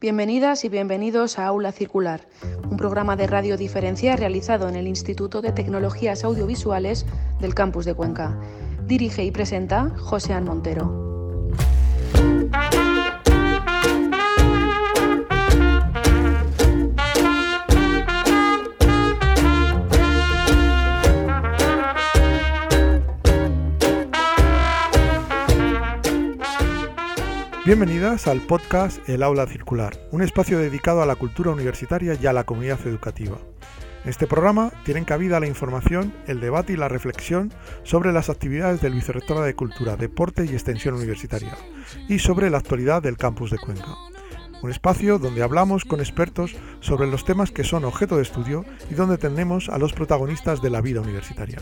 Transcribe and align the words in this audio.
Bienvenidas 0.00 0.64
y 0.64 0.68
bienvenidos 0.68 1.40
a 1.40 1.46
Aula 1.46 1.72
Circular, 1.72 2.20
un 2.70 2.76
programa 2.76 3.16
de 3.16 3.26
radio 3.26 3.56
diferencial 3.56 4.16
realizado 4.16 4.68
en 4.68 4.76
el 4.76 4.86
Instituto 4.86 5.42
de 5.42 5.50
Tecnologías 5.50 6.22
Audiovisuales 6.22 7.04
del 7.40 7.52
Campus 7.52 7.84
de 7.84 7.94
Cuenca. 7.94 8.38
Dirige 8.86 9.24
y 9.24 9.32
presenta 9.32 9.90
José 9.98 10.40
Montero. 10.40 11.08
Bienvenidas 27.68 28.26
al 28.28 28.40
podcast 28.40 29.06
El 29.10 29.22
Aula 29.22 29.46
Circular, 29.46 29.92
un 30.10 30.22
espacio 30.22 30.58
dedicado 30.58 31.02
a 31.02 31.06
la 31.06 31.16
cultura 31.16 31.50
universitaria 31.50 32.16
y 32.18 32.26
a 32.26 32.32
la 32.32 32.44
comunidad 32.44 32.80
educativa. 32.86 33.36
En 34.04 34.08
este 34.08 34.26
programa 34.26 34.72
tienen 34.86 35.04
cabida 35.04 35.38
la 35.38 35.48
información, 35.48 36.14
el 36.26 36.40
debate 36.40 36.72
y 36.72 36.76
la 36.76 36.88
reflexión 36.88 37.52
sobre 37.82 38.10
las 38.10 38.30
actividades 38.30 38.80
del 38.80 38.94
Vicerrectorado 38.94 39.44
de 39.44 39.54
Cultura, 39.54 39.96
Deporte 39.96 40.46
y 40.46 40.54
Extensión 40.54 40.94
Universitaria 40.94 41.58
y 42.08 42.20
sobre 42.20 42.48
la 42.48 42.56
actualidad 42.56 43.02
del 43.02 43.18
campus 43.18 43.50
de 43.50 43.58
Cuenca. 43.58 43.96
Un 44.62 44.70
espacio 44.70 45.18
donde 45.18 45.42
hablamos 45.42 45.84
con 45.84 46.00
expertos 46.00 46.56
sobre 46.80 47.06
los 47.06 47.26
temas 47.26 47.50
que 47.50 47.64
son 47.64 47.84
objeto 47.84 48.16
de 48.16 48.22
estudio 48.22 48.64
y 48.90 48.94
donde 48.94 49.18
tenemos 49.18 49.68
a 49.68 49.76
los 49.76 49.92
protagonistas 49.92 50.62
de 50.62 50.70
la 50.70 50.80
vida 50.80 51.02
universitaria. 51.02 51.58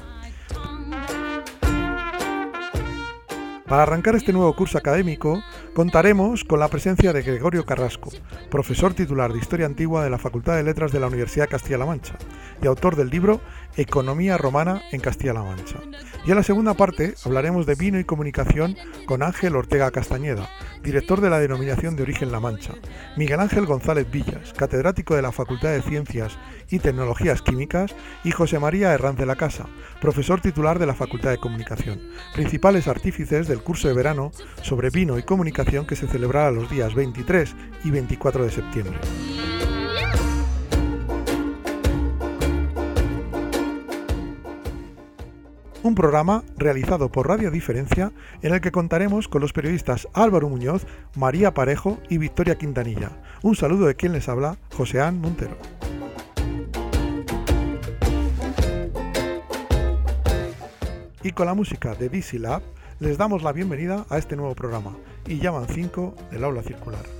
Para 3.66 3.82
arrancar 3.82 4.14
este 4.14 4.32
nuevo 4.32 4.54
curso 4.54 4.78
académico, 4.78 5.42
contaremos 5.76 6.42
con 6.42 6.58
la 6.58 6.68
presencia 6.68 7.12
de 7.12 7.20
Gregorio 7.20 7.66
Carrasco, 7.66 8.08
profesor 8.50 8.94
titular 8.94 9.30
de 9.30 9.38
Historia 9.38 9.66
Antigua 9.66 10.02
de 10.02 10.08
la 10.08 10.16
Facultad 10.16 10.56
de 10.56 10.62
Letras 10.62 10.90
de 10.90 11.00
la 11.00 11.06
Universidad 11.06 11.50
Castilla-La 11.50 11.84
Mancha 11.84 12.16
y 12.62 12.66
autor 12.66 12.96
del 12.96 13.10
libro 13.10 13.42
Economía 13.76 14.38
Romana 14.38 14.82
en 14.92 15.00
Castilla-La 15.00 15.42
Mancha. 15.42 15.80
Y 16.24 16.30
en 16.30 16.36
la 16.36 16.42
segunda 16.42 16.74
parte 16.74 17.14
hablaremos 17.24 17.66
de 17.66 17.74
vino 17.74 17.98
y 17.98 18.04
comunicación 18.04 18.76
con 19.06 19.22
Ángel 19.22 19.54
Ortega 19.54 19.90
Castañeda, 19.90 20.48
director 20.82 21.20
de 21.20 21.30
la 21.30 21.38
denominación 21.38 21.96
de 21.96 22.02
origen 22.02 22.32
La 22.32 22.40
Mancha, 22.40 22.74
Miguel 23.16 23.40
Ángel 23.40 23.66
González 23.66 24.10
Villas, 24.10 24.52
catedrático 24.54 25.14
de 25.14 25.22
la 25.22 25.32
Facultad 25.32 25.70
de 25.70 25.82
Ciencias 25.82 26.38
y 26.70 26.78
Tecnologías 26.78 27.42
Químicas, 27.42 27.94
y 28.24 28.30
José 28.30 28.58
María 28.58 28.92
Herranz 28.92 29.18
de 29.18 29.26
la 29.26 29.36
Casa, 29.36 29.66
profesor 30.00 30.40
titular 30.40 30.78
de 30.78 30.86
la 30.86 30.94
Facultad 30.94 31.30
de 31.30 31.38
Comunicación, 31.38 32.00
principales 32.34 32.88
artífices 32.88 33.46
del 33.48 33.62
curso 33.62 33.88
de 33.88 33.94
verano 33.94 34.32
sobre 34.62 34.90
vino 34.90 35.18
y 35.18 35.22
comunicación 35.22 35.86
que 35.86 35.96
se 35.96 36.08
celebrará 36.08 36.50
los 36.50 36.70
días 36.70 36.94
23 36.94 37.54
y 37.84 37.90
24 37.90 38.44
de 38.44 38.50
septiembre. 38.50 38.98
Un 45.86 45.94
programa 45.94 46.42
realizado 46.56 47.10
por 47.10 47.28
Radio 47.28 47.50
Diferencia 47.50 48.12
en 48.42 48.52
el 48.52 48.60
que 48.60 48.72
contaremos 48.72 49.28
con 49.28 49.40
los 49.40 49.52
periodistas 49.52 50.08
Álvaro 50.14 50.48
Muñoz, 50.48 50.84
María 51.14 51.54
Parejo 51.54 51.98
y 52.08 52.18
Victoria 52.18 52.58
Quintanilla. 52.58 53.12
Un 53.42 53.54
saludo 53.54 53.86
de 53.86 53.94
quien 53.94 54.12
les 54.12 54.28
habla, 54.28 54.58
Joséán 54.76 55.20
Montero. 55.20 55.56
Y 61.22 61.32
con 61.32 61.46
la 61.46 61.54
música 61.54 61.94
de 61.94 62.08
DC 62.08 62.38
Lab 62.38 62.62
les 62.98 63.16
damos 63.16 63.42
la 63.42 63.52
bienvenida 63.52 64.06
a 64.10 64.18
este 64.18 64.36
nuevo 64.36 64.54
programa 64.54 64.96
y 65.26 65.38
llaman 65.38 65.66
5 65.68 66.14
del 66.30 66.44
aula 66.44 66.62
circular. 66.62 67.15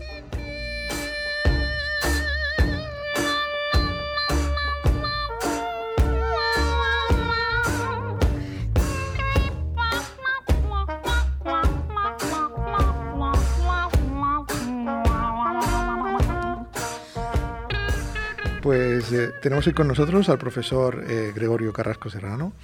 Pues 18.96 19.12
eh, 19.12 19.30
tenemos 19.42 19.66
hoy 19.66 19.74
con 19.74 19.88
nosotros 19.88 20.30
al 20.30 20.38
profesor 20.38 21.04
eh, 21.06 21.30
Gregorio 21.34 21.70
Carrasco 21.70 22.08
Serrano, 22.08 22.54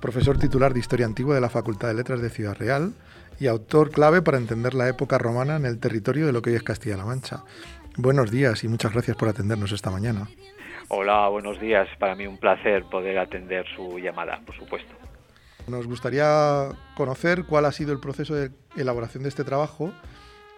profesor 0.00 0.38
titular 0.38 0.72
de 0.72 0.80
Historia 0.80 1.04
Antigua 1.04 1.34
de 1.34 1.42
la 1.42 1.50
Facultad 1.50 1.88
de 1.88 1.92
Letras 1.92 2.22
de 2.22 2.30
Ciudad 2.30 2.56
Real 2.56 2.94
y 3.38 3.46
autor 3.46 3.90
clave 3.90 4.22
para 4.22 4.38
entender 4.38 4.72
la 4.72 4.88
época 4.88 5.18
romana 5.18 5.56
en 5.56 5.66
el 5.66 5.78
territorio 5.78 6.24
de 6.24 6.32
lo 6.32 6.40
que 6.40 6.48
hoy 6.48 6.56
es 6.56 6.62
Castilla-La 6.62 7.04
Mancha. 7.04 7.44
Buenos 7.98 8.30
días 8.30 8.64
y 8.64 8.68
muchas 8.68 8.94
gracias 8.94 9.18
por 9.18 9.28
atendernos 9.28 9.70
esta 9.70 9.90
mañana. 9.90 10.28
Hola, 10.88 11.28
buenos 11.28 11.60
días. 11.60 11.86
Para 11.98 12.14
mí 12.14 12.26
un 12.26 12.38
placer 12.38 12.84
poder 12.84 13.18
atender 13.18 13.66
su 13.76 13.98
llamada, 13.98 14.40
por 14.46 14.56
supuesto. 14.56 14.94
Nos 15.66 15.86
gustaría 15.86 16.70
conocer 16.96 17.44
cuál 17.44 17.66
ha 17.66 17.72
sido 17.72 17.92
el 17.92 18.00
proceso 18.00 18.34
de 18.34 18.50
elaboración 18.78 19.24
de 19.24 19.28
este 19.28 19.44
trabajo 19.44 19.92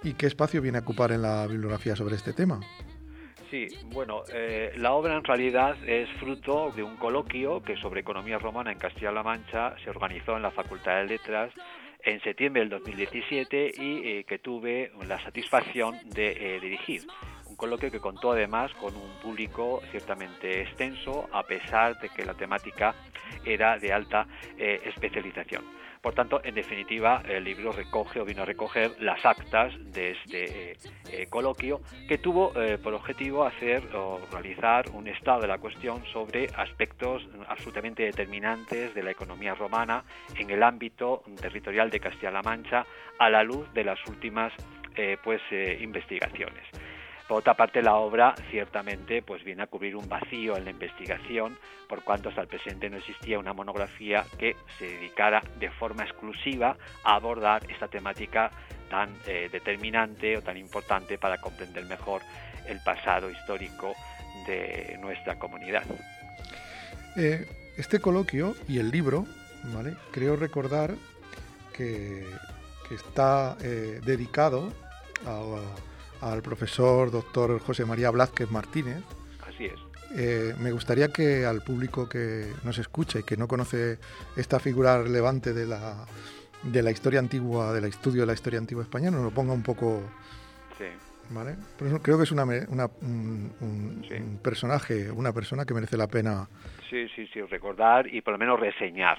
y 0.04 0.12
qué 0.12 0.26
espacio 0.26 0.62
viene 0.62 0.78
a 0.78 0.82
ocupar 0.82 1.10
en 1.10 1.22
la 1.22 1.44
bibliografía 1.48 1.96
sobre 1.96 2.14
este 2.14 2.32
tema. 2.32 2.60
Sí, 3.50 3.68
bueno, 3.86 4.22
eh, 4.32 4.72
la 4.76 4.92
obra 4.94 5.16
en 5.16 5.24
realidad 5.24 5.76
es 5.86 6.08
fruto 6.18 6.70
de 6.74 6.82
un 6.82 6.96
coloquio 6.96 7.62
que 7.62 7.76
sobre 7.76 8.00
economía 8.00 8.38
romana 8.38 8.72
en 8.72 8.78
Castilla-La 8.78 9.22
Mancha 9.22 9.74
se 9.82 9.90
organizó 9.90 10.36
en 10.36 10.42
la 10.42 10.50
Facultad 10.50 10.96
de 10.96 11.04
Letras 11.04 11.52
en 12.02 12.20
septiembre 12.22 12.60
del 12.60 12.70
2017 12.70 13.72
y 13.76 14.08
eh, 14.08 14.24
que 14.24 14.38
tuve 14.38 14.92
la 15.06 15.22
satisfacción 15.22 15.98
de 16.10 16.56
eh, 16.56 16.60
dirigir. 16.60 17.02
Un 17.46 17.56
coloquio 17.56 17.90
que 17.90 18.00
contó 18.00 18.32
además 18.32 18.72
con 18.74 18.94
un 18.96 19.20
público 19.22 19.80
ciertamente 19.90 20.62
extenso, 20.62 21.28
a 21.32 21.42
pesar 21.42 21.98
de 22.00 22.08
que 22.08 22.24
la 22.24 22.34
temática 22.34 22.94
era 23.44 23.78
de 23.78 23.92
alta 23.92 24.26
especialización. 24.56 25.83
Por 26.04 26.14
tanto, 26.14 26.42
en 26.44 26.54
definitiva, 26.54 27.22
el 27.26 27.44
libro 27.44 27.72
recoge 27.72 28.20
o 28.20 28.26
vino 28.26 28.42
a 28.42 28.44
recoger 28.44 28.94
las 29.00 29.24
actas 29.24 29.72
de 29.90 30.10
este 30.10 30.72
eh, 30.72 30.76
eh, 31.10 31.26
coloquio 31.30 31.80
que 32.06 32.18
tuvo 32.18 32.52
eh, 32.60 32.76
por 32.76 32.92
objetivo 32.92 33.42
hacer 33.46 33.82
o 33.96 34.20
realizar 34.30 34.90
un 34.90 35.08
estado 35.08 35.40
de 35.40 35.48
la 35.48 35.56
cuestión 35.56 36.04
sobre 36.12 36.48
aspectos 36.58 37.26
absolutamente 37.48 38.02
determinantes 38.02 38.94
de 38.94 39.02
la 39.02 39.12
economía 39.12 39.54
romana 39.54 40.04
en 40.38 40.50
el 40.50 40.62
ámbito 40.62 41.22
territorial 41.40 41.88
de 41.88 42.00
Castilla-La 42.00 42.42
Mancha 42.42 42.84
a 43.18 43.30
la 43.30 43.42
luz 43.42 43.72
de 43.72 43.84
las 43.84 43.98
últimas 44.06 44.52
pues, 45.24 45.40
investigaciones. 45.80 46.64
Por 47.28 47.38
otra 47.38 47.54
parte, 47.54 47.80
la 47.80 47.94
obra 47.94 48.34
ciertamente 48.50 49.22
pues 49.22 49.42
viene 49.44 49.62
a 49.62 49.66
cubrir 49.66 49.96
un 49.96 50.08
vacío 50.08 50.56
en 50.56 50.64
la 50.64 50.70
investigación, 50.70 51.56
por 51.88 52.02
cuanto 52.02 52.28
hasta 52.28 52.42
el 52.42 52.48
presente 52.48 52.90
no 52.90 52.98
existía 52.98 53.38
una 53.38 53.54
monografía 53.54 54.24
que 54.38 54.56
se 54.78 54.86
dedicara 54.86 55.42
de 55.58 55.70
forma 55.70 56.04
exclusiva 56.04 56.76
a 57.02 57.14
abordar 57.14 57.62
esta 57.70 57.88
temática 57.88 58.50
tan 58.90 59.08
eh, 59.26 59.48
determinante 59.50 60.36
o 60.36 60.42
tan 60.42 60.58
importante 60.58 61.16
para 61.16 61.38
comprender 61.38 61.86
mejor 61.86 62.20
el 62.66 62.80
pasado 62.84 63.30
histórico 63.30 63.94
de 64.46 64.98
nuestra 65.00 65.38
comunidad. 65.38 65.84
Eh, 67.16 67.46
este 67.78 68.00
coloquio 68.00 68.54
y 68.68 68.78
el 68.78 68.90
libro, 68.90 69.26
¿vale? 69.72 69.94
creo 70.10 70.36
recordar 70.36 70.94
que, 71.72 72.26
está 72.90 73.56
eh, 73.62 73.98
dedicado 74.04 74.72
a 75.26 75.40
al 76.24 76.42
profesor 76.42 77.10
doctor 77.10 77.60
José 77.60 77.84
María 77.84 78.10
Blázquez 78.10 78.50
Martínez. 78.50 79.02
Así 79.46 79.66
es. 79.66 79.80
Eh, 80.16 80.54
me 80.58 80.72
gustaría 80.72 81.08
que 81.08 81.44
al 81.44 81.62
público 81.62 82.08
que 82.08 82.52
nos 82.62 82.78
escucha 82.78 83.18
y 83.18 83.24
que 83.24 83.36
no 83.36 83.48
conoce 83.48 83.98
esta 84.36 84.58
figura 84.60 85.02
relevante 85.02 85.52
de 85.52 85.66
la, 85.66 86.06
de 86.62 86.82
la 86.82 86.90
historia 86.90 87.18
antigua, 87.18 87.72
del 87.72 87.84
estudio 87.84 88.22
de 88.22 88.26
la 88.28 88.32
historia 88.32 88.58
antigua 88.58 88.84
española, 88.84 89.16
nos 89.16 89.24
lo 89.24 89.30
ponga 89.32 89.52
un 89.52 89.62
poco... 89.62 90.02
Sí. 90.78 90.86
¿Vale? 91.30 91.56
creo 92.02 92.16
que 92.16 92.24
es 92.24 92.32
una, 92.32 92.44
un, 92.44 94.40
personaje, 94.42 95.10
una 95.10 95.32
persona 95.32 95.64
que 95.64 95.74
merece 95.74 95.96
la 95.96 96.06
pena. 96.06 96.46
Sí, 96.90 97.08
sí, 97.14 97.26
sí, 97.32 97.40
recordar 97.42 98.06
y 98.12 98.20
por 98.20 98.32
lo 98.32 98.38
menos 98.38 98.60
reseñar. 98.60 99.18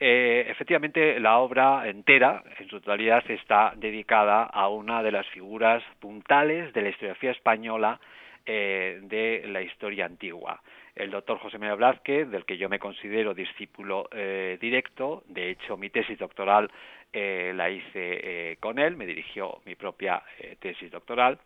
Eh, 0.00 0.46
efectivamente, 0.48 1.20
la 1.20 1.38
obra 1.38 1.88
entera, 1.88 2.42
en 2.58 2.68
su 2.68 2.80
totalidad, 2.80 3.22
está 3.30 3.72
dedicada 3.76 4.44
a 4.44 4.68
una 4.68 5.02
de 5.02 5.12
las 5.12 5.26
figuras 5.28 5.82
puntales 6.00 6.72
de 6.72 6.82
la 6.82 6.88
historiografía 6.88 7.30
española 7.30 8.00
eh, 8.44 8.98
de 9.02 9.44
la 9.46 9.62
historia 9.62 10.06
antigua. 10.06 10.60
El 10.96 11.10
doctor 11.10 11.38
José 11.38 11.58
María 11.58 11.76
Blázquez, 11.76 12.28
del 12.28 12.44
que 12.44 12.58
yo 12.58 12.68
me 12.68 12.78
considero 12.80 13.32
discípulo 13.32 14.08
eh, 14.10 14.58
directo, 14.60 15.22
de 15.28 15.50
hecho 15.50 15.76
mi 15.76 15.88
tesis 15.88 16.18
doctoral 16.18 16.70
la 17.12 17.70
hice 17.70 18.56
con 18.60 18.78
él, 18.78 18.96
me 18.96 19.06
dirigió 19.06 19.60
mi 19.66 19.74
propia 19.74 20.22
tesis 20.60 20.90
doctoral, 20.90 21.38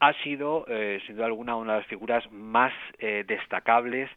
ha 0.00 0.12
sido, 0.22 0.66
sin 1.06 1.16
duda 1.16 1.26
alguna, 1.26 1.56
una 1.56 1.72
de 1.72 1.78
las 1.78 1.88
figuras 1.88 2.30
más 2.30 2.72
destacables 2.98 4.10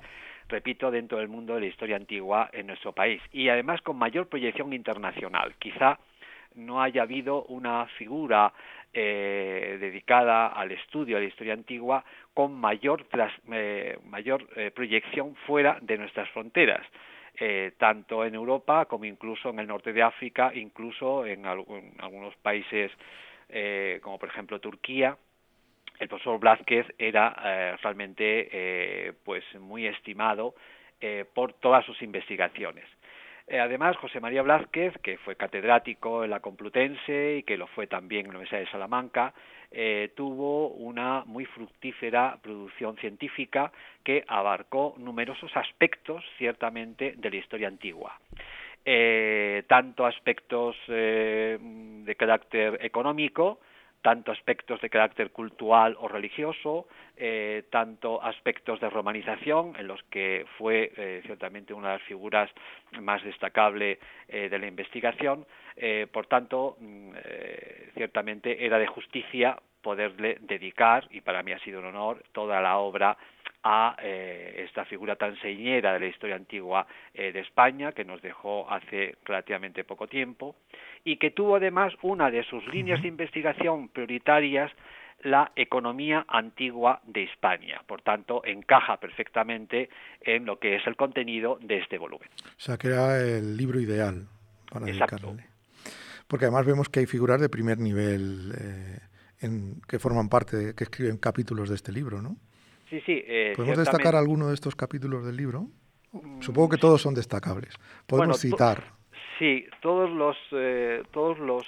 repito, 0.49 0.91
dentro 0.91 1.19
del 1.19 1.27
mundo 1.27 1.53
de 1.55 1.61
la 1.61 1.67
historia 1.67 1.95
antigua 1.95 2.49
en 2.51 2.67
nuestro 2.67 2.91
país 2.91 3.21
y 3.31 3.49
además 3.49 3.81
con 3.81 3.97
mayor 3.97 4.27
proyección 4.27 4.73
internacional. 4.73 5.53
Quizá 5.59 5.99
no 6.55 6.81
haya 6.81 7.03
habido 7.03 7.43
una 7.43 7.85
figura 7.97 8.51
eh, 8.91 9.77
dedicada 9.79 10.47
al 10.47 10.71
estudio 10.71 11.15
de 11.17 11.23
la 11.23 11.27
historia 11.27 11.53
antigua 11.53 12.03
con 12.33 12.59
mayor, 12.59 13.05
eh, 13.51 13.97
mayor 14.05 14.47
eh, 14.55 14.71
proyección 14.71 15.35
fuera 15.45 15.77
de 15.81 15.97
nuestras 15.97 16.27
fronteras. 16.29 16.85
Tanto 17.77 18.25
en 18.25 18.35
Europa 18.35 18.85
como 18.85 19.05
incluso 19.05 19.49
en 19.49 19.59
el 19.59 19.67
norte 19.67 19.93
de 19.93 20.01
África, 20.01 20.51
incluso 20.53 21.25
en, 21.25 21.45
algunos 21.45 22.35
países 22.37 22.91
como 24.01 24.19
por 24.19 24.29
ejemplo 24.29 24.59
Turquía, 24.59 25.17
el 25.99 26.07
profesor 26.07 26.39
Blázquez 26.39 26.85
era 26.97 27.77
realmente 27.81 29.15
pues 29.23 29.43
muy 29.59 29.87
estimado 29.87 30.53
por 31.33 31.53
todas 31.53 31.85
sus 31.85 32.01
investigaciones. 32.01 32.85
Eh, 33.49 33.59
además, 33.59 33.97
José 33.97 34.19
María 34.19 34.43
Blázquez, 34.43 34.93
que 35.01 35.17
fue 35.17 35.35
catedrático 35.35 36.23
en 36.23 36.29
la 36.29 36.39
Complutense 36.39 37.37
y 37.37 37.43
que 37.43 37.57
lo 37.57 37.65
fue 37.65 37.87
también 37.87 38.27
en 38.27 38.33
la 38.33 38.37
Universidad 38.37 38.59
de 38.59 38.71
Salamanca, 38.71 39.33
eh, 39.71 40.11
tuvo 40.15 40.69
una 40.69 41.23
muy 41.25 41.45
fructífera 41.45 42.37
producción 42.43 42.95
científica 42.97 43.71
que 44.03 44.23
abarcó 44.27 44.93
numerosos 44.99 45.49
aspectos, 45.57 46.23
ciertamente, 46.37 47.15
de 47.17 47.29
la 47.31 47.35
historia 47.37 47.67
antigua. 47.67 48.19
Eh, 48.85 49.63
tanto 49.67 50.05
aspectos 50.05 50.75
de 50.87 52.15
carácter 52.17 52.77
económico, 52.85 53.59
tanto 54.01 54.31
aspectos 54.31 54.79
de 54.81 54.89
carácter 54.89 55.31
cultural 55.31 55.95
o 55.99 56.07
religioso, 56.07 56.87
eh, 57.17 57.63
tanto 57.69 58.21
aspectos 58.23 58.79
de 58.79 58.89
romanización, 58.89 59.73
en 59.77 59.87
los 59.87 60.01
que 60.03 60.45
fue 60.57 60.91
eh, 60.95 61.21
ciertamente 61.25 61.73
una 61.73 61.89
de 61.89 61.97
las 61.97 62.07
figuras 62.07 62.49
más 63.01 63.23
destacables 63.23 63.99
eh, 64.27 64.49
de 64.49 64.59
la 64.59 64.67
investigación. 64.67 65.45
por 66.11 66.25
tanto, 66.27 66.75
mm, 66.79 67.11
ciertamente 67.95 68.65
era 68.65 68.77
de 68.77 68.87
justicia 68.87 69.57
poderle 69.81 70.37
dedicar, 70.41 71.07
y 71.09 71.21
para 71.21 71.41
mí 71.41 71.53
ha 71.53 71.59
sido 71.59 71.79
un 71.79 71.85
honor, 71.85 72.21
toda 72.33 72.59
la 72.59 72.77
obra 72.79 73.17
a 73.63 73.95
eh, 74.01 74.65
esta 74.65 74.85
figura 74.85 75.15
tan 75.15 75.39
señera 75.41 75.93
de 75.93 75.99
la 75.99 76.05
historia 76.07 76.35
antigua 76.35 76.87
eh, 77.13 77.31
de 77.31 77.39
España, 77.41 77.91
que 77.91 78.05
nos 78.05 78.21
dejó 78.21 78.69
hace 78.71 79.17
relativamente 79.25 79.83
poco 79.83 80.07
tiempo, 80.07 80.55
y 81.03 81.17
que 81.17 81.31
tuvo 81.31 81.55
además 81.57 81.93
una 82.01 82.31
de 82.31 82.43
sus 82.43 82.65
líneas 82.67 83.01
de 83.01 83.07
investigación 83.07 83.89
prioritarias 83.89 84.71
la 85.23 85.51
economía 85.55 86.25
antigua 86.29 87.01
de 87.05 87.23
España. 87.23 87.81
Por 87.85 88.01
tanto, 88.01 88.41
encaja 88.45 88.97
perfectamente 88.97 89.89
en 90.21 90.45
lo 90.45 90.59
que 90.59 90.77
es 90.77 90.87
el 90.87 90.95
contenido 90.95 91.59
de 91.61 91.79
este 91.79 91.97
volumen. 91.97 92.29
O 92.45 92.59
sea, 92.59 92.77
que 92.77 92.87
era 92.87 93.19
el 93.19 93.57
libro 93.57 93.79
ideal 93.79 94.27
para 94.71 94.85
dedicarle. 94.85 95.45
Porque 96.27 96.45
además 96.45 96.65
vemos 96.65 96.89
que 96.89 97.01
hay 97.01 97.05
figuras 97.05 97.41
de 97.41 97.49
primer 97.49 97.79
nivel 97.79 98.53
eh, 98.57 98.99
en, 99.41 99.81
que 99.87 99.99
forman 99.99 100.29
parte, 100.29 100.73
que 100.75 100.83
escriben 100.83 101.17
capítulos 101.17 101.69
de 101.69 101.75
este 101.75 101.91
libro, 101.91 102.21
¿no? 102.21 102.37
Sí, 102.89 103.01
sí. 103.05 103.23
Eh, 103.25 103.53
¿Podemos 103.55 103.77
destacar 103.77 104.15
alguno 104.15 104.47
de 104.47 104.53
estos 104.53 104.75
capítulos 104.75 105.25
del 105.25 105.37
libro? 105.37 105.67
Mm, 106.11 106.41
Supongo 106.41 106.69
que 106.69 106.77
todos 106.77 107.01
son 107.01 107.13
destacables. 107.13 107.75
Podemos 108.07 108.39
citar. 108.39 108.83
Sí, 109.37 109.65
todos 109.81 110.09
los, 110.09 110.35
eh, 110.51 111.03
todos 111.11 111.39
los, 111.39 111.63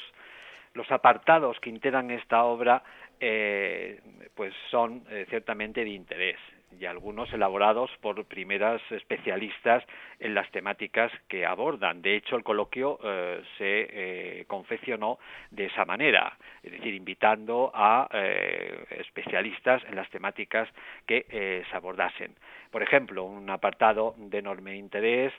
los 0.73 0.91
apartados 0.91 1.57
que 1.61 1.69
integran 1.69 2.11
esta 2.11 2.43
obra 2.43 2.83
eh, 3.19 4.01
pues 4.35 4.53
son 4.71 5.03
eh, 5.09 5.25
ciertamente 5.29 5.83
de 5.83 5.91
interés 5.91 6.37
y 6.79 6.85
algunos 6.85 7.31
elaborados 7.33 7.89
por 8.01 8.23
primeras 8.25 8.81
especialistas 8.91 9.83
en 10.19 10.33
las 10.33 10.49
temáticas 10.51 11.11
que 11.27 11.45
abordan. 11.45 12.01
De 12.01 12.15
hecho, 12.15 12.35
el 12.35 12.43
coloquio 12.43 12.99
eh, 13.03 13.41
se 13.57 13.87
eh, 13.89 14.45
confeccionó 14.47 15.19
de 15.49 15.65
esa 15.65 15.85
manera, 15.85 16.37
es 16.63 16.71
decir, 16.71 16.93
invitando 16.93 17.71
a 17.73 18.07
eh, 18.13 18.85
especialistas 18.99 19.83
en 19.85 19.95
las 19.95 20.09
temáticas 20.09 20.69
que 21.05 21.65
se 21.69 21.75
abordasen. 21.75 22.35
Por 22.71 22.83
ejemplo, 22.83 23.23
un 23.25 23.49
apartado 23.49 24.15
de 24.17 24.37
enorme 24.37 24.77
interés 24.77 25.33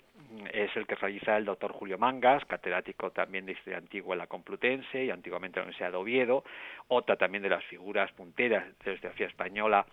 es 0.52 0.74
el 0.76 0.86
que 0.86 0.94
realiza 0.94 1.36
el 1.36 1.44
doctor 1.44 1.72
Julio 1.72 1.98
Mangas, 1.98 2.44
catedrático 2.44 3.10
también 3.10 3.46
de 3.46 3.52
Historia 3.52 3.78
Antigua 3.78 4.14
en 4.14 4.18
la 4.18 4.26
Complutense 4.26 5.04
y 5.04 5.10
antiguamente 5.10 5.58
en 5.58 5.62
la 5.62 5.64
Universidad 5.68 5.90
de 5.92 5.96
Oviedo, 5.96 6.44
otra 6.88 7.16
también 7.16 7.42
de 7.42 7.48
las 7.48 7.64
figuras 7.64 8.10
punteras 8.12 8.64
de 8.64 8.68
la 8.68 8.94
historiografía 8.94 9.26
española 9.26 9.86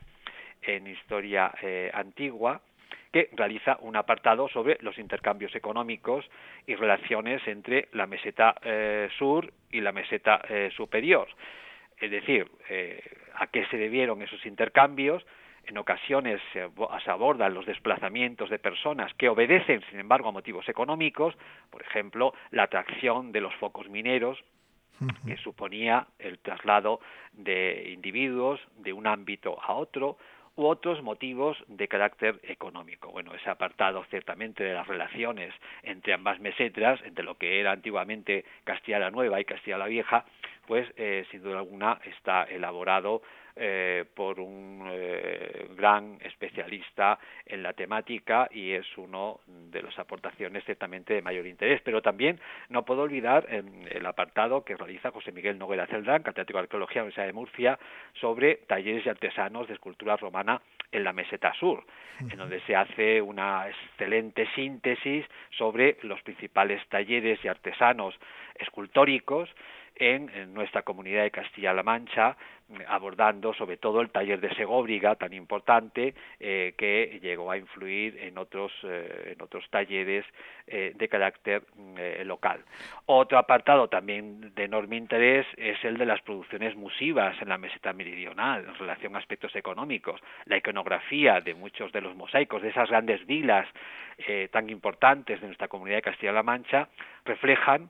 en 0.61 0.87
historia 0.87 1.51
eh, 1.61 1.91
antigua, 1.93 2.61
que 3.11 3.29
realiza 3.33 3.77
un 3.81 3.95
apartado 3.95 4.47
sobre 4.49 4.77
los 4.81 4.97
intercambios 4.99 5.55
económicos 5.55 6.29
y 6.67 6.75
relaciones 6.75 7.45
entre 7.47 7.87
la 7.93 8.05
meseta 8.05 8.55
eh, 8.61 9.09
sur 9.17 9.51
y 9.71 9.81
la 9.81 9.91
meseta 9.91 10.41
eh, 10.47 10.69
superior. 10.75 11.27
Es 11.97 12.11
decir, 12.11 12.49
a 13.35 13.47
qué 13.47 13.65
se 13.65 13.75
debieron 13.75 14.21
esos 14.21 14.45
intercambios. 14.45 15.25
En 15.65 15.77
ocasiones 15.77 16.39
se 16.53 17.11
abordan 17.11 17.53
los 17.53 17.65
desplazamientos 17.65 18.49
de 18.49 18.57
personas 18.57 19.13
que 19.15 19.27
obedecen, 19.27 19.83
sin 19.89 19.99
embargo, 19.99 20.29
a 20.29 20.31
motivos 20.31 20.69
económicos, 20.69 21.35
por 21.69 21.81
ejemplo, 21.81 22.33
la 22.51 22.63
atracción 22.63 23.33
de 23.33 23.41
los 23.41 23.53
focos 23.55 23.89
mineros 23.89 24.41
que 25.25 25.37
suponía 25.37 26.07
el 26.19 26.39
traslado 26.39 26.99
de 27.33 27.91
individuos 27.93 28.59
de 28.77 28.93
un 28.93 29.07
ámbito 29.07 29.57
a 29.61 29.73
otro, 29.73 30.17
u 30.59 30.67
otros 30.67 31.01
motivos 31.01 31.57
de 31.67 31.87
carácter 31.87 32.37
económico. 32.43 33.11
Bueno, 33.11 33.33
ese 33.33 33.49
apartado 33.49 34.03
ciertamente 34.09 34.61
de 34.61 34.73
las 34.73 34.85
relaciones 34.87 35.53
entre 35.83 36.13
ambas 36.13 36.41
mesetras, 36.41 36.99
entre 37.05 37.23
lo 37.23 37.37
que 37.37 37.61
era 37.61 37.71
antiguamente 37.71 38.43
Castilla 38.65 38.99
la 38.99 39.09
Nueva 39.09 39.39
y 39.39 39.45
Castilla 39.45 39.77
la 39.77 39.87
Vieja, 39.87 40.25
pues 40.69 40.87
eh, 40.97 41.25
sin 41.31 41.41
duda 41.41 41.57
alguna 41.57 41.99
está 42.05 42.43
elaborado 42.43 43.23
eh, 43.55 44.05
por 44.13 44.39
un 44.39 44.87
eh, 44.87 45.67
gran 45.75 46.19
especialista 46.21 47.17
en 47.43 47.63
la 47.63 47.73
temática 47.73 48.47
y 48.51 48.73
es 48.73 48.85
uno 48.95 49.39
de 49.47 49.81
las 49.81 49.97
aportaciones 49.97 50.63
ciertamente 50.65 51.15
de 51.15 51.23
mayor 51.23 51.47
interés. 51.47 51.81
Pero 51.83 52.03
también 52.03 52.39
no 52.69 52.85
puedo 52.85 53.01
olvidar 53.01 53.47
el 53.49 54.05
apartado 54.05 54.63
que 54.63 54.77
realiza 54.77 55.09
José 55.09 55.31
Miguel 55.31 55.57
Noguera 55.57 55.87
Celdrán, 55.87 56.21
catedrático 56.21 56.59
de 56.59 56.63
Arqueología 56.65 56.93
de 56.93 56.99
la 56.99 57.03
Universidad 57.05 57.25
de 57.25 57.33
Murcia, 57.33 57.79
sobre 58.21 58.55
talleres 58.67 59.03
y 59.07 59.09
artesanos 59.09 59.67
de 59.67 59.73
escultura 59.73 60.17
romana 60.17 60.61
en 60.91 61.03
la 61.03 61.13
meseta 61.13 61.51
sur, 61.55 61.83
en 62.19 62.37
donde 62.37 62.61
se 62.61 62.75
hace 62.75 63.21
una 63.21 63.69
excelente 63.69 64.47
síntesis 64.53 65.25
sobre 65.57 65.97
los 66.03 66.21
principales 66.21 66.87
talleres 66.89 67.43
y 67.43 67.47
artesanos 67.47 68.15
escultóricos 68.55 69.49
en, 69.99 70.53
nuestra 70.53 70.81
comunidad 70.81 71.23
de 71.23 71.31
Castilla-La 71.31 71.83
Mancha, 71.83 72.37
abordando 72.87 73.53
sobre 73.53 73.77
todo 73.77 74.01
el 74.01 74.09
taller 74.11 74.39
de 74.39 74.53
Segóbriga, 74.55 75.15
tan 75.15 75.33
importante, 75.33 76.13
eh, 76.39 76.73
que 76.77 77.19
llegó 77.21 77.51
a 77.51 77.57
influir 77.57 78.17
en 78.21 78.37
otros, 78.37 78.71
eh, 78.83 79.33
en 79.35 79.41
otros 79.41 79.67
talleres 79.69 80.25
eh, 80.67 80.93
de 80.95 81.09
carácter 81.09 81.63
mm, 81.75 82.25
local. 82.25 82.63
Otro 83.07 83.37
apartado 83.37 83.89
también 83.89 84.53
de 84.55 84.63
enorme 84.63 84.95
interés 84.95 85.45
es 85.57 85.83
el 85.83 85.97
de 85.97 86.05
las 86.05 86.21
producciones 86.21 86.75
musivas 86.75 87.39
en 87.41 87.49
la 87.49 87.57
meseta 87.57 87.91
meridional, 87.91 88.65
en 88.67 88.75
relación 88.75 89.15
a 89.15 89.19
aspectos 89.19 89.55
económicos. 89.55 90.21
La 90.45 90.57
iconografía 90.57 91.41
de 91.41 91.55
muchos 91.55 91.91
de 91.91 92.01
los 92.01 92.15
mosaicos, 92.15 92.61
de 92.61 92.69
esas 92.69 92.89
grandes 92.89 93.25
vilas 93.25 93.67
tan 94.51 94.69
importantes 94.69 95.39
de 95.39 95.47
nuestra 95.47 95.69
comunidad 95.69 95.99
de 95.99 96.01
Castilla-La 96.01 96.43
Mancha, 96.43 96.89
reflejan 97.23 97.89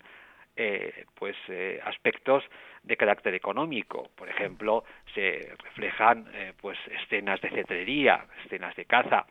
eh, 0.61 1.05
pues 1.15 1.37
eh, 1.47 1.79
aspectos 1.85 2.43
de 2.83 2.97
carácter 2.97 3.33
económico. 3.33 4.09
Por 4.17 4.27
ejemplo 4.27 4.83
se 5.15 5.53
reflejan 5.63 6.27
eh, 6.33 6.51
pues 6.59 6.77
escenas 7.01 7.39
de 7.39 7.49
cetrería 7.49 8.25
escenas 8.43 8.75
de 8.75 8.83
caza 8.83 9.25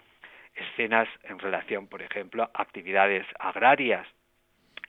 escenas 0.54 1.06
en 1.24 1.38
relación 1.38 1.86
por 1.86 2.00
ejemplo 2.00 2.44
a 2.44 2.62
actividades 2.62 3.26
agrarias 3.38 4.06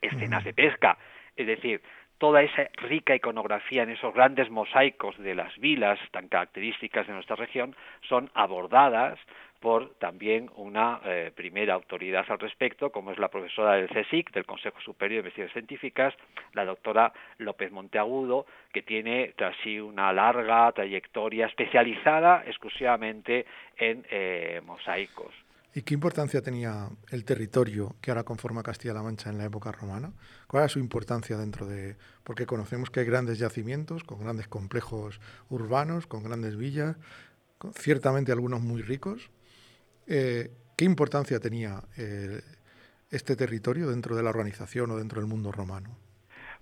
escenas 0.01 0.45
de 0.45 0.53
pesca. 0.53 0.97
Es 1.35 1.45
decir 1.45 1.81
toda 2.19 2.41
esa 2.41 2.69
rica 2.75 3.15
iconografía 3.15 3.83
en 3.83 3.89
esos 3.89 4.13
grandes 4.13 4.49
mosaicos 4.49 5.17
de 5.17 5.35
las 5.35 5.57
vilas 5.57 5.99
tan 6.11 6.29
características 6.29 7.05
de 7.07 7.13
nuestra 7.15 7.35
región 7.35 7.75
son 8.07 8.31
abordadas 8.33 9.19
por 9.59 9.95
también 9.95 10.49
una 10.55 11.01
eh, 11.05 11.31
primera 11.35 11.73
autoridad 11.73 12.25
al 12.29 12.39
respecto, 12.39 12.91
como 12.91 13.11
es 13.11 13.19
la 13.19 13.29
profesora 13.29 13.73
del 13.73 13.89
CSIC, 13.89 14.31
del 14.31 14.45
Consejo 14.45 14.79
Superior 14.81 15.23
de 15.23 15.29
Investigaciones 15.29 15.53
Científicas, 15.53 16.13
la 16.53 16.65
doctora 16.65 17.11
López 17.37 17.71
Monteagudo, 17.71 18.45
que 18.73 18.81
tiene 18.81 19.33
tras 19.35 19.55
sí 19.63 19.79
una 19.79 20.13
larga 20.13 20.71
trayectoria 20.71 21.47
especializada 21.47 22.43
exclusivamente 22.45 23.45
en 23.77 24.05
eh, 24.09 24.61
mosaicos. 24.65 25.33
¿Y 25.75 25.83
qué 25.83 25.93
importancia 25.93 26.41
tenía 26.41 26.89
el 27.11 27.23
territorio 27.25 27.95
que 28.01 28.09
ahora 28.09 28.23
conforma 28.23 28.63
Castilla-La 28.63 29.03
Mancha 29.03 29.29
en 29.29 29.37
la 29.37 29.45
época 29.45 29.71
romana? 29.71 30.11
¿Cuál 30.47 30.63
era 30.63 30.69
su 30.69 30.79
importancia 30.79 31.37
dentro 31.37 31.67
de...? 31.67 31.95
Porque 32.23 32.47
conocemos 32.47 32.89
que 32.89 33.01
hay 33.01 33.05
grandes 33.05 33.37
yacimientos, 33.37 34.03
con 34.03 34.19
grandes 34.19 34.47
complejos 34.47 35.21
urbanos, 35.49 36.07
con 36.07 36.23
grandes 36.23 36.57
villas, 36.57 36.97
ciertamente 37.75 38.31
algunos 38.31 38.61
muy 38.61 38.81
ricos, 38.81 39.29
eh, 40.09 40.49
¿Qué 40.75 40.85
importancia 40.85 41.39
tenía 41.39 41.81
eh, 41.97 42.41
este 43.11 43.35
territorio 43.35 43.89
dentro 43.89 44.15
de 44.15 44.23
la 44.23 44.29
organización 44.29 44.91
o 44.91 44.97
dentro 44.97 45.21
del 45.21 45.29
mundo 45.29 45.51
romano? 45.51 45.97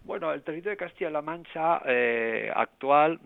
Bueno, 0.03 0.33
el 0.33 0.41
territorio 0.41 0.71
de 0.71 0.77
Castilla-La 0.77 1.21
Mancha 1.21 1.81
eh, 1.85 2.51
actual 2.55 3.19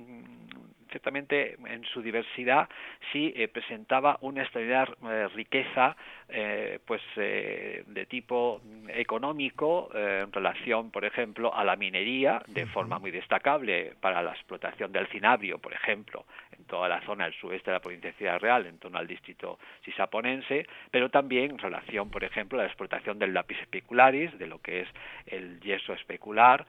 ciertamente 0.92 1.58
en 1.66 1.84
su 1.86 2.02
diversidad 2.02 2.70
sí 3.12 3.34
eh, 3.36 3.48
presentaba 3.48 4.18
una 4.22 4.44
extraordinaria 4.44 4.94
eh, 5.10 5.28
riqueza 5.30 5.96
eh, 6.30 6.80
pues 6.86 7.02
de 7.16 8.06
tipo 8.10 8.62
económico 8.90 9.90
en 9.94 10.32
relación 10.32 10.92
por 10.92 11.04
ejemplo 11.04 11.54
a 11.54 11.64
la 11.64 11.76
minería 11.76 12.42
de 12.48 12.66
forma 12.68 13.00
muy 13.00 13.12
destacable 13.12 13.94
para 14.00 14.22
la 14.22 14.32
explotación 14.32 14.92
del 14.92 15.08
cinabrio 15.08 15.60
por 15.60 15.74
ejemplo 15.74 16.26
en 16.58 16.64
toda 16.66 16.88
la 16.88 17.02
zona 17.02 17.26
del 17.26 17.34
sudeste 17.34 17.72
de 17.72 17.76
la 17.76 17.82
provincia 17.82 18.12
de 18.12 18.18
Ciudad 18.18 18.40
Real 18.40 18.66
en 18.66 18.78
torno 18.78 18.98
al 18.98 19.08
distrito 19.08 19.60
sisaponense 19.84 20.68
pero 20.90 21.10
también 21.10 21.52
en 21.52 21.58
relación 21.58 22.10
por 22.10 22.24
ejemplo 22.24 22.60
a 22.60 22.64
la 22.64 22.68
explotación 22.68 23.20
del 23.20 23.34
lápiz 23.34 23.60
especularis 23.62 24.38
de 24.38 24.48
lo 24.48 24.60
que 24.60 24.82
es 24.82 24.88
el 25.26 25.60
yeso 25.60 25.94
especular 25.94 26.66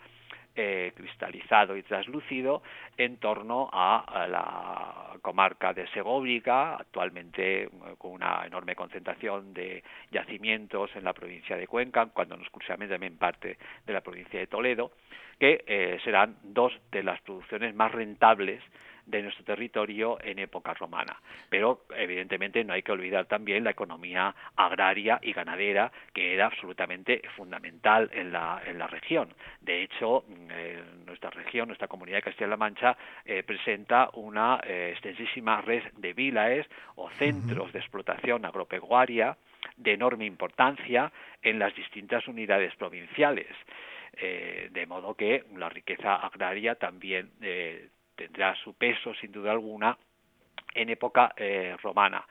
eh, 0.55 0.93
cristalizado 0.95 1.77
y 1.77 1.83
traslúcido 1.83 2.63
en 2.97 3.17
torno 3.17 3.71
a, 3.73 4.27
la 4.29 5.19
comarca 5.23 5.73
de 5.73 5.87
Segovia, 5.89 6.75
actualmente 6.75 7.65
eh, 7.65 7.71
con 7.99 8.13
una 8.13 8.45
enorme 8.47 8.77
concentración 8.77 9.55
de 9.55 9.83
yacimientos 10.11 10.95
en 10.95 11.05
la 11.05 11.13
provincia 11.13 11.57
de 11.57 11.67
Cuenca, 11.67 12.07
cuando 12.07 12.37
no 12.37 12.43
exclusivamente 12.43 12.95
también 12.95 13.17
parte 13.17 13.57
de 13.87 13.93
la 13.93 14.01
provincia 14.01 14.39
de 14.39 14.47
Toledo, 14.47 14.93
que 15.39 15.65
eh, 15.67 15.99
serán 16.05 16.37
dos 16.43 16.73
de 16.91 17.03
las 17.03 17.21
producciones 17.23 17.75
más 17.75 17.91
rentables 17.93 18.63
de 19.07 19.23
nuestro 19.23 19.45
territorio 19.45 20.19
en 20.23 20.39
época 20.39 20.75
romana. 20.75 21.21
Pero 21.49 21.85
evidentemente 21.97 22.65
no 22.65 22.73
hay 22.73 22.83
que 22.83 22.93
olvidar 22.93 23.27
también 23.27 23.65
la 23.65 23.71
economía 23.71 24.35
agraria 24.57 25.19
y 25.23 25.33
ganadera 25.33 25.93
que 26.13 26.35
era 26.35 26.47
absolutamente 26.47 27.23
fundamental 27.37 28.11
en 28.13 28.33
la, 28.33 28.63
en 28.65 28.79
la 28.79 28.87
región. 28.87 29.35
De 29.61 29.83
hecho, 29.83 30.25
mm, 30.29 31.07
nuestra 31.07 31.31
región, 31.31 31.69
nuestra 31.69 31.89
comunidad 31.89 32.19
de 32.19 32.23
Castilla-La 32.23 32.57
Mancha 32.57 32.97
eh, 33.25 33.43
presenta 33.43 34.11
una 34.15 34.61
eh, 34.65 34.91
extensísima 34.93 35.61
red 35.61 35.83
de 35.97 36.13
vilaes 36.13 36.67
o 36.97 37.11
centros 37.11 37.73
de 37.73 37.79
explotación 37.79 38.45
agropecuaria 38.45 39.37
de 39.77 39.93
enorme 39.93 40.27
importancia 40.27 41.13
en 41.43 41.59
las 41.59 41.75
distintas 41.75 42.27
unidades 42.29 42.75
provinciales. 42.77 43.49
Eh, 44.15 44.69
de 44.71 44.87
modo 44.87 45.15
que 45.15 45.45
la 45.57 45.71
riqueza 45.71 46.17
agraria 46.17 46.75
también 46.75 47.31
tendrá 48.23 48.55
su 48.57 48.75
peso 48.75 49.15
sin 49.15 49.33
duda 49.33 49.53
alguna 49.53 49.97
en 50.75 50.89
época 50.89 51.33
eh, 51.37 51.77
romana. 51.83 52.25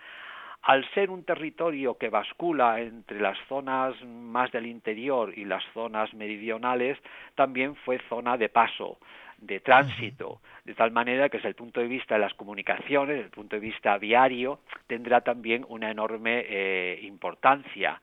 Al 0.64 0.88
ser 0.94 1.10
un 1.10 1.24
territorio 1.24 1.98
que 1.98 2.10
bascula 2.10 2.80
entre 2.82 3.20
las 3.20 3.38
zonas 3.48 4.00
más 4.06 4.52
del 4.52 4.68
interior 4.68 5.34
y 5.36 5.44
las 5.44 5.64
zonas 5.74 6.14
meridionales, 6.14 7.00
también 7.34 7.76
fue 7.78 8.00
zona 8.08 8.38
de 8.38 8.50
paso, 8.50 9.00
de 9.40 9.60
tránsito, 9.60 10.40
de 10.64 10.76
tal 10.76 10.92
manera 10.92 11.30
que 11.30 11.38
desde 11.38 11.50
el 11.50 11.56
punto 11.56 11.80
de 11.80 11.88
vista 11.88 12.14
de 12.14 12.22
las 12.22 12.36
comunicaciones, 12.36 13.16
desde 13.16 13.26
el 13.26 13.32
punto 13.32 13.56
de 13.56 13.60
vista 13.60 13.98
viario, 13.98 14.60
tendrá 14.86 15.22
también 15.22 15.66
una 15.68 15.90
enorme 15.90 16.46
eh, 16.48 17.00
importancia. 17.04 18.00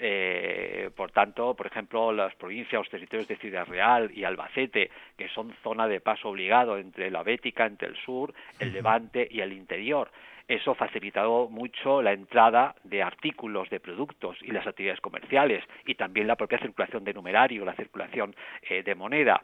Eh, 0.00 0.90
por 0.96 1.12
tanto, 1.12 1.54
por 1.54 1.66
ejemplo, 1.66 2.12
las 2.12 2.34
provincias, 2.34 2.80
los 2.80 2.88
territorios 2.88 3.28
de 3.28 3.36
Ciudad 3.36 3.66
Real 3.66 4.10
y 4.14 4.24
Albacete, 4.24 4.90
que 5.16 5.28
son 5.28 5.54
zona 5.62 5.86
de 5.86 6.00
paso 6.00 6.30
obligado 6.30 6.78
entre 6.78 7.10
la 7.10 7.22
Bética, 7.22 7.66
entre 7.66 7.88
el 7.88 7.96
sur, 7.96 8.32
el 8.58 8.72
Levante 8.72 9.28
y 9.30 9.40
el 9.40 9.52
interior. 9.52 10.10
Eso 10.48 10.74
facilitado 10.74 11.48
mucho 11.48 12.02
la 12.02 12.12
entrada 12.12 12.74
de 12.84 13.02
artículos, 13.02 13.70
de 13.70 13.80
productos 13.80 14.36
y 14.42 14.50
las 14.50 14.66
actividades 14.66 15.00
comerciales 15.00 15.64
y 15.86 15.94
también 15.94 16.26
la 16.26 16.36
propia 16.36 16.58
circulación 16.58 17.04
de 17.04 17.14
numerario, 17.14 17.64
la 17.64 17.74
circulación 17.74 18.34
eh, 18.68 18.82
de 18.82 18.94
moneda. 18.94 19.42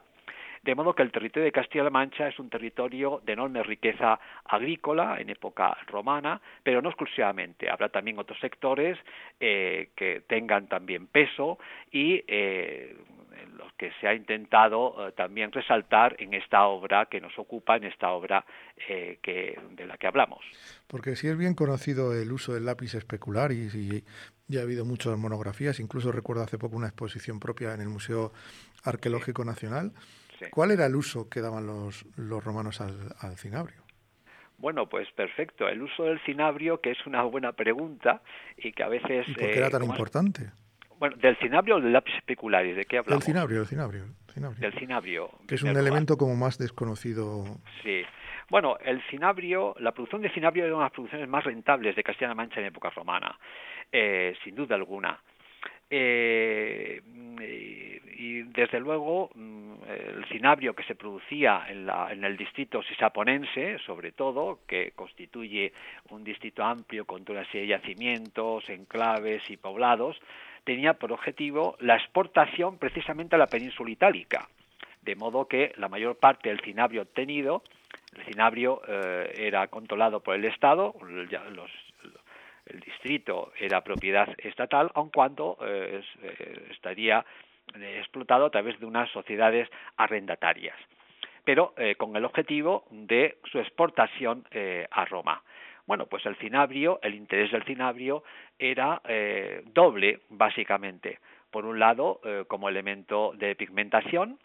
De 0.63 0.75
modo 0.75 0.93
que 0.93 1.03
el 1.03 1.11
territorio 1.11 1.45
de 1.45 1.51
Castilla-La 1.51 1.89
Mancha 1.89 2.27
es 2.27 2.39
un 2.39 2.49
territorio 2.49 3.21
de 3.25 3.33
enorme 3.33 3.63
riqueza 3.63 4.19
agrícola 4.45 5.19
en 5.19 5.29
época 5.29 5.77
romana, 5.87 6.41
pero 6.63 6.81
no 6.81 6.89
exclusivamente. 6.89 7.69
Habrá 7.69 7.89
también 7.89 8.19
otros 8.19 8.39
sectores 8.39 8.97
eh, 9.39 9.89
que 9.95 10.23
tengan 10.27 10.67
también 10.67 11.07
peso 11.07 11.59
y 11.91 12.23
eh, 12.27 12.95
los 13.57 13.71
que 13.73 13.91
se 14.01 14.07
ha 14.07 14.13
intentado 14.13 15.07
eh, 15.07 15.11
también 15.13 15.51
resaltar 15.51 16.15
en 16.19 16.33
esta 16.33 16.65
obra 16.65 17.05
que 17.05 17.21
nos 17.21 17.37
ocupa, 17.39 17.77
en 17.77 17.85
esta 17.85 18.11
obra 18.11 18.45
que, 18.87 19.59
de 19.71 19.85
la 19.85 19.97
que 19.97 20.07
hablamos. 20.07 20.43
Porque 20.87 21.15
si 21.15 21.27
es 21.27 21.37
bien 21.37 21.53
conocido 21.53 22.13
el 22.13 22.31
uso 22.31 22.53
del 22.53 22.65
lápiz 22.65 22.95
especular 22.95 23.51
y, 23.51 24.03
ya 24.47 24.61
ha 24.61 24.63
habido 24.63 24.83
muchas 24.83 25.17
monografías, 25.17 25.79
incluso 25.79 26.11
recuerdo 26.11 26.43
hace 26.43 26.57
poco 26.57 26.75
una 26.75 26.87
exposición 26.87 27.39
propia 27.39 27.73
en 27.73 27.81
el 27.81 27.89
Museo 27.89 28.33
Arqueológico 28.83 29.45
Nacional. 29.45 29.91
¿Cuál 30.51 30.71
era 30.71 30.85
el 30.85 30.95
uso 30.95 31.29
que 31.29 31.41
daban 31.41 31.67
los, 31.67 32.05
los 32.17 32.43
romanos 32.43 32.81
al, 32.81 33.37
cinabrio? 33.37 33.83
Bueno, 34.57 34.87
pues 34.89 35.09
perfecto. 35.11 35.67
El 35.67 35.81
uso 35.81 36.03
del 36.03 36.19
cinabrio, 36.25 36.81
que 36.81 36.91
es 36.91 37.05
una 37.05 37.23
buena 37.23 37.53
pregunta 37.53 38.21
y 38.57 38.71
que 38.71 38.83
a 38.83 38.89
veces... 38.89 39.27
¿Y 39.27 39.33
por 39.33 39.43
qué 39.43 39.57
era 39.57 39.67
eh, 39.67 39.71
tan 39.71 39.83
importante? 39.83 40.51
Bueno, 40.99 41.15
¿del 41.15 41.37
cinabrio 41.37 41.77
o 41.77 41.81
del 41.81 41.93
lápiz 41.93 42.13
especularis? 42.15 42.75
¿De 42.75 42.85
qué 42.85 42.97
hablamos? 42.97 43.23
Del 43.23 43.33
cinabrio, 43.33 43.59
del 43.59 43.67
cinabrio. 43.67 44.03
Del 44.35 44.73
cinabrio. 44.73 45.29
Que 45.47 45.55
es 45.55 45.63
un 45.63 45.75
elemento 45.75 46.17
como 46.17 46.35
más 46.35 46.57
desconocido. 46.57 47.45
Sí. 47.83 48.03
Bueno, 48.49 48.77
el 48.83 49.01
cinabrio, 49.09 49.75
la 49.79 49.91
producción 49.91 50.21
de 50.21 50.29
cinabrio 50.31 50.65
era 50.65 50.73
una 50.73 50.85
de 50.85 50.89
las 50.89 50.93
producciones 50.93 51.29
más 51.29 51.43
rentables 51.43 51.95
de 51.95 52.03
Castilla-La 52.03 52.35
Mancha 52.35 52.59
en 52.59 52.67
época 52.67 52.89
romana, 52.89 53.37
eh, 53.91 54.35
sin 54.43 54.55
duda 54.55 54.75
alguna. 54.75 55.21
Eh, 55.89 57.01
y 58.19 58.43
desde 58.43 58.79
luego 58.79 59.29
mm, 59.33 59.73
el 59.87 60.25
cinabrio 60.25 60.75
que 60.75 60.83
se 60.83 60.95
producía 60.95 61.65
en, 61.69 61.85
la, 61.85 62.11
en 62.11 62.23
el 62.23 62.35
distrito 62.35 62.83
sisaponense, 62.83 63.79
sobre 63.85 64.11
todo, 64.11 64.59
que 64.67 64.91
constituye 64.91 65.71
un 66.09 66.23
distrito 66.23 66.63
amplio 66.63 67.05
con 67.05 67.23
toda 67.23 67.39
una 67.39 67.51
serie 67.51 67.61
de 67.61 67.79
yacimientos, 67.79 68.69
enclaves 68.69 69.49
y 69.49 69.57
poblados, 69.57 70.19
tenía 70.63 70.93
por 70.93 71.11
objetivo 71.11 71.77
la 71.79 71.95
exportación 71.95 72.77
precisamente 72.77 73.35
a 73.35 73.39
la 73.39 73.47
península 73.47 73.89
itálica, 73.89 74.49
de 75.01 75.15
modo 75.15 75.47
que 75.47 75.73
la 75.77 75.87
mayor 75.87 76.17
parte 76.17 76.49
del 76.49 76.59
cinabrio 76.59 77.03
obtenido, 77.03 77.63
el 78.15 78.25
cinabrio 78.25 78.81
eh, 78.87 79.33
era 79.37 79.67
controlado 79.67 80.19
por 80.19 80.35
el 80.35 80.45
Estado, 80.45 80.93
los 81.01 81.71
el 82.69 82.79
distrito 82.79 83.51
era 83.59 83.83
propiedad 83.83 84.29
estatal, 84.37 84.91
aun 84.93 85.09
cuando 85.09 85.57
eh, 85.61 86.01
eh, 86.21 86.67
estaría 86.71 87.25
eh, 87.75 87.97
explotado 87.99 88.45
a 88.45 88.49
través 88.49 88.79
de 88.79 88.85
unas 88.85 89.09
sociedades 89.11 89.69
arrendatarias, 89.97 90.77
pero 91.43 91.73
con 91.97 92.15
el 92.15 92.25
objetivo 92.25 92.85
de 92.91 93.39
su 93.51 93.59
exportación 93.59 94.45
a 94.91 95.05
Roma. 95.05 95.41
Bueno, 95.87 96.05
pues 96.05 96.23
el 96.27 96.35
cinabrio, 96.35 96.99
el 97.01 97.15
interés 97.15 97.51
del 97.51 97.63
cinabrio 97.63 98.23
era 98.59 99.01
doble, 99.65 100.19
básicamente. 100.29 101.17
Por 101.49 101.65
un 101.65 101.79
lado, 101.79 102.21
como 102.47 102.69
elemento 102.69 103.31
de 103.35 103.55
pigmentación, 103.55 104.37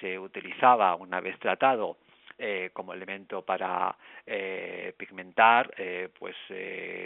se 0.00 0.18
utilizaba, 0.18 0.96
una 0.96 1.20
vez 1.20 1.38
tratado, 1.38 1.98
eh, 2.42 2.70
como 2.72 2.94
elemento 2.94 3.42
para 3.42 3.94
eh, 4.26 4.94
pigmentar 4.96 5.74
eh, 5.76 6.08
pues 6.18 6.34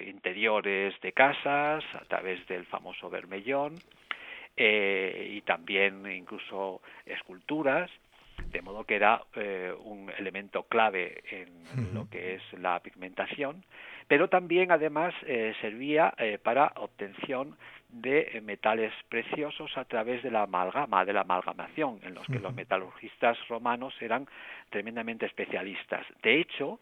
interiores 0.06 0.94
de 1.00 1.10
casas 1.12 1.82
a 1.92 2.04
través 2.04 2.46
del 2.46 2.64
famoso 2.66 3.10
vermellón 3.10 3.74
y 4.56 5.40
también 5.40 6.06
incluso 6.06 6.82
esculturas 7.04 7.90
de 8.52 8.62
modo 8.62 8.84
que 8.84 8.94
era 8.94 9.22
un 9.84 10.08
elemento 10.16 10.62
clave 10.68 11.24
en 11.28 11.92
lo 11.92 12.08
que 12.08 12.36
es 12.36 12.42
la 12.60 12.78
pigmentación, 12.78 13.64
pero 14.08 14.28
también 14.28 14.70
además 14.70 15.14
servía 15.60 16.14
para 16.42 16.72
obtención 16.76 17.56
de 17.88 18.40
metales 18.42 18.92
preciosos 19.08 19.76
a 19.78 19.84
través 19.84 20.22
de 20.22 20.30
la 20.30 20.42
amalgama, 20.42 21.04
de 21.04 21.12
la 21.12 21.20
amalgamación, 21.20 22.00
en 22.02 22.14
los 22.14 22.26
que 22.26 22.40
los 22.40 22.52
metalurgistas 22.52 23.38
romanos 23.48 23.94
eran 24.00 24.26
tremendamente 24.70 25.26
especialistas. 25.26 26.04
De 26.22 26.40
hecho, 26.40 26.80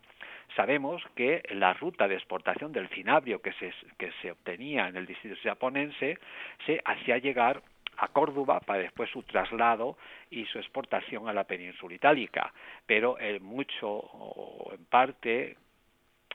sabemos 0.56 1.02
que 1.14 1.42
la 1.50 1.74
ruta 1.74 2.08
de 2.08 2.14
exportación 2.14 2.72
del 2.72 2.88
cinabrio 2.88 3.42
que 3.42 3.52
se, 3.52 3.74
que 3.98 4.10
se 4.22 4.30
obtenía 4.30 4.88
en 4.88 4.96
el 4.96 5.06
distrito 5.06 5.36
japonense 5.42 6.18
se 6.64 6.80
hacía 6.82 7.18
llegar 7.18 7.62
a 7.98 8.08
Córdoba 8.08 8.60
para 8.60 8.80
después 8.80 9.10
su 9.10 9.22
traslado 9.22 9.98
y 10.30 10.46
su 10.46 10.58
exportación 10.58 11.28
a 11.28 11.34
la 11.34 11.44
península 11.44 11.94
itálica, 11.94 12.54
pero 12.86 13.20
en 13.20 13.42
mucho 13.42 13.86
o 13.86 14.72
en 14.72 14.84
parte 14.86 15.58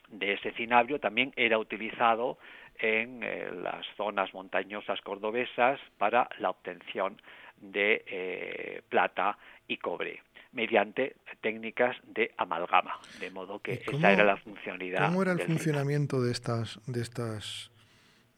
de 0.07 0.33
ese 0.33 0.51
cinabrio 0.53 0.99
también 0.99 1.33
era 1.35 1.57
utilizado 1.57 2.37
en 2.79 3.23
eh, 3.23 3.49
las 3.51 3.85
zonas 3.95 4.33
montañosas 4.33 5.01
cordobesas 5.01 5.79
para 5.97 6.29
la 6.39 6.49
obtención 6.49 7.21
de 7.57 8.03
eh, 8.05 8.81
plata 8.89 9.37
y 9.67 9.77
cobre 9.77 10.21
mediante 10.51 11.17
técnicas 11.41 11.95
de 12.03 12.33
amalgama, 12.37 12.99
de 13.19 13.29
modo 13.31 13.59
que 13.59 13.83
esa 13.85 14.11
era 14.11 14.23
la 14.23 14.37
funcionalidad. 14.37 15.05
¿Cómo 15.05 15.21
era 15.21 15.33
el 15.33 15.41
funcionamiento 15.41 16.21
de 16.21 16.31
estas, 16.31 16.79
de 16.87 17.01
estas, 17.01 17.69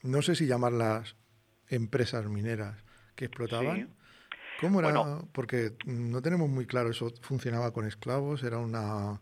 no 0.01 0.21
sé 0.21 0.35
si 0.35 0.47
llamarlas 0.47 1.15
empresas 1.69 2.25
mineras 2.27 2.83
que 3.15 3.25
explotaban? 3.25 3.89
¿Cómo 4.59 4.81
era? 4.81 4.93
Porque 5.31 5.71
no 5.85 6.21
tenemos 6.21 6.49
muy 6.49 6.65
claro 6.65 6.89
eso. 6.89 7.09
¿Funcionaba 7.21 7.71
con 7.71 7.85
esclavos? 7.85 8.43
¿Era 8.43 8.57
una, 8.57 9.21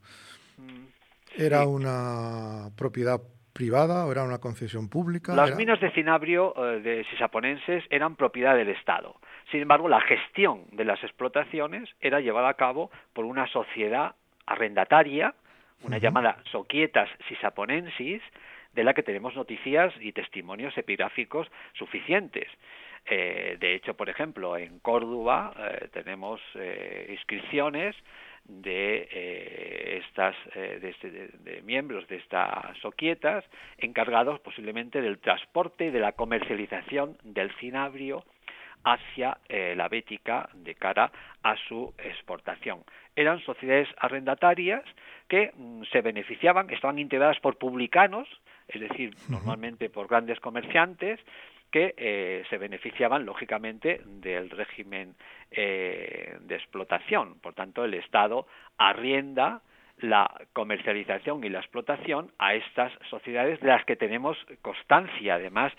era 1.37 1.65
una 1.67 2.69
propiedad 2.77 3.21
privada 3.53 4.05
o 4.05 4.11
era 4.11 4.23
una 4.23 4.39
concesión 4.39 4.89
pública? 4.89 5.35
Las 5.35 5.55
minas 5.55 5.79
de 5.79 5.91
cinabrio 5.91 6.53
eh, 6.57 6.81
de 6.81 7.05
sisaponenses 7.05 7.83
eran 7.89 8.15
propiedad 8.15 8.55
del 8.55 8.69
Estado. 8.69 9.15
Sin 9.51 9.61
embargo, 9.61 9.87
la 9.87 10.01
gestión 10.01 10.65
de 10.71 10.85
las 10.85 11.01
explotaciones 11.03 11.89
era 12.01 12.19
llevada 12.19 12.49
a 12.49 12.53
cabo 12.55 12.91
por 13.13 13.25
una 13.25 13.47
sociedad 13.47 14.15
arrendataria, 14.45 15.33
una 15.83 15.99
llamada 15.99 16.37
Soquietas 16.51 17.09
Sisaponensis, 17.27 18.21
de 18.73 18.83
la 18.83 18.93
que 18.93 19.03
tenemos 19.03 19.35
noticias 19.35 19.93
y 19.99 20.11
testimonios 20.11 20.77
epigráficos 20.77 21.47
suficientes. 21.73 22.47
Eh, 23.05 23.57
de 23.59 23.75
hecho, 23.75 23.95
por 23.95 24.09
ejemplo, 24.09 24.57
en 24.57 24.79
Córdoba 24.79 25.53
eh, 25.57 25.87
tenemos 25.93 26.41
eh, 26.55 27.07
inscripciones 27.09 27.95
de 28.47 29.99
estas 29.99 30.35
este, 30.55 31.11
de, 31.11 31.61
miembros 31.63 32.07
de 32.07 32.17
estas 32.17 32.77
soquietas 32.81 33.43
encargados 33.77 34.39
posiblemente 34.39 35.01
del 35.01 35.19
transporte 35.19 35.85
y 35.85 35.91
de 35.91 35.99
la 35.99 36.13
comercialización 36.13 37.17
del 37.23 37.51
cinabrio 37.55 38.23
hacia 38.83 39.37
la 39.49 39.89
Bética 39.89 40.49
de 40.53 40.75
cara 40.75 41.11
a 41.43 41.55
su 41.67 41.93
exportación. 41.97 42.83
Eran 43.15 43.41
sociedades 43.41 43.89
arrendatarias 43.97 44.83
que 45.27 45.51
mm, 45.55 45.83
se 45.91 46.01
beneficiaban, 46.01 46.69
estaban 46.69 46.99
integradas 46.99 47.39
por 47.39 47.57
publicanos, 47.57 48.27
es 48.67 48.81
decir, 48.81 49.15
normalmente 49.29 49.89
por 49.89 50.07
grandes 50.07 50.39
comerciantes, 50.39 51.19
que 51.71 51.93
eh, 51.97 52.43
se 52.49 52.57
beneficiaban 52.57 53.25
lógicamente 53.25 54.01
del 54.05 54.49
régimen 54.49 55.15
eh, 55.51 56.37
de 56.41 56.55
explotación. 56.55 57.39
Por 57.39 57.53
tanto, 57.53 57.85
el 57.85 57.93
Estado 57.93 58.47
arrienda 58.77 59.61
la 59.99 60.29
comercialización 60.53 61.43
y 61.43 61.49
la 61.49 61.59
explotación 61.59 62.31
a 62.37 62.53
estas 62.53 62.91
sociedades 63.09 63.59
de 63.61 63.67
las 63.67 63.83
que 63.85 63.95
tenemos 63.95 64.37
constancia, 64.61 65.35
además 65.35 65.73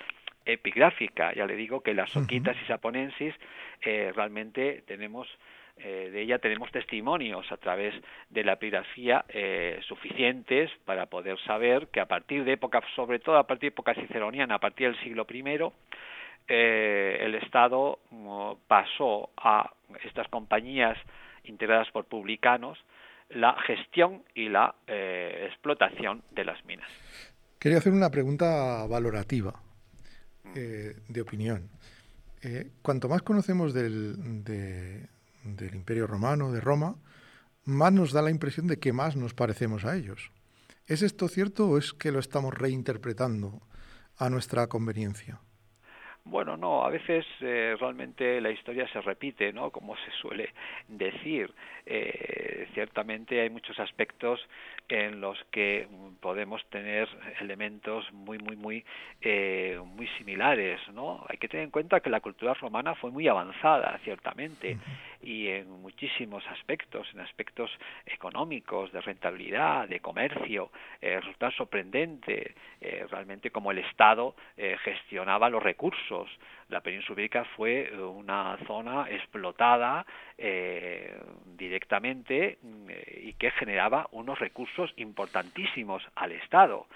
epigráfica. 0.45 1.33
Ya 1.35 1.47
le 1.47 1.57
digo 1.57 1.83
que 1.83 1.95
las 1.95 2.11
soquitas 2.11 2.57
y 2.63 2.67
saponensis 2.67 3.35
eh, 3.83 4.13
realmente 4.15 4.83
tenemos 4.87 5.29
eh, 5.81 6.11
de 6.11 6.23
ella 6.23 6.39
tenemos 6.39 6.71
testimonios 6.73 7.51
a 7.53 7.57
través 7.57 7.95
de 8.31 8.43
la 8.43 8.55
epigrafía 8.55 9.25
eh, 9.29 9.79
suficientes 9.87 10.71
para 10.85 11.07
poder 11.07 11.39
saber 11.45 11.89
que 11.89 12.01
a 12.01 12.07
partir 12.07 12.45
de 12.45 12.53
época, 12.53 12.83
sobre 12.97 13.21
todo 13.21 13.37
a 13.37 13.47
partir 13.47 13.71
de 13.71 13.75
época 13.75 13.95
ciceroniana, 13.95 14.57
a 14.57 14.59
partir 14.59 14.89
del 14.89 15.01
siglo 15.01 15.27
I, 15.31 15.73
eh, 16.49 17.19
el 17.21 17.35
Estado 17.37 18.01
mm, 18.11 18.53
pasó 18.67 19.31
a 19.37 19.73
estas 20.05 20.27
compañías 20.29 20.99
integradas 21.45 21.89
por 21.93 22.07
publicanos 22.07 22.79
la 23.31 23.55
gestión 23.67 24.23
y 24.35 24.49
la 24.49 24.75
explotación 24.87 26.23
de 26.31 26.47
las 26.47 26.65
minas. 26.65 26.89
Quería 27.59 27.77
hacer 27.77 27.93
una 27.93 28.11
pregunta 28.11 28.87
valorativa, 28.87 29.53
de 30.55 31.21
opinión. 31.21 31.69
cuanto 32.81 33.07
más 33.07 33.21
conocemos 33.21 33.75
del, 33.75 34.45
de, 34.45 35.07
del 35.57 35.75
Imperio 35.75 36.07
Romano, 36.07 36.53
de 36.53 36.61
Roma, 36.61 36.97
más 37.65 37.93
nos 37.93 38.13
da 38.13 38.23
la 38.23 38.31
impresión 38.31 38.67
de 38.67 38.79
que 38.79 38.93
más 38.93 39.17
nos 39.17 39.35
parecemos 39.35 39.85
a 39.85 39.97
ellos. 39.97 40.33
¿Es 40.87 41.03
esto 41.03 41.29
cierto 41.29 41.69
o 41.69 41.79
es 41.79 41.93
que 41.93 42.13
lo 42.13 42.19
estamos 42.19 42.55
reinterpretando 42.55 43.61
a 44.17 44.31
nuestra 44.31 44.67
conveniencia? 44.69 45.41
Bueno, 46.31 46.59
no, 46.59 46.85
a 46.85 46.91
veces 46.91 47.25
eh, 47.41 47.75
realmente 47.81 48.39
la 48.43 48.51
historia 48.51 48.87
se 48.89 49.01
repite, 49.01 49.51
¿no? 49.51 49.71
Como 49.71 49.97
se 49.97 50.11
suele 50.21 50.53
decir. 50.87 51.51
Eh, 51.87 52.69
ciertamente 52.75 53.41
hay 53.41 53.49
muchos 53.49 53.79
aspectos 53.81 54.39
en 54.91 55.23
los 55.23 55.43
que 55.51 55.89
podemos 56.21 56.63
tener 56.67 57.09
elementos 57.41 58.13
muy, 58.13 58.39
muy, 58.39 58.57
muy, 58.57 58.85
eh, 59.23 59.81
muy 59.83 60.07
similares, 60.19 60.81
¿no? 60.93 61.25
Hay 61.29 61.39
que 61.39 61.49
tener 61.49 61.65
en 61.65 61.71
cuenta 61.71 62.01
que 62.01 62.11
la 62.11 62.21
cultura 62.21 62.53
romana 62.53 62.95
fue 62.95 63.11
muy 63.11 63.27
avanzada, 63.27 63.99
ciertamente, 64.05 64.77
y 65.23 65.49
en 65.49 65.71
muchísimos 65.83 66.47
aspectos, 66.49 67.09
en 67.13 67.21
aspectos 67.21 67.71
económicos, 68.07 68.93
de 68.93 69.01
rentabilidad, 69.01 69.89
de 69.89 70.01
comercio, 70.01 70.71
resulta 71.01 71.51
sorprendente 71.53 72.55
realmente 73.11 73.51
cómo 73.51 73.71
el 73.73 73.79
Estado 73.79 74.35
gestionaba 74.85 75.51
los 75.51 75.63
recursos 75.63 76.29
la 76.69 76.81
península 76.83 77.15
ibérica 77.15 77.45
fue 77.57 77.89
eh, 77.89 77.97
una 77.97 78.59
zona 78.67 79.07
explotada 79.11 80.05
eh, 80.37 81.19
directamente 81.57 82.59
eh, 82.89 83.23
y 83.25 83.33
que 83.35 83.51
generaba 83.53 84.07
unos 84.13 84.39
recursos 84.39 84.93
importantísimos 84.97 86.03
al 86.15 86.33
Estado. 86.33 86.87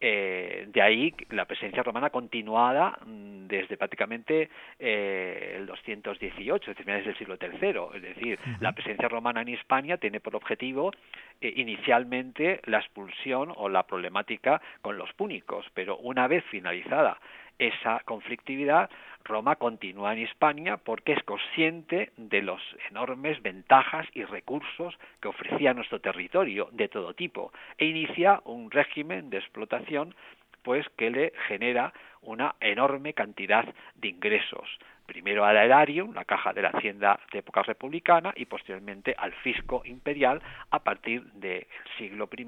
De 0.00 0.80
ahí 0.82 1.14
la 1.30 1.44
presencia 1.44 1.82
romana 1.82 2.10
continuada 2.10 2.98
mm, 3.04 3.46
desde 3.46 3.76
prácticamente 3.76 4.48
el 4.78 5.66
218, 5.66 6.70
desde 6.70 6.82
finales 6.82 7.04
del 7.04 7.18
siglo 7.18 7.36
III. 7.40 7.96
Es 7.96 8.02
decir, 8.02 8.38
la 8.60 8.72
presencia 8.72 9.08
romana 9.08 9.42
en 9.42 9.48
Hispania 9.48 9.98
tiene 9.98 10.20
por 10.20 10.36
objetivo 10.36 10.92
inicialmente 11.40 12.60
la 12.64 12.78
expulsión 12.78 13.52
o 13.56 13.68
la 13.68 13.82
problemática 13.82 14.60
con 14.82 14.96
los 14.96 15.12
púnicos, 15.12 15.66
pero 15.74 15.98
una 15.98 16.28
vez 16.28 16.44
finalizada 16.44 17.18
esa 17.60 18.00
conflictividad, 18.04 18.90
Roma 19.24 19.56
continúa 19.56 20.12
en 20.12 20.20
Hispania 20.20 20.76
porque 20.76 21.12
es 21.12 21.22
consciente 21.24 22.10
de 22.16 22.42
las 22.42 22.60
enormes 22.90 23.40
ventajas 23.42 24.06
y 24.14 24.24
recursos 24.24 24.98
que 25.20 25.28
ofrecía 25.28 25.74
nuestro 25.74 26.00
territorio 26.00 26.68
de 26.72 26.88
todo 26.88 27.14
tipo 27.14 27.52
e 27.78 27.86
inicia 27.86 28.40
un 28.44 28.70
régimen 28.70 29.30
de 29.30 29.38
explotación 29.38 30.14
pues 30.62 30.86
que 30.96 31.10
le 31.10 31.32
genera 31.48 31.92
una 32.22 32.54
enorme 32.60 33.14
cantidad 33.14 33.66
de 33.94 34.08
ingresos. 34.08 34.68
Primero 35.06 35.44
al 35.44 35.56
erario, 35.56 36.10
la 36.14 36.24
caja 36.24 36.52
de 36.52 36.62
la 36.62 36.68
hacienda 36.68 37.18
de 37.32 37.38
época 37.38 37.62
republicana, 37.62 38.32
y 38.36 38.44
posteriormente 38.44 39.14
al 39.18 39.32
fisco 39.32 39.82
imperial 39.84 40.40
a 40.70 40.80
partir 40.80 41.24
del 41.32 41.66
siglo 41.98 42.28
I 42.36 42.46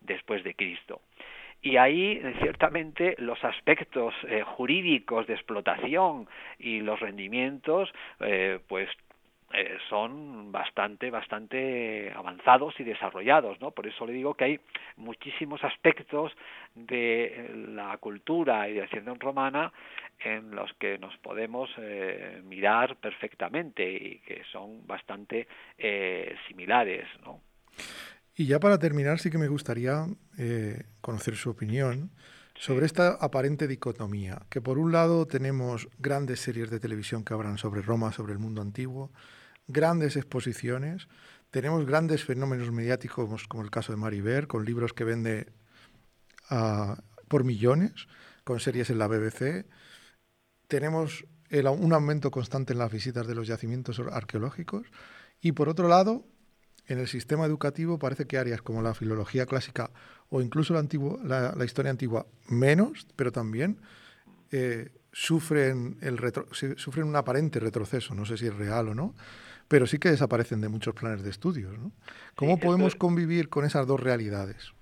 después 0.00 0.42
de 0.44 0.54
Cristo 0.54 1.00
y 1.64 1.78
ahí 1.78 2.20
ciertamente 2.40 3.16
los 3.18 3.42
aspectos 3.42 4.14
eh, 4.28 4.42
jurídicos 4.42 5.26
de 5.26 5.32
explotación 5.32 6.28
y 6.58 6.80
los 6.80 7.00
rendimientos 7.00 7.90
eh, 8.20 8.60
pues 8.68 8.90
eh, 9.54 9.78
son 9.88 10.52
bastante 10.52 11.10
bastante 11.10 12.12
avanzados 12.14 12.78
y 12.78 12.84
desarrollados 12.84 13.58
no 13.62 13.70
por 13.70 13.86
eso 13.86 14.04
le 14.06 14.12
digo 14.12 14.34
que 14.34 14.44
hay 14.44 14.60
muchísimos 14.98 15.64
aspectos 15.64 16.32
de 16.74 17.50
la 17.68 17.96
cultura 17.96 18.68
y 18.68 18.74
de 18.74 18.82
la 18.82 18.88
ciencia 18.88 19.14
romana 19.18 19.72
en 20.18 20.54
los 20.54 20.70
que 20.74 20.98
nos 20.98 21.16
podemos 21.18 21.70
mirar 22.44 22.96
perfectamente 22.96 23.90
y 23.90 24.18
que 24.18 24.44
son 24.52 24.86
bastante 24.86 25.48
similares 26.46 27.06
no 27.24 27.40
y 28.36 28.46
ya 28.46 28.60
para 28.60 28.78
terminar, 28.78 29.20
sí 29.20 29.30
que 29.30 29.38
me 29.38 29.48
gustaría 29.48 30.06
eh, 30.38 30.84
conocer 31.00 31.36
su 31.36 31.50
opinión 31.50 32.10
sobre 32.56 32.86
esta 32.86 33.10
aparente 33.10 33.66
dicotomía, 33.66 34.42
que 34.48 34.60
por 34.60 34.78
un 34.78 34.92
lado 34.92 35.26
tenemos 35.26 35.88
grandes 35.98 36.40
series 36.40 36.70
de 36.70 36.80
televisión 36.80 37.24
que 37.24 37.34
hablan 37.34 37.58
sobre 37.58 37.82
Roma, 37.82 38.12
sobre 38.12 38.32
el 38.32 38.38
mundo 38.38 38.62
antiguo, 38.62 39.12
grandes 39.66 40.16
exposiciones, 40.16 41.08
tenemos 41.50 41.86
grandes 41.86 42.24
fenómenos 42.24 42.70
mediáticos 42.70 43.46
como 43.46 43.62
el 43.62 43.70
caso 43.70 43.92
de 43.92 43.98
Maribel, 43.98 44.46
con 44.46 44.64
libros 44.64 44.92
que 44.92 45.04
vende 45.04 45.52
ah, 46.50 47.02
por 47.28 47.44
millones, 47.44 48.08
con 48.44 48.60
series 48.60 48.90
en 48.90 48.98
la 48.98 49.08
BBC, 49.08 49.66
tenemos 50.68 51.24
un 51.50 51.92
aumento 51.92 52.30
constante 52.30 52.72
en 52.72 52.80
las 52.80 52.90
visitas 52.90 53.26
de 53.26 53.34
los 53.34 53.46
yacimientos 53.46 54.00
arqueológicos. 54.00 54.86
Y 55.40 55.52
por 55.52 55.68
otro 55.68 55.88
lado 55.88 56.26
en 56.86 56.98
el 56.98 57.06
sistema 57.06 57.46
educativo 57.46 57.98
parece 57.98 58.26
que 58.26 58.38
áreas 58.38 58.62
como 58.62 58.82
la 58.82 58.94
filología 58.94 59.46
clásica 59.46 59.90
o 60.30 60.40
incluso 60.40 60.74
la, 61.24 61.54
la, 61.56 61.64
historia 61.64 61.90
antigua 61.90 62.26
menos, 62.48 63.06
pero 63.16 63.32
también 63.32 63.78
eh, 64.52 64.90
sufren, 65.12 65.96
el 66.02 66.18
sufren 66.76 67.06
un 67.06 67.16
aparente 67.16 67.60
retroceso, 67.60 68.14
no 68.14 68.24
sé 68.24 68.36
si 68.36 68.46
es 68.46 68.54
real 68.54 68.88
o 68.88 68.94
no, 68.94 69.14
pero 69.68 69.86
sí 69.86 69.98
que 69.98 70.10
desaparecen 70.10 70.60
de 70.60 70.68
muchos 70.68 70.94
planes 70.94 71.22
de 71.22 71.30
estudios. 71.30 71.78
¿no? 71.78 71.92
¿Cómo 72.34 72.58
podemos 72.58 72.94
convivir 72.96 73.48
con 73.48 73.64
esas 73.64 73.86
dos 73.86 74.00
realidades? 74.00 74.72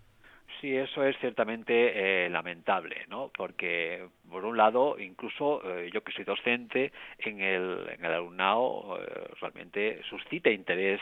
Sí, 0.60 0.76
eso 0.76 1.04
es 1.04 1.16
ciertamente 1.18 2.26
eh, 2.26 2.30
lamentable, 2.30 3.04
¿no? 3.08 3.32
Porque, 3.36 4.06
por 4.30 4.44
un 4.44 4.56
lado, 4.56 4.96
incluso 4.96 5.60
eh, 5.68 5.90
yo 5.92 6.04
que 6.04 6.12
soy 6.12 6.24
docente, 6.24 6.92
en 7.18 7.40
el, 7.40 7.88
en 7.88 8.04
el 8.04 8.12
alumnado 8.12 8.96
realmente 9.40 10.00
suscita 10.08 10.50
interés 10.50 11.00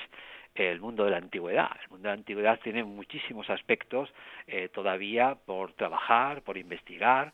el 0.55 0.81
mundo 0.81 1.05
de 1.05 1.13
la 1.13 1.19
antigüedad. 1.19 1.71
El 1.83 1.91
mundo 1.91 2.09
de 2.09 2.15
la 2.15 2.19
antigüedad 2.19 2.61
tiene 2.61 2.85
muchísimos 2.85 3.49
aspectos 3.51 4.13
eh, 4.47 4.69
todavía 4.69 5.37
por 5.47 5.73
trabajar, 5.75 6.43
por 6.43 6.59
investigar. 6.59 7.33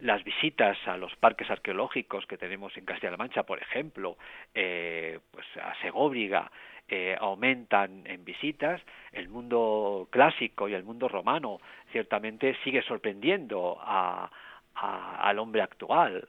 Las 0.00 0.24
visitas 0.24 0.76
a 0.86 0.96
los 0.96 1.14
parques 1.16 1.50
arqueológicos 1.50 2.26
que 2.26 2.38
tenemos 2.38 2.74
en 2.76 2.86
Castilla-La 2.86 3.18
Mancha, 3.18 3.42
por 3.42 3.60
ejemplo, 3.60 4.16
eh, 4.54 5.20
pues 5.30 5.46
a 5.62 5.74
Segóbriga, 5.82 6.50
eh, 6.88 7.16
aumentan 7.20 8.06
en 8.06 8.24
visitas. 8.24 8.80
El 9.12 9.28
mundo 9.28 10.08
clásico 10.10 10.68
y 10.68 10.74
el 10.74 10.84
mundo 10.84 11.06
romano 11.08 11.60
ciertamente 11.92 12.56
sigue 12.64 12.82
sorprendiendo 12.82 13.78
a, 13.80 14.30
al 14.74 15.38
hombre 15.38 15.62
actual. 15.62 16.28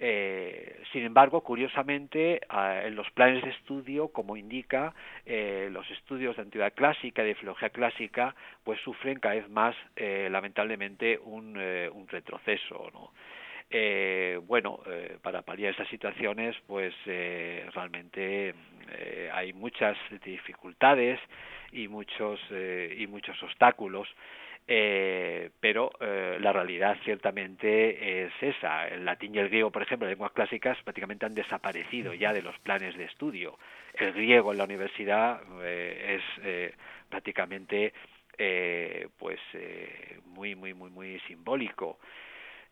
Eh, 0.00 0.80
sin 0.92 1.02
embargo, 1.02 1.40
curiosamente, 1.42 2.40
en 2.48 2.94
los 2.94 3.10
planes 3.10 3.42
de 3.42 3.50
estudio, 3.50 4.08
como 4.08 4.36
indica, 4.36 4.94
eh, 5.26 5.68
los 5.72 5.90
estudios 5.90 6.36
de 6.36 6.42
antigüedad 6.42 6.72
clásica 6.72 7.22
y 7.22 7.28
de 7.28 7.34
filología 7.34 7.70
clásica, 7.70 8.34
pues 8.62 8.80
sufren 8.80 9.18
cada 9.18 9.34
vez 9.34 9.48
más, 9.48 9.74
eh, 9.96 10.28
lamentablemente, 10.30 11.18
un, 11.18 11.56
un 11.58 12.08
retroceso. 12.08 12.90
¿no? 12.92 13.12
bueno, 14.46 14.80
para 15.20 15.42
paliar 15.42 15.74
esas 15.74 15.88
situaciones, 15.88 16.56
pues 16.66 16.94
realmente 17.04 18.54
hay 19.30 19.52
muchas 19.52 19.94
dificultades 20.24 21.20
y 21.72 21.86
muchos 21.86 22.40
y 22.50 23.06
muchos 23.08 23.42
obstáculos 23.42 24.08
eh, 24.70 25.50
pero 25.60 25.90
eh, 25.98 26.36
la 26.40 26.52
realidad 26.52 26.98
ciertamente 27.02 28.24
es 28.24 28.32
esa. 28.42 28.86
El 28.86 29.06
latín 29.06 29.34
y 29.34 29.38
el 29.38 29.48
griego, 29.48 29.70
por 29.70 29.80
ejemplo, 29.80 30.06
lenguas 30.06 30.32
clásicas 30.32 30.76
prácticamente 30.82 31.24
han 31.24 31.34
desaparecido 31.34 32.12
ya 32.12 32.34
de 32.34 32.42
los 32.42 32.58
planes 32.58 32.94
de 32.98 33.04
estudio. 33.04 33.58
El 33.94 34.12
griego 34.12 34.52
en 34.52 34.58
la 34.58 34.64
universidad 34.64 35.40
eh, 35.62 36.18
es 36.18 36.44
eh, 36.44 36.74
prácticamente 37.08 37.94
pues 39.18 39.40
muy 40.26 40.54
muy 40.54 40.72
muy 40.72 40.90
muy 40.90 41.18
simbólico. 41.26 41.98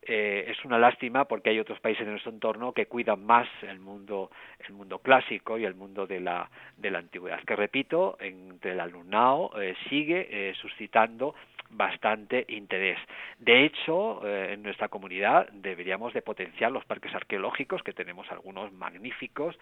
Eh, 0.01 0.45
es 0.47 0.63
una 0.63 0.77
lástima 0.77 1.25
porque 1.25 1.49
hay 1.49 1.59
otros 1.59 1.79
países 1.79 2.03
en 2.03 2.11
nuestro 2.11 2.31
entorno 2.31 2.71
que 2.71 2.85
cuidan 2.85 3.25
más 3.25 3.47
el 3.63 3.79
mundo 3.79 4.29
el 4.65 4.73
mundo 4.73 4.99
clásico 4.99 5.57
y 5.57 5.65
el 5.65 5.75
mundo 5.75 6.07
de 6.07 6.21
la 6.21 6.49
de 6.77 6.91
la 6.91 6.99
antigüedad 6.99 7.43
que 7.43 7.55
repito 7.55 8.15
entre 8.21 8.71
el 8.71 8.79
alumnado 8.79 9.51
eh, 9.59 9.75
sigue 9.89 10.27
eh, 10.29 10.53
suscitando 10.61 11.35
bastante 11.69 12.45
interés. 12.49 12.97
De 13.39 13.65
hecho, 13.65 14.25
eh, 14.25 14.53
en 14.53 14.63
nuestra 14.63 14.87
comunidad 14.89 15.49
deberíamos 15.51 16.13
de 16.13 16.21
potenciar 16.21 16.71
los 16.71 16.85
parques 16.85 17.13
arqueológicos, 17.13 17.83
que 17.83 17.93
tenemos 17.93 18.29
algunos 18.31 18.71
magníficos, 18.73 19.57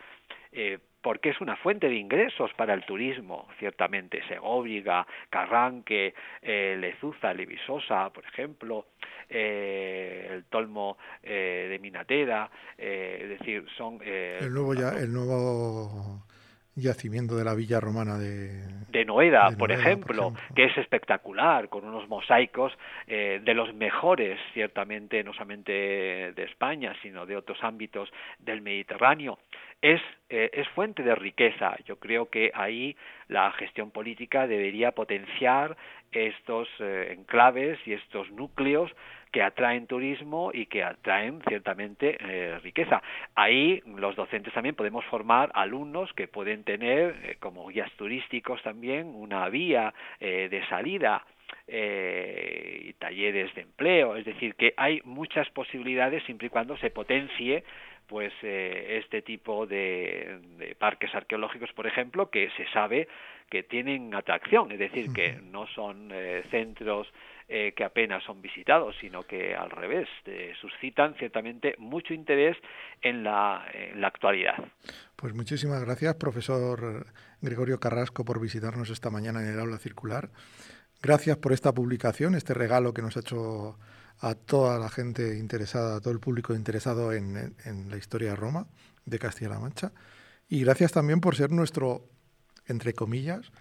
eh, 0.52 0.80
porque 1.02 1.30
es 1.30 1.42
una 1.42 1.56
fuente 1.58 1.88
de 1.88 1.96
ingresos 1.96 2.52
para 2.54 2.74
el 2.74 2.86
turismo, 2.86 3.48
ciertamente. 3.60 4.22
Segóbriga, 4.28 5.06
Carranque, 5.30 6.14
eh, 6.42 6.78
Lezuza, 6.80 7.34
Levisosa, 7.34 8.10
por 8.12 8.26
ejemplo, 8.26 8.88
el 9.28 10.46
Tolmo 10.46 10.98
de 11.24 11.80
Minatera, 11.82 12.50
es 12.78 13.28
decir, 13.28 13.66
son... 13.76 14.00
el 14.04 14.54
nuevo 14.54 14.76
ya, 14.76 14.90
el 14.90 15.12
nuevo 15.12 16.25
yacimiento 16.76 17.36
de 17.36 17.44
la 17.44 17.56
villa 17.56 17.80
romana 17.80 18.18
de, 18.18 18.52
de, 18.90 19.06
Noeda, 19.06 19.52
por, 19.58 19.72
ejemplo, 19.72 20.34
que 20.56 20.66
es 20.66 20.78
espectacular, 20.78 21.70
con 21.70 21.86
unos 21.86 22.08
mosaicos 22.10 22.74
eh, 23.08 23.42
de 23.44 23.54
los 23.54 23.74
mejores, 23.74 24.40
ciertamente, 24.54 25.24
no 25.24 25.34
solamente 25.34 25.72
de 25.72 26.44
España, 26.44 26.94
sino 27.02 27.26
de 27.26 27.38
otros 27.38 27.64
ámbitos 27.64 28.10
del 28.40 28.62
Mediterráneo. 28.62 29.40
Es, 29.82 30.02
eh, 30.30 30.50
es 30.54 30.68
fuente 30.70 31.04
de 31.04 31.16
riqueza. 31.16 31.76
Yo 31.86 31.98
creo 31.98 32.30
que 32.30 32.52
ahí 32.54 32.96
la 33.28 33.52
gestión 33.52 33.92
política 33.92 34.48
debería 34.48 34.92
potenciar 34.92 35.78
estos 36.12 36.68
eh, 36.80 37.14
enclaves 37.18 37.80
y 37.86 37.94
estos 37.94 38.32
núcleos 38.32 38.92
que 39.36 39.42
atraen 39.42 39.86
turismo 39.86 40.52
y 40.54 40.66
que 40.68 40.82
atraen 40.82 41.42
ciertamente 41.46 42.16
eh, 42.22 42.58
riqueza. 42.60 43.04
Ahí 43.36 43.84
los 43.86 44.16
docentes 44.16 44.54
también 44.54 44.76
podemos 44.76 45.04
formar 45.08 45.52
alumnos 45.54 46.14
que 46.14 46.30
pueden 46.30 46.64
tener 46.64 47.18
eh, 47.22 47.36
como 47.42 47.68
guías 47.68 47.92
turísticos 47.98 48.64
también 48.64 49.08
una 49.08 49.50
vía 49.50 49.94
eh, 50.22 50.48
de 50.50 50.66
salida 50.68 51.26
y 51.68 52.94
talleres 52.94 53.54
de 53.56 53.62
empleo, 53.62 54.16
es 54.16 54.26
decir, 54.26 54.54
que 54.54 54.74
hay 54.78 55.02
muchas 55.04 55.50
posibilidades 55.50 56.24
siempre 56.24 56.48
y 56.48 56.50
cuando 56.50 56.78
se 56.78 56.92
potencie 56.92 57.64
pues 58.08 58.32
este 58.42 59.24
tipo 59.24 59.66
de, 59.66 60.40
de, 60.60 60.76
parques 60.76 61.14
arqueológicos, 61.16 61.72
por 61.74 61.88
ejemplo, 61.88 62.30
que 62.30 62.52
se 62.56 62.68
sabe 62.68 63.08
que 63.50 63.64
tienen 63.64 64.14
atracción, 64.14 64.72
es 64.72 64.80
decir, 64.80 65.12
que 65.12 65.40
no 65.42 65.66
son 65.68 66.14
centros 66.52 67.12
eh, 67.48 67.74
que 67.76 67.84
apenas 67.84 68.24
son 68.24 68.42
visitados, 68.42 68.96
sino 69.00 69.24
que 69.24 69.56
al 69.56 69.70
revés, 69.70 70.08
eh, 70.26 70.54
suscitan 70.60 71.14
ciertamente 71.16 71.76
mucho 71.78 72.14
interés 72.14 72.58
en 73.02 73.24
la, 73.24 73.66
en 73.72 74.02
la 74.02 74.08
actualidad. 74.08 74.56
Pues 75.16 75.34
muchísimas 75.34 75.84
gracias, 75.84 76.16
profesor 76.16 77.06
Gregorio 77.42 77.80
Carrasco, 77.80 78.26
por 78.26 78.40
visitarnos 78.40 78.90
esta 78.90 79.12
mañana 79.12 79.42
en 79.42 79.50
el 79.54 79.60
aula 79.60 79.78
circular. 79.78 80.30
Gracias 81.02 81.38
por 81.38 81.54
esta 81.54 81.72
publicación, 81.72 82.34
este 82.34 82.56
regalo 82.56 82.94
que 82.94 83.04
nos 83.04 83.16
ha 83.16 83.20
hecho 83.20 83.78
a 84.22 84.34
toda 84.34 84.80
la 84.80 84.90
gente 84.90 85.38
interesada, 85.38 85.98
a 85.98 86.02
todo 86.02 86.14
el 86.14 86.20
público 86.20 86.56
interesado 86.56 87.14
en, 87.14 87.54
en 87.66 87.90
la 87.92 87.98
historia 87.98 88.30
de 88.30 88.36
Roma, 88.36 88.66
de 89.06 89.20
Castilla-La 89.20 89.60
Mancha. 89.60 89.92
Y 90.48 90.64
gracias 90.64 90.94
también 90.94 91.22
por 91.22 91.36
ser 91.36 91.52
nuestro, 91.52 92.10
entre 92.66 92.94
comillas, 92.94 93.52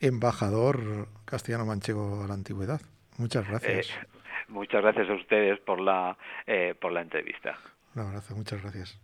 embajador 0.00 1.08
castellano-manchego 1.26 2.24
a 2.24 2.26
la 2.26 2.34
antigüedad. 2.34 2.80
Muchas 3.18 3.48
gracias. 3.48 3.90
Eh, 3.90 4.06
muchas 4.48 4.82
gracias 4.82 5.08
a 5.08 5.14
ustedes 5.14 5.58
por 5.60 5.80
la, 5.80 6.16
eh, 6.46 6.74
por 6.80 6.92
la 6.92 7.02
entrevista. 7.02 7.58
Un 7.94 8.02
abrazo, 8.02 8.34
muchas 8.36 8.62
gracias. 8.62 8.98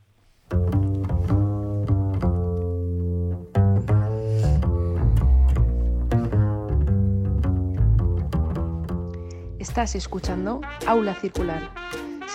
Estás 9.59 9.95
escuchando 9.95 10.61
Aula 10.87 11.14
Circular 11.14 11.71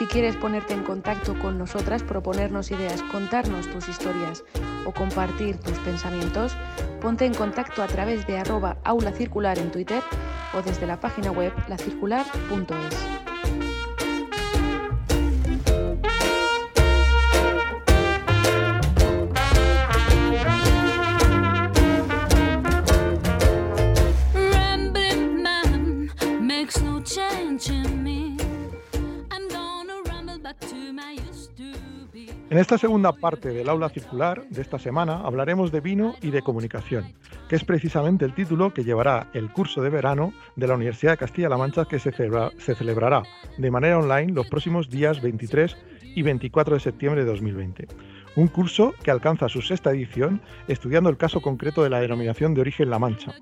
si 0.01 0.07
quieres 0.07 0.35
ponerte 0.35 0.73
en 0.73 0.83
contacto 0.83 1.37
con 1.37 1.59
nosotras, 1.59 2.01
proponernos 2.01 2.71
ideas, 2.71 3.03
contarnos 3.11 3.69
tus 3.69 3.87
historias 3.87 4.43
o 4.85 4.91
compartir 4.93 5.59
tus 5.59 5.77
pensamientos, 5.77 6.57
ponte 6.99 7.25
en 7.25 7.35
contacto 7.35 7.83
a 7.83 7.87
través 7.87 8.25
de 8.25 8.39
arroba 8.39 8.77
aula 8.83 9.11
circular 9.11 9.59
en 9.59 9.69
Twitter 9.69 10.01
o 10.53 10.61
desde 10.61 10.85
la 10.87 10.99
página 10.99 11.31
web 11.31 11.53
lacircular.es. 11.67 13.30
En 32.51 32.57
esta 32.57 32.77
segunda 32.77 33.13
parte 33.13 33.47
del 33.47 33.69
aula 33.69 33.87
circular 33.87 34.43
de 34.49 34.61
esta 34.61 34.77
semana 34.77 35.21
hablaremos 35.21 35.71
de 35.71 35.79
vino 35.79 36.15
y 36.21 36.31
de 36.31 36.41
comunicación, 36.41 37.13
que 37.47 37.55
es 37.55 37.63
precisamente 37.63 38.25
el 38.25 38.35
título 38.35 38.73
que 38.73 38.83
llevará 38.83 39.29
el 39.33 39.53
curso 39.53 39.81
de 39.81 39.89
verano 39.89 40.33
de 40.57 40.67
la 40.67 40.75
Universidad 40.75 41.13
de 41.13 41.17
Castilla-La 41.19 41.55
Mancha 41.55 41.85
que 41.85 41.97
se, 41.97 42.11
celebrará 42.11 43.23
de 43.57 43.71
manera 43.71 43.99
online 43.99 44.33
los 44.33 44.47
próximos 44.47 44.89
días 44.89 45.21
23 45.21 45.77
y 46.13 46.23
24 46.23 46.73
de 46.73 46.81
septiembre 46.81 47.21
de 47.23 47.31
2020 47.31 47.87
un 48.35 48.47
curso 48.47 48.93
que 49.03 49.11
alcanza 49.11 49.49
su 49.49 49.61
sexta 49.61 49.91
edición 49.91 50.41
estudiando 50.67 51.09
el 51.09 51.17
caso 51.17 51.41
concreto 51.41 51.83
de 51.83 51.89
la 51.89 51.99
denominación 51.99 52.53
de 52.53 52.61
origen 52.61 52.89
La 52.89 52.99
Mancha, 52.99 53.33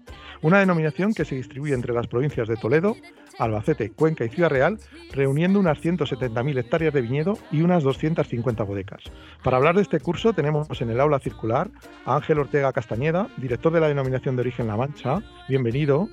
una 0.42 0.60
denominación 0.60 1.14
que 1.14 1.26
se 1.26 1.36
distribuye 1.36 1.74
entre 1.74 1.94
las 1.94 2.08
provincias 2.08 2.48
de 2.48 2.56
Toledo, 2.56 2.96
Albacete, 3.38 3.92
Cuenca 3.92 4.26
y 4.26 4.30
Ciudad 4.30 4.50
Real, 4.50 4.80
reuniendo 5.12 5.60
unas 5.60 5.80
170.000 5.80 6.58
hectáreas 6.60 6.94
de 6.94 7.02
viñedo 7.02 7.38
y 7.52 7.62
unas 7.62 7.84
250 7.84 8.64
bodecas. 8.64 9.04
Para 9.44 9.58
hablar 9.58 9.76
de 9.76 9.82
este 9.82 10.00
curso 10.00 10.34
tenemos 10.34 10.82
en 10.82 10.90
el 10.90 11.00
aula 11.00 11.20
circular 11.20 11.70
a 12.06 12.16
Ángel 12.16 12.40
Ortega 12.40 12.74
Castañeda, 12.74 13.30
director 13.38 13.72
de 13.72 13.80
la 13.80 13.88
denominación 13.88 14.36
de 14.36 14.42
origen 14.42 14.68
La 14.68 14.78
Mancha. 14.78 15.22
Bienvenido. 15.48 16.10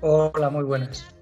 Hola, 0.00 0.50
muy 0.50 0.64
buenas 0.64 1.16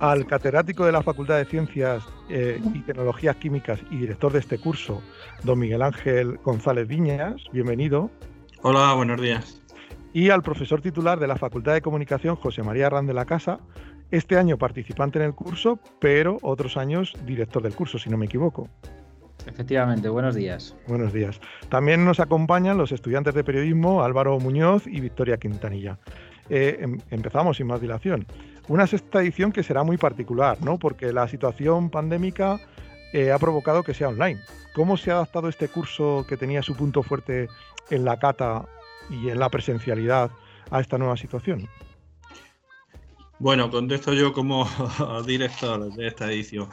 al 0.00 0.26
catedrático 0.26 0.86
de 0.86 0.92
la 0.92 1.02
Facultad 1.02 1.36
de 1.36 1.44
Ciencias 1.44 2.02
eh, 2.30 2.60
y 2.74 2.80
Tecnologías 2.80 3.36
Químicas 3.36 3.78
y 3.90 3.98
director 3.98 4.32
de 4.32 4.38
este 4.38 4.58
curso, 4.58 5.02
don 5.44 5.58
Miguel 5.58 5.82
Ángel 5.82 6.38
González 6.38 6.88
Viñas. 6.88 7.44
Bienvenido. 7.52 8.10
Hola, 8.62 8.94
buenos 8.94 9.20
días. 9.20 9.60
Y 10.14 10.30
al 10.30 10.42
profesor 10.42 10.80
titular 10.80 11.20
de 11.20 11.26
la 11.26 11.36
Facultad 11.36 11.74
de 11.74 11.82
Comunicación, 11.82 12.34
José 12.36 12.62
María 12.62 12.86
Arran 12.86 13.06
de 13.06 13.14
la 13.14 13.26
Casa, 13.26 13.60
este 14.10 14.38
año 14.38 14.56
participante 14.56 15.18
en 15.18 15.26
el 15.26 15.34
curso, 15.34 15.78
pero 16.00 16.38
otros 16.42 16.78
años 16.78 17.12
director 17.26 17.62
del 17.62 17.74
curso, 17.74 17.98
si 17.98 18.08
no 18.08 18.16
me 18.16 18.26
equivoco. 18.26 18.68
Efectivamente, 19.46 20.08
buenos 20.08 20.34
días. 20.34 20.74
Buenos 20.88 21.12
días. 21.12 21.40
También 21.68 22.04
nos 22.04 22.20
acompañan 22.20 22.78
los 22.78 22.92
estudiantes 22.92 23.34
de 23.34 23.44
periodismo 23.44 24.02
Álvaro 24.02 24.38
Muñoz 24.38 24.86
y 24.86 25.00
Victoria 25.00 25.36
Quintanilla. 25.36 25.98
Eh, 26.48 26.78
em, 26.80 26.98
empezamos 27.10 27.58
sin 27.58 27.68
más 27.68 27.80
dilación. 27.80 28.26
Una 28.70 28.86
sexta 28.86 29.20
edición 29.20 29.50
que 29.50 29.64
será 29.64 29.82
muy 29.82 29.96
particular, 29.96 30.56
¿no? 30.62 30.78
Porque 30.78 31.12
la 31.12 31.26
situación 31.26 31.90
pandémica 31.90 32.60
eh, 33.12 33.32
ha 33.32 33.38
provocado 33.40 33.82
que 33.82 33.94
sea 33.94 34.10
online. 34.10 34.40
¿Cómo 34.76 34.96
se 34.96 35.10
ha 35.10 35.14
adaptado 35.14 35.48
este 35.48 35.66
curso 35.66 36.24
que 36.28 36.36
tenía 36.36 36.62
su 36.62 36.76
punto 36.76 37.02
fuerte 37.02 37.48
en 37.90 38.04
la 38.04 38.20
cata 38.20 38.66
y 39.10 39.28
en 39.28 39.40
la 39.40 39.48
presencialidad 39.48 40.30
a 40.70 40.80
esta 40.80 40.98
nueva 40.98 41.16
situación? 41.16 41.68
Bueno, 43.40 43.72
contesto 43.72 44.12
yo 44.12 44.32
como 44.32 44.68
director 45.26 45.92
de 45.92 46.06
esta 46.06 46.30
edición. 46.30 46.68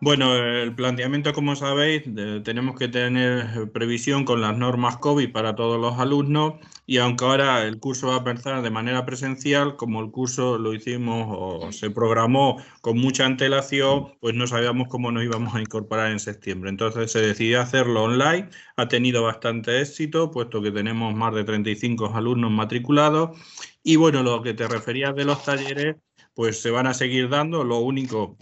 Bueno, 0.00 0.34
el 0.34 0.74
planteamiento, 0.74 1.32
como 1.32 1.56
sabéis, 1.56 2.02
tenemos 2.44 2.76
que 2.76 2.88
tener 2.88 3.72
previsión 3.72 4.24
con 4.24 4.42
las 4.42 4.56
normas 4.56 4.98
COVID 4.98 5.32
para 5.32 5.54
todos 5.54 5.80
los 5.80 5.98
alumnos 5.98 6.54
y 6.84 6.98
aunque 6.98 7.24
ahora 7.24 7.62
el 7.62 7.78
curso 7.78 8.08
va 8.08 8.16
a 8.16 8.18
empezar 8.18 8.60
de 8.60 8.70
manera 8.70 9.06
presencial, 9.06 9.76
como 9.76 10.02
el 10.02 10.10
curso 10.10 10.58
lo 10.58 10.74
hicimos 10.74 11.26
o 11.30 11.72
se 11.72 11.88
programó 11.88 12.62
con 12.82 12.98
mucha 12.98 13.24
antelación, 13.24 14.12
pues 14.20 14.34
no 14.34 14.46
sabíamos 14.46 14.88
cómo 14.88 15.10
nos 15.10 15.24
íbamos 15.24 15.54
a 15.54 15.60
incorporar 15.62 16.10
en 16.10 16.20
septiembre. 16.20 16.68
Entonces 16.68 17.10
se 17.10 17.22
decidió 17.22 17.62
hacerlo 17.62 18.02
online, 18.02 18.50
ha 18.76 18.88
tenido 18.88 19.22
bastante 19.22 19.80
éxito, 19.80 20.30
puesto 20.30 20.60
que 20.60 20.70
tenemos 20.70 21.14
más 21.14 21.34
de 21.34 21.44
35 21.44 22.12
alumnos 22.14 22.50
matriculados. 22.50 23.38
Y 23.82 23.96
bueno, 23.96 24.22
lo 24.22 24.42
que 24.42 24.52
te 24.52 24.68
referías 24.68 25.14
de 25.14 25.24
los 25.24 25.42
talleres, 25.44 25.96
pues 26.34 26.60
se 26.60 26.70
van 26.70 26.86
a 26.86 26.94
seguir 26.94 27.30
dando, 27.30 27.64
lo 27.64 27.78
único... 27.78 28.36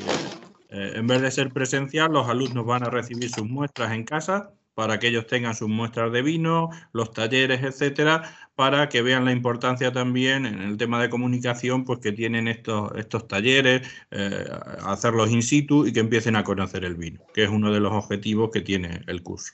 Eh, 0.73 0.93
en 0.97 1.07
vez 1.07 1.21
de 1.21 1.31
ser 1.31 1.53
presencial, 1.53 2.13
los 2.13 2.29
alumnos 2.29 2.65
van 2.65 2.83
a 2.83 2.91
recibir 2.91 3.29
sus 3.29 3.47
muestras 3.47 3.93
en 3.93 4.05
casa 4.05 4.53
para 4.75 4.99
que 4.99 5.09
ellos 5.09 5.27
tengan 5.27 5.55
sus 5.55 5.69
muestras 5.69 6.11
de 6.13 6.23
vino, 6.23 6.71
los 6.95 7.13
talleres, 7.13 7.63
etcétera, 7.63 8.35
para 8.55 8.89
que 8.89 9.03
vean 9.03 9.27
la 9.27 9.33
importancia 9.33 9.93
también 9.93 10.47
en 10.47 10.63
el 10.63 10.79
tema 10.79 11.01
de 11.03 11.11
comunicación, 11.11 11.85
pues 11.85 11.99
que 11.99 12.13
tienen 12.13 12.49
estos, 12.49 12.91
estos 12.97 13.29
talleres, 13.29 13.87
eh, 14.11 14.47
hacerlos 14.83 15.31
in 15.31 15.43
situ 15.43 15.87
y 15.87 15.93
que 15.93 16.01
empiecen 16.01 16.37
a 16.37 16.45
conocer 16.45 16.85
el 16.85 16.95
vino, 16.95 17.21
que 17.35 17.45
es 17.45 17.51
uno 17.51 17.71
de 17.71 17.81
los 17.81 17.93
objetivos 17.93 18.51
que 18.51 18.63
tiene 18.63 19.03
el 19.09 19.23
curso. 19.23 19.53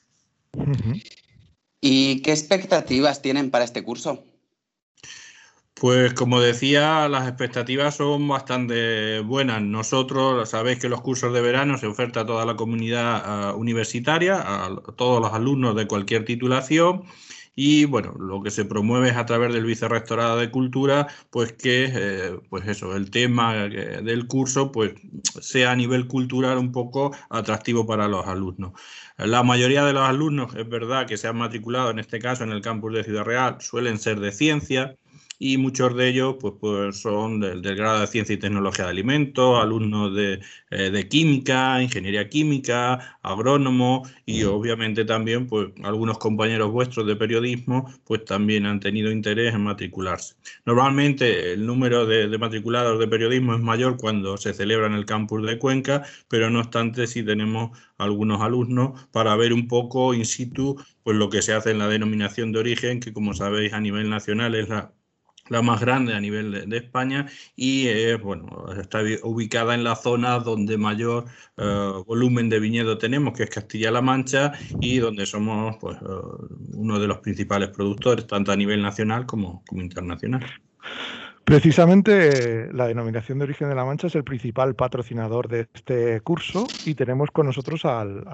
¿Y 1.81 2.23
qué 2.23 2.31
expectativas 2.31 3.21
tienen 3.21 3.51
para 3.51 3.65
este 3.65 3.83
curso? 3.83 4.25
Pues 5.81 6.13
como 6.13 6.41
decía, 6.41 7.09
las 7.09 7.29
expectativas 7.29 7.95
son 7.97 8.27
bastante 8.27 9.21
buenas. 9.21 9.63
Nosotros 9.63 10.49
sabéis 10.51 10.81
que 10.81 10.89
los 10.89 11.01
cursos 11.03 11.33
de 11.33 11.41
verano 11.41 11.79
se 11.79 11.87
oferta 11.87 12.21
a 12.21 12.27
toda 12.27 12.45
la 12.45 12.57
comunidad 12.57 13.23
ah, 13.25 13.55
universitaria, 13.55 14.43
a 14.43 14.77
todos 14.97 15.21
los 15.21 15.33
alumnos 15.33 15.77
de 15.77 15.87
cualquier 15.87 16.25
titulación. 16.25 17.05
Y 17.55 17.85
bueno, 17.85 18.13
lo 18.19 18.43
que 18.43 18.51
se 18.51 18.65
promueve 18.65 19.11
es 19.11 19.17
a 19.17 19.27
través 19.27 19.53
del 19.53 19.65
Vicerrectorado 19.67 20.37
de 20.39 20.51
Cultura, 20.51 21.07
pues 21.31 21.53
que 21.53 21.91
eh, 21.93 22.41
pues 22.51 22.67
eso, 22.67 22.97
el 22.97 23.11
tema 23.11 23.55
del 23.55 24.27
curso 24.27 24.73
pues 24.73 24.95
sea 25.41 25.73
a 25.73 25.77
nivel 25.77 26.09
cultural 26.09 26.59
un 26.59 26.73
poco 26.73 27.15
atractivo 27.31 27.87
para 27.87 28.09
los 28.09 28.27
alumnos. 28.27 28.73
La 29.17 29.43
mayoría 29.45 29.85
de 29.85 29.93
los 29.93 30.03
alumnos, 30.09 30.55
es 30.57 30.69
verdad 30.69 31.07
que 31.07 31.17
se 31.17 31.29
han 31.29 31.37
matriculado 31.37 31.91
en 31.91 31.99
este 32.01 32.19
caso 32.19 32.45
en 32.45 32.51
el 32.51 32.63
campus 32.63 32.95
de 32.95 33.05
Ciudad 33.05 33.25
Real, 33.25 33.57
suelen 33.61 33.99
ser 33.99 34.21
de 34.21 34.33
ciencia 34.33 34.97
y 35.39 35.57
muchos 35.57 35.95
de 35.97 36.09
ellos 36.09 36.37
pues, 36.41 36.55
pues 36.61 37.01
son 37.01 37.41
del, 37.41 37.63
grado 37.63 38.01
de 38.01 38.07
Ciencia 38.09 38.35
y 38.35 38.39
Tecnología 38.39 38.85
de 38.87 38.91
Alimentos, 38.91 39.63
alumnos 39.63 40.15
de, 40.15 40.41
eh, 40.71 40.91
de, 40.91 41.09
Química, 41.09 41.83
Ingeniería 41.83 42.29
Química, 42.29 43.19
agrónomos 43.23 44.11
y 44.27 44.43
obviamente 44.45 45.05
también 45.05 45.47
pues 45.47 45.69
algunos 45.85 46.19
compañeros 46.19 46.73
vuestros 46.73 47.07
de 47.07 47.17
periodismo 47.17 47.93
pues 48.05 48.25
también 48.25 48.67
han 48.67 48.81
tenido 48.81 49.11
interés 49.11 49.55
en 49.55 49.63
matricularse. 49.63 50.35
Normalmente 50.65 51.53
el 51.53 51.67
número 51.67 52.07
de, 52.07 52.29
de 52.29 52.39
matriculados 52.39 52.99
de 52.99 53.09
periodismo 53.09 53.55
es 53.55 53.61
mayor 53.61 53.97
cuando 53.97 54.37
se 54.37 54.55
celebra 54.55 54.87
en 54.87 54.95
el 54.95 55.07
campus 55.07 55.47
de 55.47 55.59
Cuenca, 55.59 56.05
pero 56.29 56.51
no 56.51 56.61
obstante 56.61 57.07
sí 57.07 57.23
tenemos 57.23 57.79
algunos 57.97 58.41
alumnos 58.43 59.09
para 59.13 59.37
ver 59.37 59.53
un 59.53 59.69
poco 59.69 60.15
in 60.15 60.25
situ 60.25 60.77
pues 61.03 61.17
lo 61.17 61.31
que 61.31 61.43
se 61.43 61.53
hace 61.55 61.71
en 61.71 61.79
la 61.79 61.89
denominación 61.89 62.53
de 62.53 62.59
origen, 62.61 63.01
que 63.01 63.13
como 63.13 63.35
sabéis 63.35 63.73
a 63.73 63.81
nivel 63.81 64.11
nacional 64.11 64.55
es 64.55 64.69
la 64.69 64.93
la 65.49 65.63
más 65.63 65.81
grande 65.81 66.15
a 66.15 66.21
nivel 66.21 66.69
de, 66.69 66.77
España 66.77 67.27
y 67.57 68.15
bueno, 68.17 68.67
está 68.81 69.01
ubicada 69.23 69.75
en 69.75 69.85
la 69.85 69.97
zona 69.97 70.39
donde 70.39 70.79
mayor 70.79 71.25
eh, 71.57 71.93
volumen 72.07 72.49
de 72.49 72.61
viñedo 72.61 72.99
tenemos, 72.99 73.37
que 73.37 73.45
es 73.45 73.51
Castilla-La 73.51 74.01
Mancha, 74.01 74.53
y 74.81 74.99
donde 74.99 75.27
somos 75.27 75.77
pues, 75.81 75.97
eh, 75.97 76.05
uno 76.75 76.99
de 76.99 77.07
los 77.07 77.19
principales 77.19 77.71
productores, 77.71 78.27
tanto 78.27 78.53
a 78.53 78.57
nivel 78.57 78.83
nacional 78.83 79.27
como, 79.27 79.63
como 79.67 79.83
internacional. 79.83 80.45
Precisamente 81.45 82.71
la 82.73 82.87
denominación 82.87 83.39
de 83.39 83.45
origen 83.45 83.71
de 83.71 83.75
La 83.75 83.85
Mancha 83.85 84.09
es 84.09 84.15
el 84.15 84.25
principal 84.25 84.75
patrocinador 84.75 85.49
de 85.49 85.67
este 85.73 86.21
curso 86.21 86.67
y 86.85 86.95
tenemos 86.95 87.31
con 87.31 87.47
nosotros 87.47 87.87
al, 87.87 88.25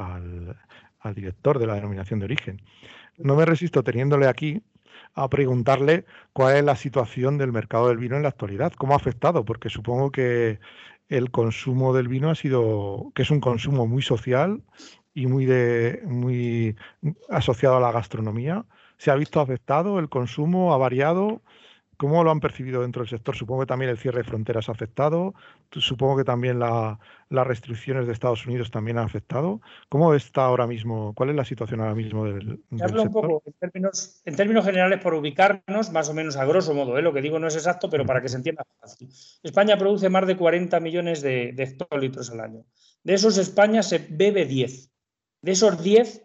al 0.99 1.15
director 1.15 1.59
de 1.59 1.67
la 1.67 1.75
denominación 1.75 2.19
de 2.19 2.25
origen. 2.25 2.61
No 3.19 3.37
me 3.37 3.45
resisto 3.45 3.85
teniéndole 3.85 4.27
aquí 4.27 4.61
a 5.15 5.29
preguntarle 5.29 6.05
cuál 6.33 6.57
es 6.57 6.65
la 6.65 6.77
situación 6.77 7.39
del 7.39 7.53
mercado 7.53 7.89
del 7.89 7.99
vino 7.99 8.17
en 8.17 8.23
la 8.23 8.29
actualidad, 8.31 8.73
cómo 8.73 8.95
ha 8.95 8.97
afectado, 8.97 9.45
porque 9.45 9.71
supongo 9.71 10.11
que 10.11 10.59
el 11.09 11.31
consumo 11.31 11.95
del 11.95 12.09
vino 12.09 12.31
ha 12.31 12.35
sido, 12.35 13.13
que 13.15 13.23
es 13.23 13.31
un 13.31 13.41
consumo 13.41 13.87
muy 13.87 14.03
social 14.03 14.63
y 15.15 15.27
muy, 15.27 15.45
de, 15.45 16.03
muy 16.07 16.77
asociado 17.29 17.77
a 17.77 17.81
la 17.81 17.93
gastronomía. 17.93 18.65
¿Se 18.99 19.11
ha 19.11 19.15
visto 19.15 19.41
afectado 19.41 19.99
el 19.99 20.09
consumo? 20.09 20.75
¿Ha 20.75 20.79
variado? 20.79 21.43
¿Cómo 21.97 22.25
lo 22.25 22.31
han 22.31 22.41
percibido 22.41 22.83
dentro 22.83 23.03
del 23.03 23.09
sector? 23.09 23.37
Supongo 23.37 23.63
que 23.63 23.67
también 23.67 23.91
el 23.91 23.99
cierre 23.99 24.19
de 24.19 24.25
fronteras 24.25 24.69
ha 24.69 24.73
afectado, 24.73 25.35
supongo 25.71 26.17
que 26.17 26.25
también 26.25 26.59
las 26.59 27.47
restricciones 27.47 28.07
de 28.07 28.13
Estados 28.13 28.47
Unidos 28.47 28.71
también 28.71 28.99
han 28.99 29.05
afectado. 29.05 29.61
¿Cómo 29.89 30.15
está 30.15 30.45
ahora 30.45 30.67
mismo? 30.67 31.15
¿Cuál 31.15 31.31
es 31.31 31.37
la 31.37 31.45
situación 31.45 31.81
ahora 31.81 31.95
mismo 31.95 32.25
del, 32.25 32.61
Hablo 32.81 33.03
un 33.03 33.13
poco 33.13 33.43
en 33.47 33.53
términos, 33.55 34.23
en 34.25 34.37
términos, 34.37 34.65
generales 34.65 35.01
por 35.01 35.15
ubicarnos, 35.15 35.91
más 35.93 36.09
o 36.09 36.15
menos 36.15 36.37
a 36.37 36.45
grosso 36.45 36.75
modo, 36.75 36.99
¿eh? 36.99 37.03
lo 37.03 37.13
que 37.13 37.23
digo 37.23 37.39
no 37.39 37.47
es 37.47 37.57
exacto, 37.57 37.89
pero 37.91 38.05
para 38.05 38.21
que 38.21 38.29
se 38.29 38.37
entienda 38.37 38.65
fácil. 38.81 39.09
España 39.43 39.77
produce 39.77 40.09
más 40.09 40.27
de 40.27 40.37
40 40.37 40.81
millones 40.81 41.23
de, 41.23 41.53
de 41.53 41.63
hectolitros 41.63 42.31
al 42.31 42.41
año. 42.41 42.65
De 43.03 43.15
esos 43.15 43.39
España 43.39 43.83
se 43.83 44.07
bebe 44.11 44.47
10. 44.47 44.91
De 45.43 45.53
esos 45.53 45.83
10, 45.83 46.25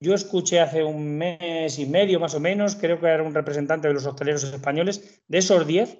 yo 0.00 0.14
escuché 0.14 0.60
hace 0.60 0.84
un 0.84 1.18
mes 1.18 1.78
y 1.78 1.86
medio 1.86 2.20
más 2.20 2.34
o 2.34 2.40
menos, 2.40 2.76
creo 2.76 3.00
que 3.00 3.06
era 3.06 3.22
un 3.22 3.34
representante 3.34 3.88
de 3.88 3.94
los 3.94 4.06
hosteleros 4.06 4.44
españoles, 4.44 5.22
de 5.26 5.38
esos 5.38 5.66
10, 5.66 5.98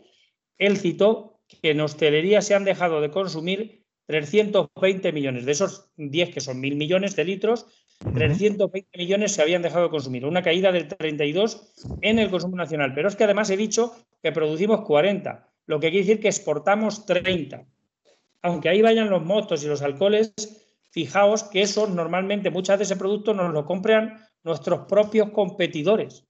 él 0.59 0.77
citó 0.77 1.41
que 1.63 1.71
en 1.71 1.81
hostelería 1.81 2.43
se 2.43 2.55
han 2.55 2.65
dejado 2.65 3.01
de 3.01 3.11
consumir 3.11 3.85
320 4.07 5.13
millones. 5.13 5.45
De 5.45 5.53
esos 5.53 5.91
10, 5.97 6.31
que 6.31 6.41
son 6.41 6.61
mil 6.61 6.77
millones 6.77 7.17
de 7.17 7.25
litros, 7.25 7.67
320 8.15 8.97
millones 8.97 9.33
se 9.33 9.43
habían 9.43 9.63
dejado 9.63 9.85
de 9.85 9.91
consumir. 9.91 10.25
Una 10.25 10.43
caída 10.43 10.73
del 10.73 10.89
32 10.89 11.73
en 12.01 12.19
el 12.19 12.31
consumo 12.31 12.57
nacional. 12.57 12.95
Pero 12.95 13.09
es 13.09 13.17
que 13.17 13.25
además 13.25 13.51
he 13.51 13.57
dicho 13.57 13.95
que 14.23 14.33
producimos 14.33 14.83
40, 14.83 15.49
lo 15.67 15.81
que 15.81 15.91
quiere 15.91 16.07
decir 16.07 16.21
que 16.21 16.29
exportamos 16.29 17.07
30. 17.07 17.67
Aunque 18.43 18.69
ahí 18.69 18.83
vayan 18.83 19.11
los 19.11 19.25
motos 19.25 19.65
y 19.65 19.67
los 19.67 19.83
alcoholes, 19.83 20.33
fijaos 20.99 21.45
que 21.45 21.63
eso 21.63 21.87
normalmente, 21.87 22.51
muchas 22.51 22.77
de 22.77 22.83
ese 22.83 22.97
producto 22.97 23.33
nos 23.33 23.53
lo 23.53 23.65
compran 23.65 24.19
nuestros 24.43 24.81
propios 24.89 25.31
competidores 25.31 26.25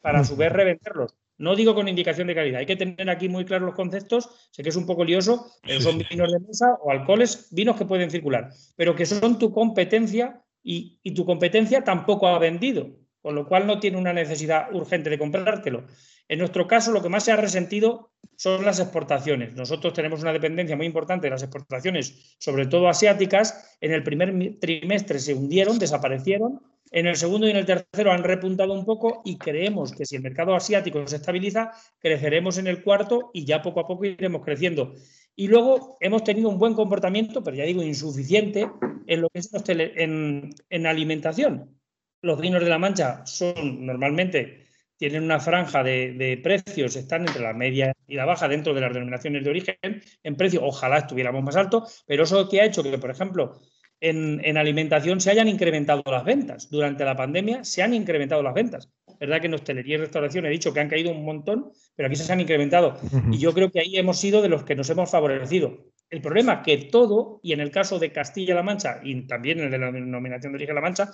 para 0.00 0.20
a 0.20 0.24
su 0.24 0.34
vez 0.34 0.50
revenderlos. 0.50 1.14
No 1.36 1.54
digo 1.54 1.74
con 1.74 1.88
indicación 1.88 2.28
de 2.28 2.34
calidad, 2.34 2.60
hay 2.60 2.64
que 2.64 2.76
tener 2.76 3.10
aquí 3.10 3.28
muy 3.28 3.44
claros 3.44 3.66
los 3.66 3.74
conceptos. 3.74 4.30
Sé 4.50 4.62
que 4.62 4.70
es 4.70 4.76
un 4.76 4.86
poco 4.86 5.04
lioso, 5.04 5.46
pero 5.60 5.78
son 5.82 5.98
vinos 5.98 6.32
de 6.32 6.40
mesa 6.40 6.78
o 6.82 6.90
alcoholes, 6.90 7.48
vinos 7.50 7.76
que 7.76 7.84
pueden 7.84 8.10
circular, 8.10 8.48
pero 8.76 8.96
que 8.96 9.04
son 9.04 9.38
tu 9.38 9.52
competencia 9.52 10.42
y, 10.62 10.98
y 11.02 11.12
tu 11.12 11.26
competencia 11.26 11.84
tampoco 11.84 12.26
ha 12.26 12.38
vendido, 12.38 12.96
con 13.20 13.34
lo 13.34 13.46
cual 13.46 13.66
no 13.66 13.78
tiene 13.78 13.98
una 13.98 14.14
necesidad 14.14 14.74
urgente 14.74 15.10
de 15.10 15.18
comprártelo. 15.18 15.84
En 16.28 16.38
nuestro 16.38 16.66
caso, 16.66 16.92
lo 16.92 17.02
que 17.02 17.08
más 17.08 17.24
se 17.24 17.32
ha 17.32 17.36
resentido 17.36 18.10
son 18.36 18.64
las 18.64 18.80
exportaciones. 18.80 19.54
Nosotros 19.54 19.92
tenemos 19.92 20.22
una 20.22 20.32
dependencia 20.32 20.76
muy 20.76 20.86
importante 20.86 21.26
de 21.26 21.30
las 21.30 21.42
exportaciones, 21.42 22.36
sobre 22.38 22.66
todo 22.66 22.88
asiáticas. 22.88 23.76
En 23.80 23.92
el 23.92 24.02
primer 24.02 24.58
trimestre 24.58 25.18
se 25.18 25.34
hundieron, 25.34 25.78
desaparecieron. 25.78 26.60
En 26.90 27.06
el 27.06 27.16
segundo 27.16 27.46
y 27.46 27.50
en 27.50 27.56
el 27.56 27.66
tercero 27.66 28.12
han 28.12 28.22
repuntado 28.22 28.72
un 28.72 28.84
poco 28.84 29.22
y 29.24 29.36
creemos 29.36 29.92
que 29.92 30.06
si 30.06 30.16
el 30.16 30.22
mercado 30.22 30.54
asiático 30.54 31.06
se 31.06 31.16
estabiliza, 31.16 31.72
creceremos 31.98 32.56
en 32.58 32.68
el 32.68 32.82
cuarto 32.82 33.30
y 33.34 33.44
ya 33.44 33.62
poco 33.62 33.80
a 33.80 33.86
poco 33.86 34.04
iremos 34.04 34.42
creciendo. 34.44 34.94
Y 35.36 35.48
luego 35.48 35.96
hemos 36.00 36.22
tenido 36.22 36.48
un 36.48 36.58
buen 36.58 36.74
comportamiento, 36.74 37.42
pero 37.42 37.56
ya 37.56 37.64
digo 37.64 37.82
insuficiente, 37.82 38.68
en 39.06 39.20
lo 39.20 39.28
que 39.28 39.40
es 39.40 39.50
en, 39.68 40.54
en 40.70 40.86
alimentación. 40.86 41.76
Los 42.22 42.40
vinos 42.40 42.62
de 42.62 42.70
la 42.70 42.78
Mancha 42.78 43.26
son 43.26 43.84
normalmente 43.84 44.63
tienen 44.96 45.24
una 45.24 45.40
franja 45.40 45.82
de, 45.82 46.40
precios, 46.42 46.96
están 46.96 47.22
entre 47.22 47.42
la 47.42 47.52
media 47.52 47.92
y 48.06 48.14
la 48.14 48.24
baja 48.24 48.48
dentro 48.48 48.74
de 48.74 48.80
las 48.80 48.92
denominaciones 48.92 49.44
de 49.44 49.50
origen 49.50 49.76
en 50.22 50.36
precio. 50.36 50.64
Ojalá 50.64 50.98
estuviéramos 50.98 51.42
más 51.42 51.56
alto, 51.56 51.86
pero 52.06 52.24
eso 52.24 52.48
que 52.48 52.60
ha 52.60 52.66
hecho 52.66 52.82
que, 52.82 52.98
por 52.98 53.10
ejemplo, 53.10 53.60
en, 54.00 54.56
alimentación 54.56 55.20
se 55.20 55.30
hayan 55.30 55.48
incrementado 55.48 56.02
las 56.06 56.24
ventas. 56.24 56.68
Durante 56.70 57.04
la 57.04 57.16
pandemia 57.16 57.64
se 57.64 57.82
han 57.82 57.94
incrementado 57.94 58.42
las 58.42 58.54
ventas. 58.54 58.90
verdad 59.18 59.40
que 59.40 59.46
en 59.46 59.54
hostelería 59.54 59.94
y 59.94 59.98
restauración 59.98 60.46
he 60.46 60.50
dicho 60.50 60.72
que 60.72 60.80
han 60.80 60.88
caído 60.88 61.10
un 61.10 61.24
montón, 61.24 61.70
pero 61.96 62.08
aquí 62.08 62.16
se 62.16 62.30
han 62.32 62.40
incrementado. 62.40 62.98
Y 63.30 63.38
yo 63.38 63.52
creo 63.54 63.70
que 63.70 63.80
ahí 63.80 63.96
hemos 63.96 64.18
sido 64.18 64.42
de 64.42 64.48
los 64.48 64.64
que 64.64 64.74
nos 64.74 64.90
hemos 64.90 65.10
favorecido. 65.10 65.86
El 66.10 66.20
problema 66.20 66.54
es 66.54 66.60
que 66.60 66.90
todo, 66.90 67.40
y 67.42 67.52
en 67.52 67.60
el 67.60 67.70
caso 67.70 67.98
de 67.98 68.12
Castilla-La 68.12 68.62
Mancha 68.62 69.00
y 69.02 69.26
también 69.26 69.58
en 69.58 69.64
el 69.66 69.70
de 69.70 69.78
la 69.78 69.90
denominación 69.90 70.52
de 70.52 70.56
origen 70.56 70.74
La 70.74 70.80
Mancha, 70.80 71.10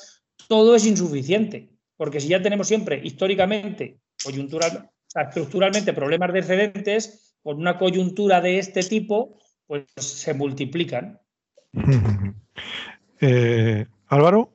todo 0.49 0.75
es 0.75 0.85
insuficiente. 0.85 1.71
Porque 2.01 2.19
si 2.19 2.29
ya 2.29 2.41
tenemos 2.41 2.67
siempre 2.67 2.99
históricamente, 3.05 4.01
coyuntural, 4.25 4.89
estructuralmente 5.15 5.93
problemas 5.93 6.33
de 6.33 6.39
excedentes, 6.39 7.37
con 7.43 7.59
una 7.59 7.77
coyuntura 7.77 8.41
de 8.41 8.59
este 8.59 8.83
tipo, 8.83 9.39
pues 9.67 9.85
se 9.99 10.33
multiplican. 10.33 11.21
Eh, 13.23 13.85
Álvaro. 14.07 14.51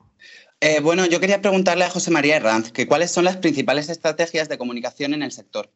Eh, 0.58 0.80
bueno, 0.80 1.06
yo 1.06 1.20
quería 1.20 1.40
preguntarle 1.40 1.84
a 1.84 1.90
José 1.90 2.10
María 2.10 2.34
Herranz 2.34 2.72
que 2.72 2.88
cuáles 2.88 3.12
son 3.12 3.22
las 3.22 3.36
principales 3.36 3.88
estrategias 3.90 4.48
de 4.48 4.58
comunicación 4.58 5.14
en 5.14 5.22
el 5.22 5.30
sector. 5.30 5.70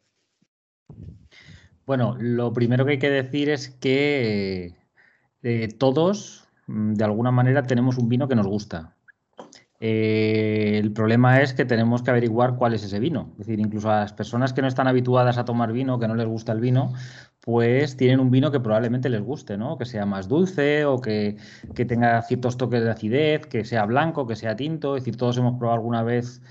Bueno, 1.86 2.16
lo 2.18 2.52
primero 2.52 2.84
que 2.84 2.92
hay 2.92 2.98
que 2.98 3.10
decir 3.10 3.48
es 3.48 3.68
que 3.68 4.74
eh, 5.44 5.68
todos, 5.78 6.48
mm, 6.66 6.94
de 6.94 7.04
alguna 7.04 7.30
manera, 7.30 7.62
tenemos 7.62 7.96
un 7.96 8.08
vino 8.08 8.26
que 8.26 8.34
nos 8.34 8.48
gusta. 8.48 8.96
El 9.80 10.92
problema 10.92 11.40
es 11.40 11.54
que 11.54 11.64
tenemos 11.64 12.02
que 12.02 12.10
averiguar 12.10 12.56
cuál 12.56 12.74
es 12.74 12.84
ese 12.84 13.00
vino. 13.00 13.30
Es 13.32 13.46
decir, 13.46 13.60
incluso 13.60 13.90
a 13.90 14.00
las 14.00 14.12
personas 14.12 14.52
que 14.52 14.60
no 14.60 14.68
están 14.68 14.86
habituadas 14.86 15.38
a 15.38 15.44
tomar 15.46 15.72
vino, 15.72 15.98
que 15.98 16.06
no 16.06 16.14
les 16.14 16.26
gusta 16.26 16.52
el 16.52 16.60
vino, 16.60 16.92
pues 17.40 17.96
tienen 17.96 18.20
un 18.20 18.30
vino 18.30 18.50
que 18.50 18.60
probablemente 18.60 19.08
les 19.08 19.22
guste, 19.22 19.56
¿no? 19.56 19.78
Que 19.78 19.86
sea 19.86 20.04
más 20.06 20.28
dulce 20.28 20.84
o 20.84 21.00
que, 21.00 21.36
tenga 21.74 22.20
ciertos 22.22 22.56
toques 22.56 22.82
de 22.82 22.90
acidez, 22.90 23.46
que 23.46 23.64
sea 23.64 23.86
blanco, 23.86 24.26
que 24.26 24.36
sea 24.36 24.56
tinto. 24.56 24.96
Es 24.96 25.04
decir, 25.04 25.16
todos 25.16 25.38
hemos 25.38 25.58
probado 25.58 25.78
alguna 25.78 26.02
vez 26.02 26.42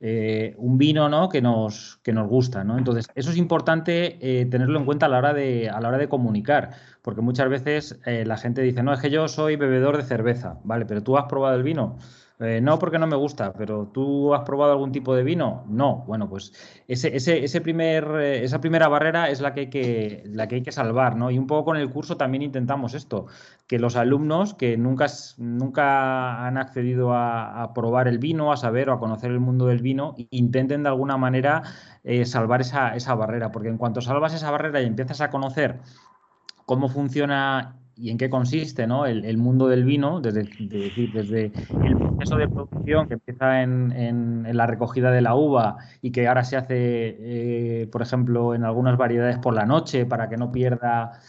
eh, 0.00 0.54
un 0.58 0.78
vino, 0.78 1.08
¿no? 1.08 1.28
Que 1.28 1.42
nos, 1.42 1.98
que 2.04 2.12
nos 2.12 2.28
gusta, 2.28 2.62
¿no? 2.62 2.78
Entonces, 2.78 3.08
eso 3.16 3.30
es 3.30 3.36
importante 3.36 4.18
eh, 4.40 4.46
tenerlo 4.46 4.78
en 4.78 4.84
cuenta 4.84 5.06
a 5.06 5.08
la 5.08 5.18
hora 5.18 5.34
de, 5.34 5.68
a 5.68 5.80
la 5.80 5.88
hora 5.88 5.98
de 5.98 6.08
comunicar, 6.08 6.70
porque 7.02 7.20
muchas 7.20 7.48
veces 7.48 8.00
eh, 8.06 8.24
la 8.24 8.36
gente 8.36 8.62
dice, 8.62 8.84
no, 8.84 8.92
es 8.92 9.00
que 9.00 9.10
yo 9.10 9.26
soy 9.26 9.56
bebedor 9.56 9.96
de 9.96 10.04
cerveza, 10.04 10.60
¿vale? 10.62 10.86
Pero 10.86 11.02
tú 11.02 11.18
has 11.18 11.24
probado 11.24 11.56
el 11.56 11.64
vino. 11.64 11.98
Eh, 12.40 12.60
no, 12.60 12.78
porque 12.78 13.00
no 13.00 13.08
me 13.08 13.16
gusta, 13.16 13.52
pero 13.52 13.88
¿tú 13.88 14.32
has 14.32 14.42
probado 14.42 14.70
algún 14.70 14.92
tipo 14.92 15.12
de 15.12 15.24
vino? 15.24 15.64
No. 15.68 16.04
Bueno, 16.06 16.28
pues 16.28 16.52
ese, 16.86 17.16
ese, 17.16 17.60
primer, 17.60 18.04
eh, 18.20 18.44
esa 18.44 18.60
primera 18.60 18.86
barrera 18.86 19.28
es 19.28 19.40
la 19.40 19.54
que, 19.54 19.60
hay 19.60 19.70
que, 19.70 20.22
la 20.26 20.46
que 20.46 20.56
hay 20.56 20.62
que 20.62 20.70
salvar, 20.70 21.16
¿no? 21.16 21.32
Y 21.32 21.38
un 21.38 21.48
poco 21.48 21.64
con 21.64 21.76
el 21.76 21.90
curso 21.90 22.16
también 22.16 22.42
intentamos 22.42 22.94
esto, 22.94 23.26
que 23.66 23.80
los 23.80 23.96
alumnos 23.96 24.54
que 24.54 24.76
nunca, 24.76 25.06
nunca 25.38 26.46
han 26.46 26.58
accedido 26.58 27.12
a, 27.12 27.72
probar 27.74 28.06
el 28.06 28.18
vino, 28.18 28.52
a 28.52 28.56
saber 28.56 28.88
o 28.90 28.92
a 28.92 29.00
conocer 29.00 29.32
el 29.32 29.40
mundo 29.40 29.66
del 29.66 29.82
vino, 29.82 30.14
intenten 30.30 30.84
de 30.84 30.90
alguna 30.90 31.16
manera 31.16 31.62
eh, 32.04 32.24
salvar 32.24 32.60
esa, 32.60 32.94
esa 32.94 33.16
barrera, 33.16 33.50
porque 33.50 33.68
en 33.68 33.78
cuanto 33.78 34.00
salvas 34.00 34.32
esa 34.34 34.50
barrera 34.52 34.80
y 34.80 34.86
empiezas 34.86 35.20
a 35.20 35.30
conocer 35.30 35.80
cómo 36.66 36.88
funciona 36.88 37.78
y 37.98 38.10
en 38.10 38.18
qué 38.18 38.30
consiste 38.30 38.86
¿no? 38.86 39.06
el, 39.06 39.36
mundo 39.38 39.66
del 39.66 39.84
vino, 39.84 40.20
desde, 40.20 40.42
el 40.42 41.96
proceso 41.98 42.36
de 42.36 42.48
producción 42.48 43.08
que 43.08 43.14
empieza 43.14 43.62
en, 43.62 43.92
en, 43.92 44.56
la 44.56 44.66
recogida 44.66 45.10
de 45.10 45.20
la 45.20 45.34
uva 45.34 45.78
y 46.00 46.12
que 46.12 46.28
ahora 46.28 46.44
se 46.44 46.56
hace, 46.56 46.76
eh, 46.78 47.88
por 47.90 48.02
ejemplo, 48.02 48.54
en 48.54 48.64
algunas 48.64 48.96
variedades 48.96 49.38
por 49.38 49.54
la 49.54 49.66
noche 49.66 50.06
para 50.06 50.28
que 50.28 50.36
no 50.36 50.52
pierda 50.52 51.20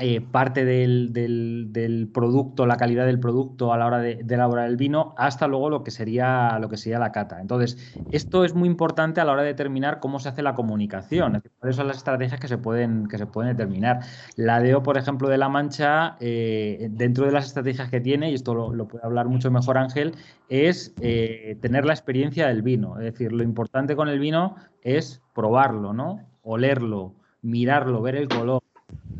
eh, 0.00 0.20
parte 0.20 0.64
del, 0.64 1.12
del, 1.12 2.10
producto, 2.12 2.66
la 2.66 2.76
calidad 2.76 3.06
del 3.06 3.20
producto 3.20 3.72
a 3.72 3.78
la 3.78 3.86
hora 3.86 3.98
de, 3.98 4.24
elaborar 4.28 4.68
el 4.68 4.76
vino, 4.76 5.14
hasta 5.16 5.46
luego 5.46 5.70
lo 5.70 5.82
que 5.82 5.90
sería 5.90 6.58
lo 6.60 6.68
que 6.68 6.76
sería 6.76 6.98
la 6.98 7.12
cata. 7.12 7.40
Entonces, 7.40 7.76
esto 8.10 8.44
es 8.44 8.54
muy 8.54 8.68
importante 8.68 9.20
a 9.20 9.24
la 9.24 9.32
hora 9.32 9.42
de 9.42 9.48
determinar 9.48 10.00
cómo 10.00 10.18
se 10.20 10.28
hace 10.28 10.42
la 10.42 10.54
comunicación, 10.54 11.42
cuáles 11.58 11.76
son 11.76 11.88
las 11.88 11.98
estrategias 11.98 12.40
que 12.40 12.48
se 12.48 12.58
pueden, 12.58 13.08
que 13.08 13.18
se 13.18 13.26
pueden 13.26 13.56
determinar. 13.56 14.00
La 14.36 14.60
DEO, 14.60 14.82
por 14.82 14.96
ejemplo, 14.96 15.28
de 15.28 15.38
La 15.38 15.48
Mancha, 15.48 16.16
eh, 16.20 16.88
dentro 16.90 17.26
de 17.26 17.32
las 17.32 17.46
estrategias 17.46 17.90
que 17.90 18.00
tiene, 18.00 18.30
y 18.30 18.34
esto 18.34 18.54
lo, 18.54 18.88
puede 18.88 19.04
hablar 19.04 19.26
mucho 19.26 19.50
mejor 19.50 19.78
Ángel, 19.78 20.14
es 20.48 20.94
eh, 21.00 21.56
tener 21.60 21.84
la 21.84 21.92
experiencia 21.92 22.48
del 22.48 22.62
vino. 22.62 22.98
Es 22.98 23.04
decir, 23.04 23.32
lo 23.32 23.42
importante 23.42 23.96
con 23.96 24.08
el 24.08 24.18
vino 24.18 24.56
es 24.82 25.20
probarlo, 25.34 25.92
¿no? 25.92 26.20
Olerlo, 26.42 27.14
mirarlo, 27.42 28.02
ver 28.02 28.16
el 28.16 28.28
color 28.28 28.62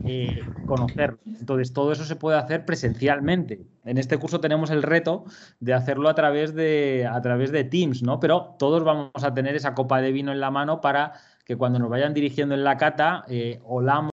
eh, 0.08 0.40
conocerlo. 0.66 1.18
Entonces, 1.26 1.72
todo 1.72 1.92
eso 1.92 2.04
se 2.04 2.16
puede 2.16 2.38
hacer 2.38 2.64
presencialmente. 2.64 3.60
En 3.84 3.98
este 3.98 4.16
curso 4.16 4.40
tenemos 4.40 4.70
el 4.70 4.82
reto 4.82 5.24
de 5.60 5.74
hacerlo 5.74 6.08
a 6.08 6.14
través 6.14 6.54
de, 6.54 7.06
a 7.10 7.20
través 7.20 7.52
de 7.52 7.64
Teams, 7.64 8.02
¿no? 8.02 8.18
Pero 8.18 8.56
todos 8.58 8.84
vamos 8.84 9.22
a 9.22 9.34
tener 9.34 9.54
esa 9.54 9.74
copa 9.74 10.00
de 10.00 10.12
vino 10.12 10.32
en 10.32 10.40
la 10.40 10.50
mano 10.50 10.80
para 10.80 11.12
que 11.44 11.56
cuando 11.56 11.78
nos 11.78 11.88
vayan 11.88 12.14
dirigiendo 12.14 12.54
en 12.54 12.64
la 12.64 12.76
cata, 12.76 13.24
eh, 13.28 13.60
olamos, 13.64 14.12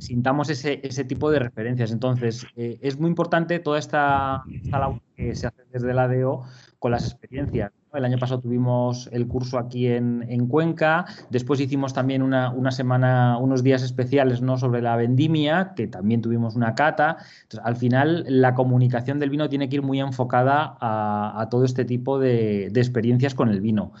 sintamos 0.00 0.48
ese, 0.48 0.80
ese, 0.82 1.04
tipo 1.04 1.30
de 1.30 1.38
referencias. 1.38 1.92
Entonces, 1.92 2.46
eh, 2.56 2.78
es 2.80 2.98
muy 2.98 3.08
importante 3.08 3.58
toda 3.58 3.78
esta, 3.78 4.42
labor 4.70 5.00
que 5.14 5.34
se 5.34 5.46
hace 5.46 5.62
desde 5.70 5.92
la 5.92 6.08
DO 6.08 6.44
con 6.78 6.90
las 6.90 7.04
experiencias. 7.04 7.70
El 7.92 8.04
año 8.04 8.18
pasado 8.18 8.40
tuvimos 8.40 9.08
el 9.12 9.26
curso 9.26 9.58
aquí 9.58 9.88
en, 9.88 10.46
Cuenca, 10.46 11.06
después 11.28 11.60
hicimos 11.60 11.92
también 11.92 12.22
una, 12.22 12.70
semana, 12.70 13.36
unos 13.36 13.64
días 13.64 13.82
especiales 13.82 14.40
¿no? 14.40 14.56
sobre 14.56 14.80
la 14.80 14.96
vendimia, 14.96 15.72
que 15.74 15.88
también 15.88 16.22
tuvimos 16.22 16.54
una 16.54 16.74
cata. 16.74 17.16
al 17.62 17.76
final, 17.76 18.24
la 18.28 18.54
comunicación 18.54 19.18
del 19.18 19.30
vino 19.30 19.48
tiene 19.48 19.68
que 19.68 19.76
ir 19.76 19.82
muy 19.82 19.98
enfocada 19.98 20.78
a, 20.80 21.48
todo 21.50 21.64
este 21.64 21.84
tipo 21.84 22.20
de, 22.20 22.66
experiencias 22.66 23.34
con 23.34 23.48
el 23.48 23.60
vino. 23.60 23.92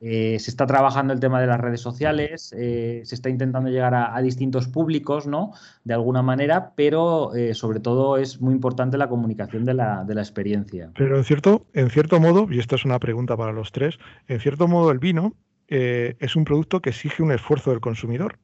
Eh, 0.00 0.38
se 0.38 0.50
está 0.50 0.66
trabajando 0.66 1.14
el 1.14 1.20
tema 1.20 1.40
de 1.40 1.46
las 1.46 1.58
redes 1.58 1.80
sociales, 1.80 2.54
eh, 2.56 3.00
se 3.04 3.14
está 3.14 3.30
intentando 3.30 3.70
llegar 3.70 3.94
a, 3.94 4.20
distintos 4.20 4.68
públicos, 4.68 5.26
¿no? 5.26 5.52
De 5.84 5.94
alguna 5.94 6.22
manera, 6.22 6.72
pero 6.76 7.34
eh, 7.34 7.54
sobre 7.54 7.80
todo 7.80 8.18
es 8.18 8.40
muy 8.40 8.52
importante 8.52 8.98
la 8.98 9.08
comunicación 9.08 9.64
de 9.64 9.74
la, 9.74 10.04
de 10.04 10.14
la, 10.14 10.20
experiencia. 10.20 10.90
Pero 10.96 11.16
en 11.16 11.24
cierto, 11.24 11.66
en 11.72 11.88
cierto 11.88 12.20
modo, 12.20 12.46
y 12.50 12.58
esta 12.58 12.74
es 12.74 12.84
una 12.84 12.98
pregunta 12.98 13.36
para 13.36 13.52
los 13.52 13.72
tres, 13.72 13.98
en 14.28 14.40
cierto 14.40 14.68
modo 14.68 14.90
el 14.90 14.98
vino 14.98 15.34
es 15.68 16.36
un 16.36 16.44
producto 16.44 16.80
que 16.80 16.90
exige 16.90 17.24
un 17.24 17.32
esfuerzo 17.32 17.70
del 17.70 17.80
consumidor, 17.80 18.38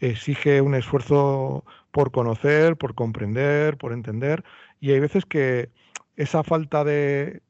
exige 0.00 0.62
un 0.62 0.74
esfuerzo 0.74 1.64
por 1.90 2.12
conocer, 2.12 2.76
por 2.76 2.94
comprender, 2.94 3.76
por 3.76 3.92
entender, 3.92 4.42
y 4.80 4.92
hay 4.92 5.00
veces 5.00 5.26
que 5.26 5.68
esa 6.16 6.42
falta 6.42 6.82
de 6.82 7.42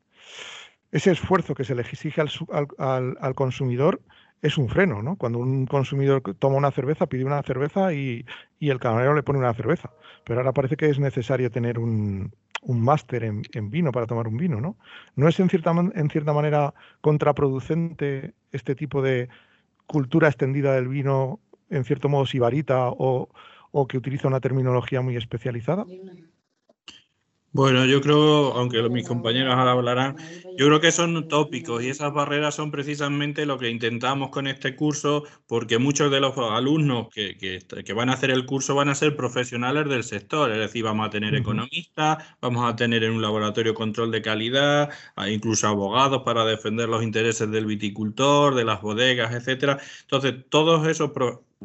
ese 0.96 1.10
esfuerzo 1.10 1.54
que 1.54 1.64
se 1.64 1.74
le 1.74 1.82
exige 1.82 2.22
al, 2.22 3.34
consumidor 3.34 4.00
es 4.40 4.56
un 4.56 4.68
freno, 4.68 5.02
¿no? 5.02 5.16
Cuando 5.16 5.38
un 5.38 5.66
consumidor 5.66 6.22
toma 6.38 6.56
una 6.56 6.70
cerveza, 6.70 7.06
pide 7.06 7.24
una 7.24 7.42
cerveza 7.42 7.92
y, 7.92 8.24
el 8.60 8.80
camarero 8.80 9.14
le 9.14 9.22
pone 9.22 9.38
una 9.38 9.52
cerveza. 9.52 9.90
Pero 10.24 10.40
ahora 10.40 10.54
parece 10.54 10.76
que 10.76 10.88
es 10.88 10.98
necesario 10.98 11.50
tener 11.50 11.78
un, 11.78 12.32
máster 12.62 13.24
en, 13.24 13.70
vino 13.70 13.92
para 13.92 14.06
tomar 14.06 14.26
un 14.26 14.38
vino, 14.38 14.58
¿no? 14.58 14.76
¿No 15.16 15.28
es 15.28 15.38
en 15.38 15.50
cierta, 15.50 15.72
en 15.72 16.10
cierta 16.10 16.32
manera 16.32 16.72
contraproducente 17.02 18.32
este 18.52 18.74
tipo 18.74 19.02
de 19.02 19.28
cultura 19.86 20.28
extendida 20.28 20.74
del 20.74 20.88
vino, 20.88 21.40
en 21.68 21.84
cierto 21.84 22.08
modo 22.08 22.24
sibarita 22.24 22.88
o, 22.88 23.28
o 23.70 23.86
que 23.86 23.98
utiliza 23.98 24.28
una 24.28 24.40
terminología 24.40 25.02
muy 25.02 25.16
especializada? 25.16 25.84
Bueno, 27.56 27.86
yo 27.86 28.02
creo, 28.02 28.52
aunque 28.52 28.82
mis 28.90 29.08
compañeros 29.08 29.54
ahora 29.54 29.72
hablarán, 29.72 30.16
yo 30.58 30.66
creo 30.66 30.78
que 30.78 30.92
son 30.92 31.26
tópicos 31.26 31.82
y 31.82 31.88
esas 31.88 32.12
barreras 32.12 32.54
son 32.54 32.70
precisamente 32.70 33.46
lo 33.46 33.58
que 33.58 33.70
intentamos 33.70 34.28
con 34.28 34.46
este 34.46 34.76
curso, 34.76 35.24
porque 35.46 35.78
muchos 35.78 36.10
de 36.10 36.20
los 36.20 36.36
alumnos 36.36 37.08
que, 37.10 37.38
que, 37.38 37.92
van 37.94 38.10
a 38.10 38.12
hacer 38.12 38.30
el 38.30 38.44
curso 38.44 38.74
van 38.74 38.90
a 38.90 38.94
ser 38.94 39.16
profesionales 39.16 39.88
del 39.88 40.04
sector, 40.04 40.52
es 40.52 40.58
decir, 40.58 40.84
vamos 40.84 41.06
a 41.06 41.10
tener 41.10 41.34
economistas, 41.34 42.18
vamos 42.42 42.70
a 42.70 42.76
tener 42.76 43.02
en 43.04 43.12
un 43.12 43.22
laboratorio 43.22 43.72
control 43.72 44.10
de 44.10 44.20
calidad, 44.20 44.90
incluso 45.26 45.66
abogados 45.66 46.24
para 46.26 46.44
defender 46.44 46.90
los 46.90 47.02
intereses 47.02 47.50
del 47.50 47.64
viticultor, 47.64 48.54
de 48.54 48.64
las 48.66 48.82
bodegas, 48.82 49.32
etcétera. 49.32 49.78
Entonces, 50.02 50.34
todos 50.50 50.86
esos 50.86 51.10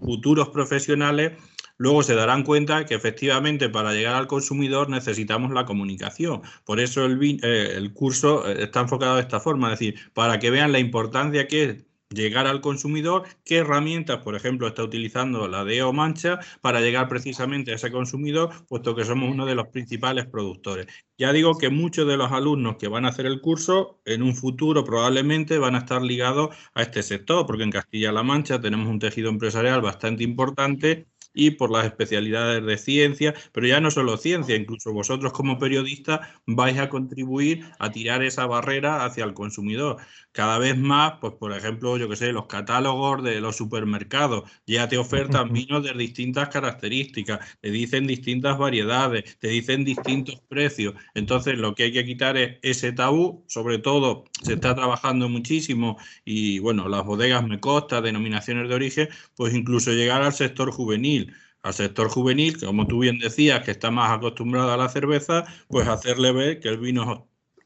futuros 0.01 0.47
profesionales 0.47 1.33
luego 1.81 2.03
se 2.03 2.13
darán 2.13 2.43
cuenta 2.43 2.85
que 2.85 2.93
efectivamente 2.93 3.67
para 3.67 3.91
llegar 3.91 4.13
al 4.13 4.27
consumidor 4.27 4.87
necesitamos 4.87 5.51
la 5.51 5.65
comunicación. 5.65 6.43
Por 6.63 6.79
eso 6.79 7.05
el, 7.05 7.39
eh, 7.41 7.89
curso 7.95 8.47
eh, 8.47 8.63
está 8.63 8.81
enfocado 8.81 9.15
de 9.15 9.21
esta 9.21 9.39
forma, 9.39 9.73
es 9.73 9.79
decir, 9.79 9.99
para 10.13 10.37
que 10.37 10.51
vean 10.51 10.71
la 10.71 10.77
importancia 10.77 11.47
que 11.47 11.63
es 11.63 11.85
llegar 12.09 12.45
al 12.45 12.61
consumidor, 12.61 13.23
qué 13.43 13.57
herramientas, 13.57 14.19
por 14.19 14.35
ejemplo, 14.35 14.67
está 14.67 14.83
utilizando 14.83 15.47
la 15.47 15.63
DEO 15.63 15.91
Mancha 15.91 16.39
para 16.61 16.81
llegar 16.81 17.07
precisamente 17.07 17.71
a 17.71 17.75
ese 17.75 17.91
consumidor, 17.91 18.51
puesto 18.67 18.95
que 18.95 19.05
somos 19.05 19.31
uno 19.31 19.47
de 19.47 19.55
los 19.55 19.69
principales 19.69 20.27
productores. 20.27 20.85
Ya 21.17 21.33
digo 21.33 21.57
que 21.57 21.69
muchos 21.69 22.07
de 22.07 22.17
los 22.17 22.31
alumnos 22.31 22.75
que 22.77 22.89
van 22.89 23.05
a 23.05 23.09
hacer 23.09 23.25
el 23.25 23.41
curso, 23.41 24.01
en 24.05 24.21
un 24.21 24.35
futuro 24.35 24.83
probablemente 24.83 25.57
van 25.57 25.73
a 25.73 25.79
estar 25.79 26.03
ligados 26.03 26.55
a 26.75 26.83
este 26.83 27.01
sector, 27.01 27.47
porque 27.47 27.63
en 27.63 27.71
Castilla-La 27.71 28.21
Mancha 28.21 28.61
tenemos 28.61 28.87
un 28.87 28.99
tejido 28.99 29.29
empresarial 29.29 29.81
bastante 29.81 30.23
importante 30.23 31.07
y 31.33 31.51
por 31.51 31.71
las 31.71 31.85
especialidades 31.85 32.65
de 32.65 32.77
ciencia, 32.77 33.33
pero 33.51 33.67
ya 33.67 33.79
no 33.79 33.91
solo 33.91 34.17
ciencia, 34.17 34.55
incluso 34.55 34.93
vosotros 34.93 35.33
como 35.33 35.59
periodistas 35.59 36.21
vais 36.45 36.77
a 36.77 36.89
contribuir 36.89 37.65
a 37.79 37.91
tirar 37.91 38.23
esa 38.23 38.45
barrera 38.45 39.05
hacia 39.05 39.23
el 39.23 39.33
consumidor. 39.33 39.97
Cada 40.31 40.57
vez 40.57 40.77
más, 40.77 41.13
pues 41.21 41.33
por 41.33 41.53
ejemplo, 41.53 41.97
yo 41.97 42.09
que 42.09 42.15
sé, 42.15 42.31
los 42.31 42.45
catálogos 42.45 43.23
de 43.23 43.41
los 43.41 43.55
supermercados 43.57 44.49
ya 44.65 44.87
te 44.87 44.97
ofertan 44.97 45.51
vinos 45.51 45.83
de 45.83 45.93
distintas 45.93 46.49
características, 46.49 47.39
te 47.59 47.71
dicen 47.71 48.07
distintas 48.07 48.57
variedades, 48.57 49.37
te 49.39 49.49
dicen 49.49 49.83
distintos 49.83 50.41
precios. 50.47 50.95
Entonces, 51.13 51.57
lo 51.57 51.75
que 51.75 51.83
hay 51.83 51.91
que 51.93 52.05
quitar 52.05 52.37
es 52.37 52.59
ese 52.61 52.91
tabú, 52.93 53.43
sobre 53.47 53.77
todo 53.77 54.25
se 54.41 54.53
está 54.53 54.75
trabajando 54.75 55.29
muchísimo 55.29 55.97
y 56.25 56.59
bueno, 56.59 56.87
las 56.89 57.05
bodegas 57.05 57.45
me 57.45 57.59
consta, 57.59 58.01
denominaciones 58.01 58.69
de 58.69 58.75
origen, 58.75 59.09
pues 59.35 59.53
incluso 59.53 59.91
llegar 59.91 60.21
al 60.21 60.33
sector 60.33 60.71
juvenil 60.71 61.20
al 61.63 61.73
sector 61.73 62.09
juvenil, 62.09 62.57
que 62.57 62.65
como 62.65 62.87
tú 62.87 62.99
bien 62.99 63.19
decías, 63.19 63.63
que 63.63 63.71
está 63.71 63.91
más 63.91 64.11
acostumbrado 64.11 64.71
a 64.71 64.77
la 64.77 64.89
cerveza, 64.89 65.45
pues 65.67 65.87
hacerle 65.87 66.31
ver 66.31 66.59
que 66.59 66.69
el 66.69 66.77
vino 66.77 67.11
es 67.13 67.19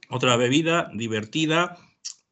otra 0.10 0.36
bebida 0.36 0.89
divertida, 0.93 1.78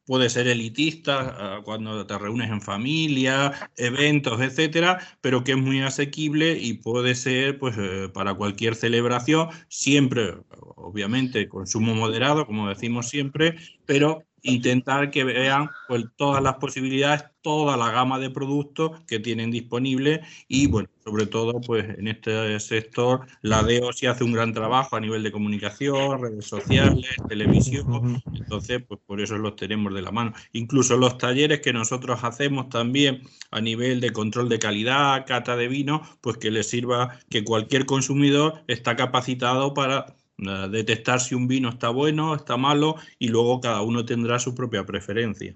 puede 0.06 0.28
ser 0.28 0.46
elitista 0.48 1.36
ah, 1.38 1.60
cuando 1.64 2.06
te 2.06 2.18
reúnes 2.18 2.50
en 2.50 2.60
familia, 2.60 3.70
eventos, 3.76 4.40
etcétera, 4.40 5.00
pero 5.20 5.44
que 5.44 5.52
es 5.52 5.58
muy 5.58 5.80
asequible 5.80 6.58
y 6.58 6.74
puede 6.74 7.14
ser 7.14 7.58
pues 7.58 7.76
eh, 7.78 8.08
para 8.12 8.34
cualquier 8.34 8.74
celebración, 8.74 9.48
siempre 9.68 10.34
obviamente 10.76 11.48
consumo 11.48 11.94
moderado, 11.94 12.46
como 12.46 12.68
decimos 12.68 13.08
siempre, 13.08 13.56
pero 13.86 14.24
intentar 14.44 15.10
que 15.10 15.24
vean 15.24 15.70
pues, 15.88 16.04
todas 16.16 16.42
las 16.42 16.54
posibilidades, 16.56 17.24
toda 17.42 17.76
la 17.76 17.90
gama 17.90 18.18
de 18.18 18.30
productos 18.30 19.02
que 19.06 19.18
tienen 19.18 19.50
disponibles 19.50 20.20
y, 20.48 20.66
bueno, 20.68 20.88
sobre 21.02 21.26
todo, 21.26 21.60
pues 21.60 21.84
en 21.98 22.08
este 22.08 22.58
sector, 22.60 23.26
la 23.42 23.62
DEO 23.62 23.92
sí 23.92 24.06
hace 24.06 24.24
un 24.24 24.32
gran 24.32 24.52
trabajo 24.52 24.96
a 24.96 25.00
nivel 25.00 25.22
de 25.22 25.32
comunicación, 25.32 26.22
redes 26.22 26.46
sociales, 26.46 27.04
televisión, 27.26 28.22
entonces, 28.32 28.82
pues 28.86 29.00
por 29.06 29.20
eso 29.20 29.36
los 29.38 29.56
tenemos 29.56 29.92
de 29.94 30.02
la 30.02 30.12
mano. 30.12 30.32
Incluso 30.52 30.96
los 30.96 31.18
talleres 31.18 31.60
que 31.60 31.72
nosotros 31.72 32.22
hacemos 32.22 32.68
también 32.68 33.22
a 33.50 33.60
nivel 33.60 34.00
de 34.00 34.12
control 34.12 34.48
de 34.48 34.58
calidad, 34.58 35.26
cata 35.26 35.56
de 35.56 35.68
vino, 35.68 36.02
pues 36.20 36.38
que 36.38 36.50
les 36.50 36.68
sirva 36.68 37.18
que 37.30 37.44
cualquier 37.44 37.86
consumidor 37.86 38.62
está 38.66 38.96
capacitado 38.96 39.74
para 39.74 40.16
detectar 40.36 41.20
si 41.20 41.34
un 41.34 41.48
vino 41.48 41.68
está 41.68 41.90
bueno, 41.90 42.34
está 42.34 42.56
malo 42.56 42.96
y 43.18 43.28
luego 43.28 43.60
cada 43.60 43.82
uno 43.82 44.04
tendrá 44.04 44.38
su 44.38 44.54
propia 44.54 44.84
preferencia. 44.84 45.54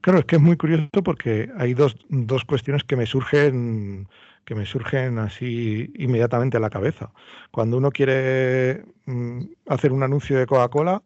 Claro, 0.00 0.18
es 0.18 0.24
que 0.24 0.36
es 0.36 0.42
muy 0.42 0.56
curioso 0.56 1.02
porque 1.02 1.50
hay 1.56 1.74
dos, 1.74 1.96
dos 2.08 2.44
cuestiones 2.44 2.84
que 2.84 2.96
me 2.96 3.06
surgen 3.06 4.08
que 4.44 4.54
me 4.54 4.66
surgen 4.66 5.18
así 5.18 5.90
inmediatamente 5.96 6.58
a 6.58 6.60
la 6.60 6.70
cabeza. 6.70 7.10
Cuando 7.50 7.78
uno 7.78 7.90
quiere 7.90 8.84
mm, 9.06 9.44
hacer 9.68 9.92
un 9.92 10.02
anuncio 10.02 10.38
de 10.38 10.46
Coca-Cola, 10.46 11.02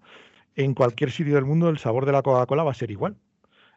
en 0.57 0.75
cualquier 0.75 1.13
sitio 1.13 1.37
del 1.37 1.45
mundo 1.45 1.69
el 1.69 1.79
sabor 1.79 2.05
de 2.05 2.13
la 2.13 2.23
Coca-Cola 2.23 2.65
va 2.65 2.73
a 2.73 2.75
ser 2.75 2.91
igual. 2.91 3.17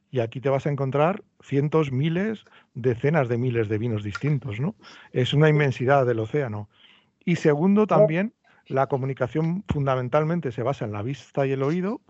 Y 0.10 0.20
aquí 0.20 0.42
te 0.42 0.50
vas 0.50 0.66
a 0.66 0.72
encontrar 0.72 1.24
cientos, 1.42 1.92
miles, 1.92 2.44
decenas 2.74 3.30
de 3.30 3.38
miles 3.38 3.70
de 3.70 3.78
vinos 3.78 4.04
distintos, 4.04 4.60
¿no? 4.60 4.76
Es 5.12 5.34
una 5.34 5.48
inmensidad 5.48 6.06
del 6.06 6.20
océano. 6.20 6.68
Y 7.24 7.36
segundo, 7.36 7.86
también 7.88 8.34
la 8.72 8.88
comunicación 8.88 9.64
fundamentalmente 9.68 10.52
se 10.52 10.64
basa 10.64 10.86
en 10.86 10.94
la 10.94 11.04
vista 11.04 11.46
y 11.46 11.52
el 11.52 11.64
oído, 11.64 12.02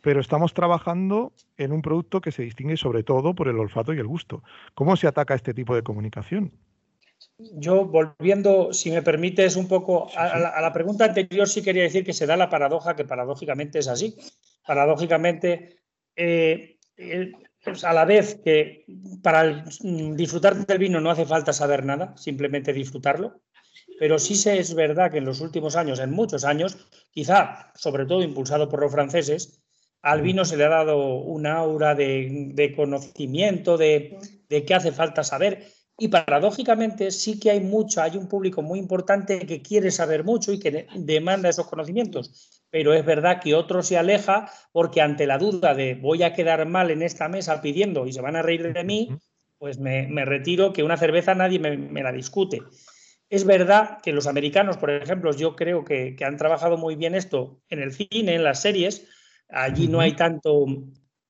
pero 0.00 0.20
estamos 0.20 0.52
trabajando 0.52 1.32
en 1.56 1.72
un 1.72 1.80
producto 1.80 2.20
que 2.20 2.32
se 2.32 2.42
distingue 2.42 2.76
sobre 2.76 3.02
todo 3.02 3.34
por 3.34 3.48
el 3.48 3.58
olfato 3.58 3.94
y 3.94 3.98
el 3.98 4.06
gusto. 4.06 4.42
¿Cómo 4.74 4.96
se 4.96 5.06
ataca 5.06 5.34
este 5.34 5.54
tipo 5.54 5.74
de 5.74 5.82
comunicación? 5.82 6.52
Yo, 7.38 7.86
volviendo, 7.86 8.72
si 8.72 8.90
me 8.90 9.02
permites, 9.02 9.56
un 9.56 9.66
poco 9.66 10.08
a, 10.14 10.60
la, 10.60 10.72
pregunta 10.72 11.06
anterior, 11.06 11.48
sí 11.48 11.62
quería 11.62 11.84
decir 11.84 12.04
que 12.04 12.12
se 12.12 12.26
da 12.26 12.36
la 12.36 12.50
paradoja, 12.50 12.94
que 12.94 13.04
paradójicamente 13.04 13.78
es 13.78 13.88
así. 13.88 14.16
Paradójicamente, 14.66 15.78
eh, 16.16 16.78
pues 17.64 17.84
a 17.84 17.92
la 17.94 18.04
vez 18.04 18.40
que 18.44 18.84
para 19.22 19.64
disfrutar 20.14 20.54
del 20.66 20.78
vino 20.78 21.00
no 21.00 21.10
hace 21.10 21.24
falta 21.24 21.52
saber 21.52 21.84
nada, 21.84 22.14
simplemente 22.16 22.72
disfrutarlo 22.72 23.40
pero 23.98 24.18
sí 24.18 24.34
es 24.48 24.74
verdad 24.74 25.10
que 25.10 25.18
en 25.18 25.24
los 25.24 25.40
últimos 25.40 25.76
años, 25.76 26.00
en 26.00 26.10
muchos 26.10 26.44
años, 26.44 26.76
quizá 27.10 27.72
sobre 27.74 28.06
todo 28.06 28.22
impulsado 28.22 28.68
por 28.68 28.80
los 28.80 28.92
franceses, 28.92 29.60
al 30.02 30.20
vino 30.20 30.44
se 30.44 30.56
le 30.56 30.64
ha 30.64 30.68
dado 30.68 31.16
un 31.16 31.46
aura 31.46 31.94
de, 31.94 32.72
conocimiento, 32.76 33.78
de, 33.78 34.18
de 34.48 34.64
qué 34.64 34.74
hace 34.74 34.92
falta 34.92 35.24
saber. 35.24 35.66
Y 35.96 36.08
paradójicamente 36.08 37.10
sí 37.10 37.38
que 37.38 37.52
hay 37.52 37.60
mucho, 37.60 38.02
hay 38.02 38.16
un 38.16 38.28
público 38.28 38.62
muy 38.62 38.80
importante 38.80 39.46
que 39.46 39.62
quiere 39.62 39.90
saber 39.90 40.24
mucho 40.24 40.52
y 40.52 40.58
que 40.58 40.86
demanda 40.96 41.48
esos 41.48 41.68
conocimientos. 41.68 42.62
Pero 42.68 42.92
es 42.92 43.04
verdad 43.04 43.40
que 43.40 43.54
otro 43.54 43.82
se 43.82 43.96
aleja 43.96 44.50
porque 44.72 45.00
ante 45.00 45.26
la 45.26 45.38
duda 45.38 45.74
de 45.74 45.94
voy 45.94 46.24
a 46.24 46.34
quedar 46.34 46.66
mal 46.66 46.90
en 46.90 47.02
esta 47.02 47.28
mesa 47.28 47.62
pidiendo 47.62 48.06
y 48.06 48.12
se 48.12 48.20
van 48.20 48.34
a 48.36 48.42
reír 48.42 48.72
de 48.72 48.84
mí, 48.84 49.16
pues 49.56 49.78
me, 49.78 50.24
retiro 50.24 50.72
que 50.72 50.82
una 50.82 50.96
cerveza 50.96 51.34
nadie 51.34 51.60
me 51.60 52.02
la 52.02 52.12
discute. 52.12 52.60
Es 53.30 53.44
verdad 53.44 53.98
que 54.02 54.12
los 54.12 54.26
americanos, 54.26 54.76
por 54.76 54.90
ejemplo, 54.90 55.32
yo 55.34 55.56
creo 55.56 55.84
que, 55.84 56.16
han 56.24 56.36
trabajado 56.36 56.76
muy 56.76 56.94
bien 56.96 57.14
esto 57.14 57.62
en 57.68 57.80
el 57.80 57.92
cine, 57.92 58.34
en 58.34 58.44
las 58.44 58.60
series. 58.60 59.08
Allí 59.48 59.88
no 59.88 60.00
hay 60.00 60.14
tanto, 60.14 60.66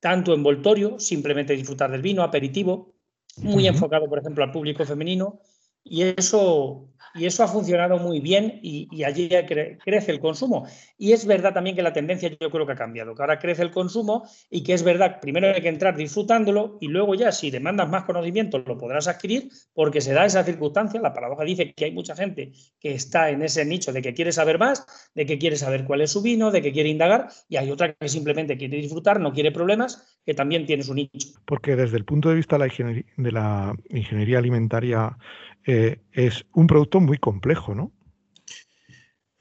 tanto 0.00 0.34
envoltorio, 0.34 0.98
simplemente 0.98 1.54
disfrutar 1.54 1.90
del 1.90 2.02
vino, 2.02 2.22
aperitivo, 2.22 2.94
muy 3.42 3.66
enfocado, 3.66 4.08
por 4.08 4.18
ejemplo, 4.18 4.44
al 4.44 4.52
público 4.52 4.84
femenino. 4.84 5.40
Y 5.82 6.02
eso, 6.02 6.88
y 7.14 7.26
eso 7.26 7.44
ha 7.44 7.48
funcionado 7.48 7.98
muy 7.98 8.20
bien 8.20 8.58
y, 8.62 9.04
allí 9.04 9.28
crece 9.28 10.10
el 10.10 10.20
consumo. 10.20 10.66
Y 10.98 11.12
es 11.12 11.26
verdad 11.26 11.54
también 11.54 11.76
que 11.76 11.82
la 11.82 11.92
tendencia 11.92 12.28
yo 12.28 12.50
creo 12.50 12.66
que 12.66 12.72
ha 12.72 12.76
cambiado, 12.76 13.14
que 13.14 13.22
ahora 13.22 13.38
crece 13.38 13.62
el 13.62 13.70
consumo 13.70 14.28
y 14.50 14.62
que 14.62 14.74
es 14.74 14.82
verdad, 14.82 15.20
primero 15.20 15.48
hay 15.48 15.60
que 15.60 15.68
entrar 15.68 15.96
disfrutándolo 15.96 16.78
y 16.80 16.88
luego 16.88 17.14
ya 17.14 17.30
si 17.30 17.50
demandas 17.50 17.88
más 17.88 18.04
conocimiento 18.04 18.58
lo 18.58 18.76
podrás 18.76 19.06
adquirir 19.06 19.48
porque 19.72 20.00
se 20.00 20.12
da 20.12 20.24
esa 20.24 20.42
circunstancia. 20.42 21.00
La 21.00 21.12
paradoja 21.12 21.44
dice 21.44 21.72
que 21.72 21.84
hay 21.84 21.92
mucha 21.92 22.16
gente 22.16 22.52
que 22.80 22.94
está 22.94 23.30
en 23.30 23.42
ese 23.42 23.64
nicho 23.64 23.92
de 23.92 24.02
que 24.02 24.14
quiere 24.14 24.32
saber 24.32 24.58
más, 24.58 24.86
de 25.14 25.26
que 25.26 25.38
quiere 25.38 25.56
saber 25.56 25.84
cuál 25.84 26.00
es 26.00 26.10
su 26.10 26.22
vino, 26.22 26.50
de 26.50 26.62
que 26.62 26.72
quiere 26.72 26.88
indagar 26.88 27.28
y 27.48 27.56
hay 27.56 27.70
otra 27.70 27.92
que 27.92 28.08
simplemente 28.08 28.56
quiere 28.56 28.78
disfrutar, 28.78 29.20
no 29.20 29.32
quiere 29.32 29.52
problemas, 29.52 30.18
que 30.24 30.34
también 30.34 30.66
tiene 30.66 30.82
su 30.82 30.94
nicho. 30.94 31.28
Porque 31.44 31.76
desde 31.76 31.96
el 31.96 32.04
punto 32.04 32.28
de 32.28 32.36
vista 32.36 32.58
de 32.58 33.32
la 33.32 33.74
ingeniería 33.90 34.38
alimentaria, 34.38 35.16
eh, 35.66 36.00
es 36.12 36.46
un 36.52 36.66
producto 36.66 37.00
muy 37.00 37.18
complejo, 37.18 37.74
¿no? 37.74 37.92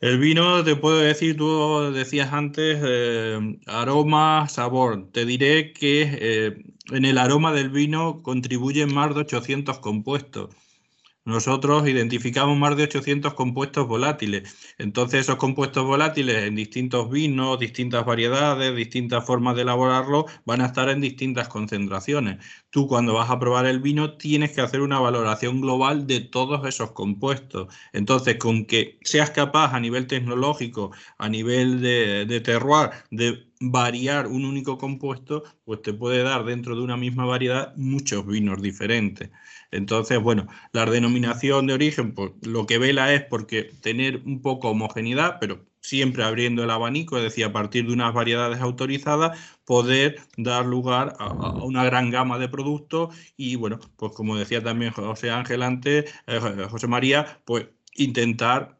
El 0.04 0.20
vino, 0.20 0.66
te 0.66 0.76
puedo 0.76 0.98
decir, 0.98 1.38
tú 1.38 1.94
decías 1.94 2.34
antes, 2.34 2.78
eh, 2.84 3.40
aroma, 3.68 4.50
sabor. 4.50 5.10
Te 5.14 5.26
diré 5.26 5.72
que 5.72 6.02
eh, 6.20 6.64
en 6.92 7.06
el 7.06 7.18
aroma 7.18 7.54
del 7.54 7.70
vino 7.70 8.22
contribuyen 8.22 8.94
más 8.94 9.16
de 9.16 9.22
800 9.22 9.80
compuestos. 9.80 10.54
Nosotros 11.26 11.88
identificamos 11.88 12.58
más 12.58 12.76
de 12.76 12.84
800 12.84 13.34
compuestos 13.34 13.88
volátiles. 13.88 14.74
Entonces, 14.78 15.22
esos 15.22 15.38
compuestos 15.38 15.86
volátiles 15.86 16.44
en 16.44 16.56
distintos 16.56 17.10
vinos, 17.10 17.58
distintas 17.58 18.06
variedades, 18.06 18.76
distintas 18.76 19.26
formas 19.26 19.56
de 19.56 19.62
elaborarlo, 19.62 20.26
van 20.46 20.60
a 20.60 20.66
estar 20.66 20.90
en 20.90 21.00
distintas 21.00 21.48
concentraciones. 21.48 22.44
Tú 22.74 22.88
cuando 22.88 23.14
vas 23.14 23.30
a 23.30 23.40
probar 23.40 23.68
el 23.68 23.80
vino 23.80 24.18
tienes 24.18 24.52
que 24.52 24.62
hacer 24.62 24.82
una 24.82 25.00
valoración 25.00 25.62
global 25.62 26.08
de 26.08 26.22
todos 26.22 26.68
esos 26.68 26.92
compuestos. 26.92 27.72
Entonces, 27.94 28.38
con 28.38 28.66
que 28.66 28.98
seas 29.04 29.30
capaz 29.30 29.74
a 29.76 29.80
nivel 29.80 30.08
tecnológico, 30.08 30.92
a 31.20 31.30
nivel 31.30 31.82
de, 31.82 32.26
de 32.26 32.42
terroir, 32.42 32.90
de 33.12 33.48
variar 33.62 34.26
un 34.28 34.46
único 34.46 34.78
compuesto, 34.80 35.44
pues 35.66 35.84
te 35.84 35.94
puede 35.94 36.24
dar 36.24 36.46
dentro 36.46 36.76
de 36.76 36.82
una 36.82 36.98
misma 36.98 37.26
variedad 37.26 37.76
muchos 37.76 38.26
vinos 38.26 38.60
diferentes. 38.62 39.30
Entonces, 39.72 40.20
bueno, 40.20 40.48
la 40.72 40.86
denominación 40.86 41.68
de 41.68 41.74
origen, 41.74 42.14
pues 42.16 42.32
lo 42.42 42.66
que 42.66 42.80
vela 42.80 43.14
es 43.14 43.24
porque 43.26 43.64
tener 43.82 44.24
un 44.26 44.42
poco 44.42 44.70
homogeneidad, 44.70 45.38
pero 45.40 45.64
siempre 45.84 46.24
abriendo 46.24 46.64
el 46.64 46.72
abanico, 46.72 47.18
es 47.18 47.24
decir, 47.24 47.46
a 47.46 47.54
partir 47.54 47.86
de 47.86 47.94
unas 47.94 48.14
variedades 48.14 48.62
autorizadas, 48.62 49.38
poder 49.66 50.20
dar 50.38 50.66
lugar 50.66 51.16
a, 51.20 51.64
una 51.64 51.84
gran 51.84 52.10
gama 52.10 52.40
de 52.40 52.50
productos. 52.50 53.16
Y, 53.38 53.58
bueno, 53.58 53.80
pues 53.98 54.14
como 54.14 54.38
decía 54.38 54.64
también 54.64 54.92
José 54.94 55.30
Ángel 55.32 55.62
antes, 55.62 56.12
eh, 56.28 56.40
José 56.70 56.88
María, 56.88 57.42
pues 57.46 57.68
intentar 57.96 58.80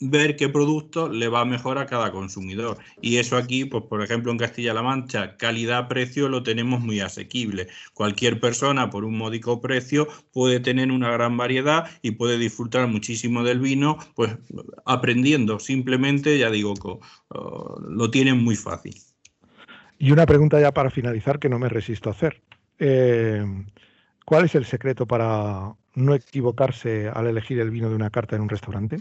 ver 0.00 0.36
qué 0.36 0.48
producto 0.48 1.08
le 1.08 1.28
va 1.28 1.44
mejor 1.44 1.78
a 1.78 1.86
cada 1.86 2.10
consumidor. 2.10 2.78
Y 3.00 3.18
eso 3.18 3.36
aquí, 3.36 3.64
pues 3.64 3.84
por 3.84 4.02
ejemplo 4.02 4.32
en 4.32 4.38
Castilla-La 4.38 4.82
Mancha, 4.82 5.36
calidad-precio 5.36 6.28
lo 6.28 6.42
tenemos 6.42 6.80
muy 6.80 7.00
asequible. 7.00 7.68
Cualquier 7.92 8.40
persona 8.40 8.90
por 8.90 9.04
un 9.04 9.16
módico 9.16 9.60
precio 9.60 10.08
puede 10.32 10.60
tener 10.60 10.90
una 10.90 11.10
gran 11.10 11.36
variedad 11.36 11.90
y 12.02 12.12
puede 12.12 12.38
disfrutar 12.38 12.88
muchísimo 12.88 13.44
del 13.44 13.60
vino, 13.60 13.98
pues 14.14 14.36
aprendiendo 14.84 15.58
simplemente, 15.58 16.38
ya 16.38 16.50
digo, 16.50 16.74
lo 17.88 18.10
tienen 18.10 18.42
muy 18.42 18.56
fácil. 18.56 18.94
Y 19.98 20.10
una 20.10 20.26
pregunta 20.26 20.60
ya 20.60 20.72
para 20.72 20.90
finalizar 20.90 21.38
que 21.38 21.48
no 21.48 21.58
me 21.58 21.68
resisto 21.68 22.10
a 22.10 22.12
hacer. 22.12 22.42
Eh, 22.78 23.44
¿Cuál 24.24 24.46
es 24.46 24.54
el 24.54 24.64
secreto 24.64 25.06
para 25.06 25.74
no 25.94 26.14
equivocarse 26.14 27.08
al 27.08 27.28
elegir 27.28 27.60
el 27.60 27.70
vino 27.70 27.88
de 27.88 27.94
una 27.94 28.10
carta 28.10 28.34
en 28.34 28.42
un 28.42 28.48
restaurante? 28.48 28.98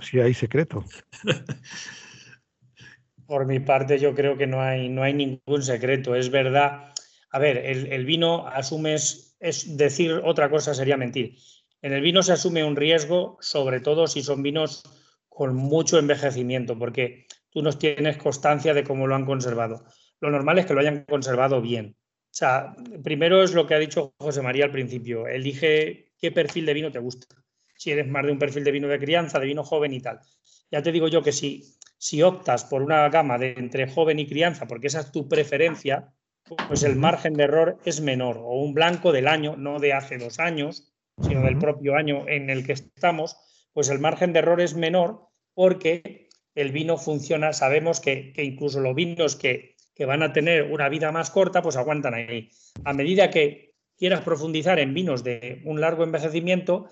Si 0.00 0.20
hay 0.20 0.34
secreto. 0.34 0.84
Por 3.26 3.46
mi 3.46 3.60
parte, 3.60 3.98
yo 3.98 4.14
creo 4.14 4.36
que 4.36 4.46
no 4.46 4.62
hay, 4.62 4.88
no 4.88 5.02
hay 5.02 5.12
ningún 5.12 5.62
secreto. 5.62 6.14
Es 6.14 6.30
verdad. 6.30 6.92
A 7.30 7.38
ver, 7.38 7.58
el, 7.58 8.06
vino 8.06 8.48
asumes, 8.48 9.36
es 9.38 9.76
decir 9.76 10.22
otra 10.24 10.48
cosa 10.48 10.72
sería 10.72 10.96
mentir. 10.96 11.36
En 11.82 11.92
el 11.92 12.00
vino 12.00 12.22
se 12.22 12.32
asume 12.32 12.64
un 12.64 12.74
riesgo, 12.74 13.36
sobre 13.40 13.80
todo 13.80 14.06
si 14.06 14.22
son 14.22 14.42
vinos 14.42 14.82
con 15.28 15.54
mucho 15.54 15.98
envejecimiento, 15.98 16.78
porque 16.78 17.26
tú 17.50 17.62
no 17.62 17.72
tienes 17.72 18.16
constancia 18.16 18.72
de 18.72 18.82
cómo 18.82 19.06
lo 19.06 19.14
han 19.14 19.26
conservado. 19.26 19.84
Lo 20.20 20.30
normal 20.30 20.58
es 20.58 20.66
que 20.66 20.74
lo 20.74 20.80
hayan 20.80 21.04
conservado 21.04 21.60
bien. 21.60 21.96
O 21.98 22.36
sea, 22.38 22.74
primero 23.04 23.42
es 23.42 23.54
lo 23.54 23.66
que 23.66 23.74
ha 23.74 23.78
dicho 23.78 24.14
José 24.18 24.42
María 24.42 24.64
al 24.64 24.72
principio. 24.72 25.26
Elige 25.26 26.12
qué 26.18 26.32
perfil 26.32 26.66
de 26.66 26.74
vino 26.74 26.90
te 26.90 26.98
gusta. 26.98 27.26
Si 27.78 27.92
eres 27.92 28.06
más 28.08 28.26
de 28.26 28.32
un 28.32 28.38
perfil 28.38 28.64
de 28.64 28.72
vino 28.72 28.88
de 28.88 28.98
crianza, 28.98 29.38
de 29.38 29.46
vino 29.46 29.64
joven 29.64 29.94
y 29.94 30.00
tal. 30.00 30.20
Ya 30.70 30.82
te 30.82 30.92
digo 30.92 31.08
yo 31.08 31.22
que 31.22 31.32
si, 31.32 31.64
si 31.96 32.22
optas 32.22 32.64
por 32.64 32.82
una 32.82 33.08
gama 33.08 33.38
de 33.38 33.54
entre 33.56 33.88
joven 33.88 34.18
y 34.18 34.26
crianza, 34.26 34.66
porque 34.66 34.88
esa 34.88 35.00
es 35.00 35.12
tu 35.12 35.28
preferencia, 35.28 36.12
pues 36.66 36.82
el 36.82 36.96
margen 36.96 37.34
de 37.34 37.44
error 37.44 37.78
es 37.84 38.00
menor. 38.00 38.38
O 38.38 38.60
un 38.60 38.74
blanco 38.74 39.12
del 39.12 39.28
año, 39.28 39.56
no 39.56 39.78
de 39.78 39.92
hace 39.92 40.18
dos 40.18 40.40
años, 40.40 40.92
sino 41.22 41.42
del 41.42 41.58
propio 41.58 41.94
año 41.94 42.28
en 42.28 42.50
el 42.50 42.66
que 42.66 42.72
estamos, 42.72 43.36
pues 43.72 43.88
el 43.90 44.00
margen 44.00 44.32
de 44.32 44.40
error 44.40 44.60
es 44.60 44.74
menor 44.74 45.28
porque 45.54 46.28
el 46.54 46.72
vino 46.72 46.96
funciona. 46.96 47.52
Sabemos 47.52 48.00
que, 48.00 48.32
que 48.32 48.44
incluso 48.44 48.80
los 48.80 48.94
vinos 48.94 49.36
que, 49.36 49.76
que 49.94 50.04
van 50.04 50.22
a 50.22 50.32
tener 50.32 50.64
una 50.64 50.88
vida 50.88 51.12
más 51.12 51.30
corta, 51.30 51.62
pues 51.62 51.76
aguantan 51.76 52.14
ahí. 52.14 52.50
A 52.84 52.92
medida 52.92 53.30
que 53.30 53.74
quieras 53.98 54.20
profundizar 54.20 54.78
en 54.78 54.94
vinos 54.94 55.24
de 55.24 55.60
un 55.64 55.80
largo 55.80 56.04
envejecimiento, 56.04 56.88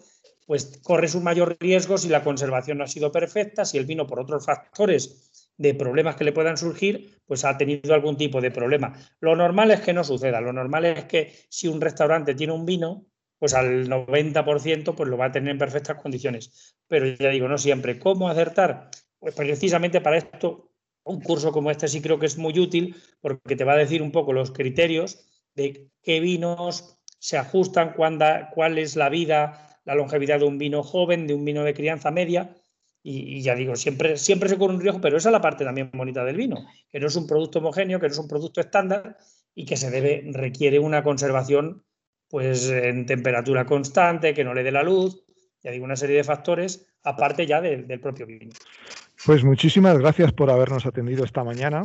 pues 0.47 0.81
corres 0.83 1.15
un 1.15 1.25
mayor 1.25 1.57
riesgo 1.61 1.99
si 1.99 2.09
la 2.09 2.25
conservación 2.25 2.79
no 2.79 2.85
ha 2.85 2.89
sido 2.89 3.13
perfecta, 3.13 3.65
si 3.65 3.79
el 3.79 3.85
vino 3.85 4.07
por 4.07 4.21
otros 4.21 4.47
factores 4.47 5.53
de 5.59 5.75
problemas 5.75 6.17
que 6.17 6.25
le 6.25 6.33
puedan 6.33 6.57
surgir, 6.57 7.21
pues 7.27 7.45
ha 7.45 7.59
tenido 7.59 7.93
algún 7.95 8.17
tipo 8.17 8.41
de 8.41 8.51
problema. 8.51 8.95
Lo 9.21 9.35
normal 9.35 9.71
es 9.73 9.81
que 9.81 9.93
no 9.93 10.05
suceda, 10.05 10.41
lo 10.41 10.53
normal 10.53 10.85
es 10.85 11.05
que 11.07 11.35
si 11.49 11.67
un 11.67 11.81
restaurante 11.81 12.35
tiene 12.35 12.53
un 12.53 12.65
vino, 12.65 13.07
pues 13.39 13.55
al 13.55 13.89
90% 13.89 14.95
pues 14.95 15.09
lo 15.09 15.19
va 15.19 15.27
a 15.27 15.33
tener 15.33 15.51
en 15.51 15.59
perfectas 15.59 16.01
condiciones. 16.01 16.77
Pero 16.87 17.07
ya 17.07 17.31
digo, 17.31 17.49
no 17.49 17.59
siempre. 17.59 17.99
¿Cómo 17.99 18.29
acertar? 18.29 18.91
Pues 19.19 19.35
precisamente 19.35 20.01
para 20.01 20.17
esto 20.17 20.71
un 21.05 21.21
curso 21.21 21.53
como 21.53 21.71
este 21.71 21.89
sí 21.89 22.01
creo 22.01 22.19
que 22.19 22.27
es 22.27 22.37
muy 22.37 22.59
útil 22.59 22.97
porque 23.21 23.57
te 23.57 23.65
va 23.65 23.75
a 23.75 23.79
decir 23.79 24.03
un 24.03 24.11
poco 24.11 24.33
los 24.33 24.51
criterios 24.51 25.25
de 25.55 25.89
qué 26.03 26.21
vinos 26.21 26.99
se 27.19 27.39
ajustan, 27.39 27.95
cuál 27.95 28.79
es 28.79 28.97
la 28.97 29.09
vida, 29.09 29.76
la 29.87 29.95
longevidad 29.95 30.41
de 30.41 30.45
un 30.45 30.59
vino 30.59 30.83
joven, 30.83 31.27
de 31.27 31.33
un 31.33 31.45
vino 31.45 31.65
de 31.65 31.73
crianza 31.73 32.11
media. 32.11 32.55
Y, 33.03 33.41
ya 33.41 33.55
digo, 33.55 33.77
siempre, 33.77 34.17
siempre 34.17 34.49
se 34.49 34.59
corre 34.59 34.75
un 34.75 34.81
riesgo, 34.81 35.01
pero 35.01 35.17
esa 35.17 35.29
es 35.29 35.33
la 35.33 35.41
parte 35.41 35.65
también 35.65 35.93
bonita 35.95 36.25
del 36.25 36.37
vino, 36.37 36.67
que 36.91 36.99
no 36.99 37.07
es 37.07 37.15
un 37.15 37.29
producto 37.29 37.61
homogéneo, 37.61 38.01
que 38.01 38.09
no 38.09 38.13
es 38.13 38.19
un 38.19 38.27
producto 38.27 38.61
estándar 38.61 39.17
y 39.55 39.65
que 39.65 39.77
se 39.77 39.91
debe, 39.93 40.25
requiere 40.33 40.81
una 40.81 41.05
conservación 41.05 41.85
pues 42.29 42.69
en 42.69 43.07
temperatura 43.07 43.65
constante, 43.65 44.35
que 44.35 44.43
no 44.43 44.55
le 44.55 44.65
dé 44.65 44.73
la 44.73 44.83
luz, 44.83 45.25
ya 45.63 45.71
digo, 45.71 45.85
una 45.85 45.95
serie 45.95 46.17
de 46.17 46.25
factores, 46.25 46.89
aparte 47.05 47.47
ya 47.47 47.61
del 47.61 48.01
propio 48.01 48.27
vino. 48.27 48.53
Pues 49.25 49.45
muchísimas 49.45 49.99
gracias 49.99 50.33
por 50.33 50.51
habernos 50.51 50.85
atendido 50.85 51.25
esta 51.25 51.43
mañana. 51.43 51.83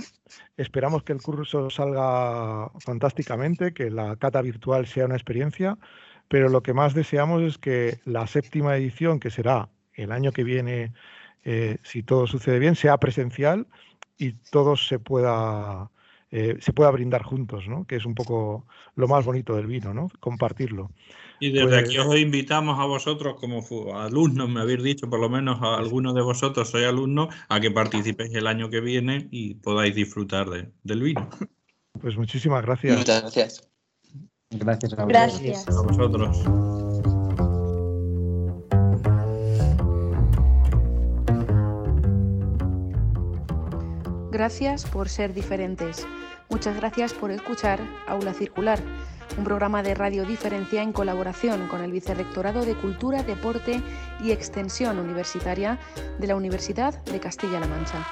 Esperamos 0.57 1.03
que 1.03 1.13
el 1.13 1.21
curso 1.21 1.69
salga 1.69 2.69
fantásticamente, 2.79 3.73
que 3.73 3.89
la 3.89 4.15
cata 4.17 4.41
virtual 4.41 4.85
sea 4.85 5.05
una 5.05 5.15
experiencia, 5.15 5.77
pero 6.31 6.47
lo 6.47 6.63
que 6.63 6.73
más 6.73 6.93
deseamos 6.93 7.43
es 7.43 7.57
que 7.57 7.99
la 8.05 8.25
séptima 8.25 8.77
edición, 8.77 9.19
que 9.19 9.29
será 9.29 9.67
el 9.93 10.13
año 10.13 10.31
que 10.31 10.45
viene, 10.45 10.93
eh, 11.43 11.77
si 11.83 12.03
todo 12.03 12.25
sucede 12.25 12.57
bien, 12.57 12.77
sea 12.77 12.97
presencial 12.99 13.67
y 14.17 14.31
todos 14.49 14.87
se 14.87 14.97
pueda, 14.97 15.91
eh, 16.31 16.55
se 16.61 16.71
pueda 16.71 16.89
brindar 16.89 17.23
juntos, 17.23 17.67
¿no? 17.67 17.85
que 17.85 17.97
es 17.97 18.05
un 18.05 18.15
poco 18.15 18.65
lo 18.95 19.09
más 19.09 19.25
bonito 19.25 19.57
del 19.57 19.67
vino, 19.67 19.93
¿no? 19.93 20.07
compartirlo. 20.21 20.91
Y 21.41 21.51
desde 21.51 21.79
aquí 21.79 21.97
pues 21.97 22.07
os 22.07 22.17
invitamos 22.17 22.79
a 22.79 22.85
vosotros, 22.85 23.35
como 23.37 23.61
alumnos, 23.99 24.47
me 24.47 24.61
habéis 24.61 24.83
dicho, 24.83 25.09
por 25.09 25.19
lo 25.19 25.27
menos 25.27 25.61
a 25.61 25.75
algunos 25.75 26.15
de 26.15 26.21
vosotros 26.21 26.69
soy 26.69 26.85
alumno, 26.85 27.27
a 27.49 27.59
que 27.59 27.71
participéis 27.71 28.33
el 28.35 28.47
año 28.47 28.69
que 28.69 28.79
viene 28.79 29.27
y 29.31 29.55
podáis 29.55 29.95
disfrutar 29.95 30.47
del 30.81 31.01
vino. 31.01 31.29
Pues 31.99 32.15
muchísimas 32.15 32.63
gracias. 32.65 32.97
Muchas 32.97 33.21
gracias. 33.21 33.70
Gracias 34.51 34.93
a, 34.93 35.05
gracias. 35.05 35.67
a 35.67 35.81
vosotros. 35.81 36.43
Gracias 44.31 44.85
por 44.85 45.09
ser 45.09 45.33
diferentes. 45.33 46.07
Muchas 46.49 46.75
gracias 46.75 47.13
por 47.13 47.31
escuchar 47.31 47.79
Aula 48.07 48.33
Circular 48.33 48.79
un 49.37 49.43
programa 49.43 49.83
de 49.83 49.93
radio 49.93 50.25
diferencia 50.25 50.81
en 50.81 50.91
colaboración 50.91 51.67
con 51.67 51.81
el 51.81 51.91
Vicerrectorado 51.91 52.65
de 52.65 52.75
Cultura, 52.75 53.23
Deporte 53.23 53.81
y 54.21 54.31
Extensión 54.31 54.99
Universitaria 54.99 55.79
de 56.19 56.27
la 56.27 56.35
Universidad 56.35 57.03
de 57.05 57.19
Castilla-La 57.19 57.67
Mancha. 57.67 58.05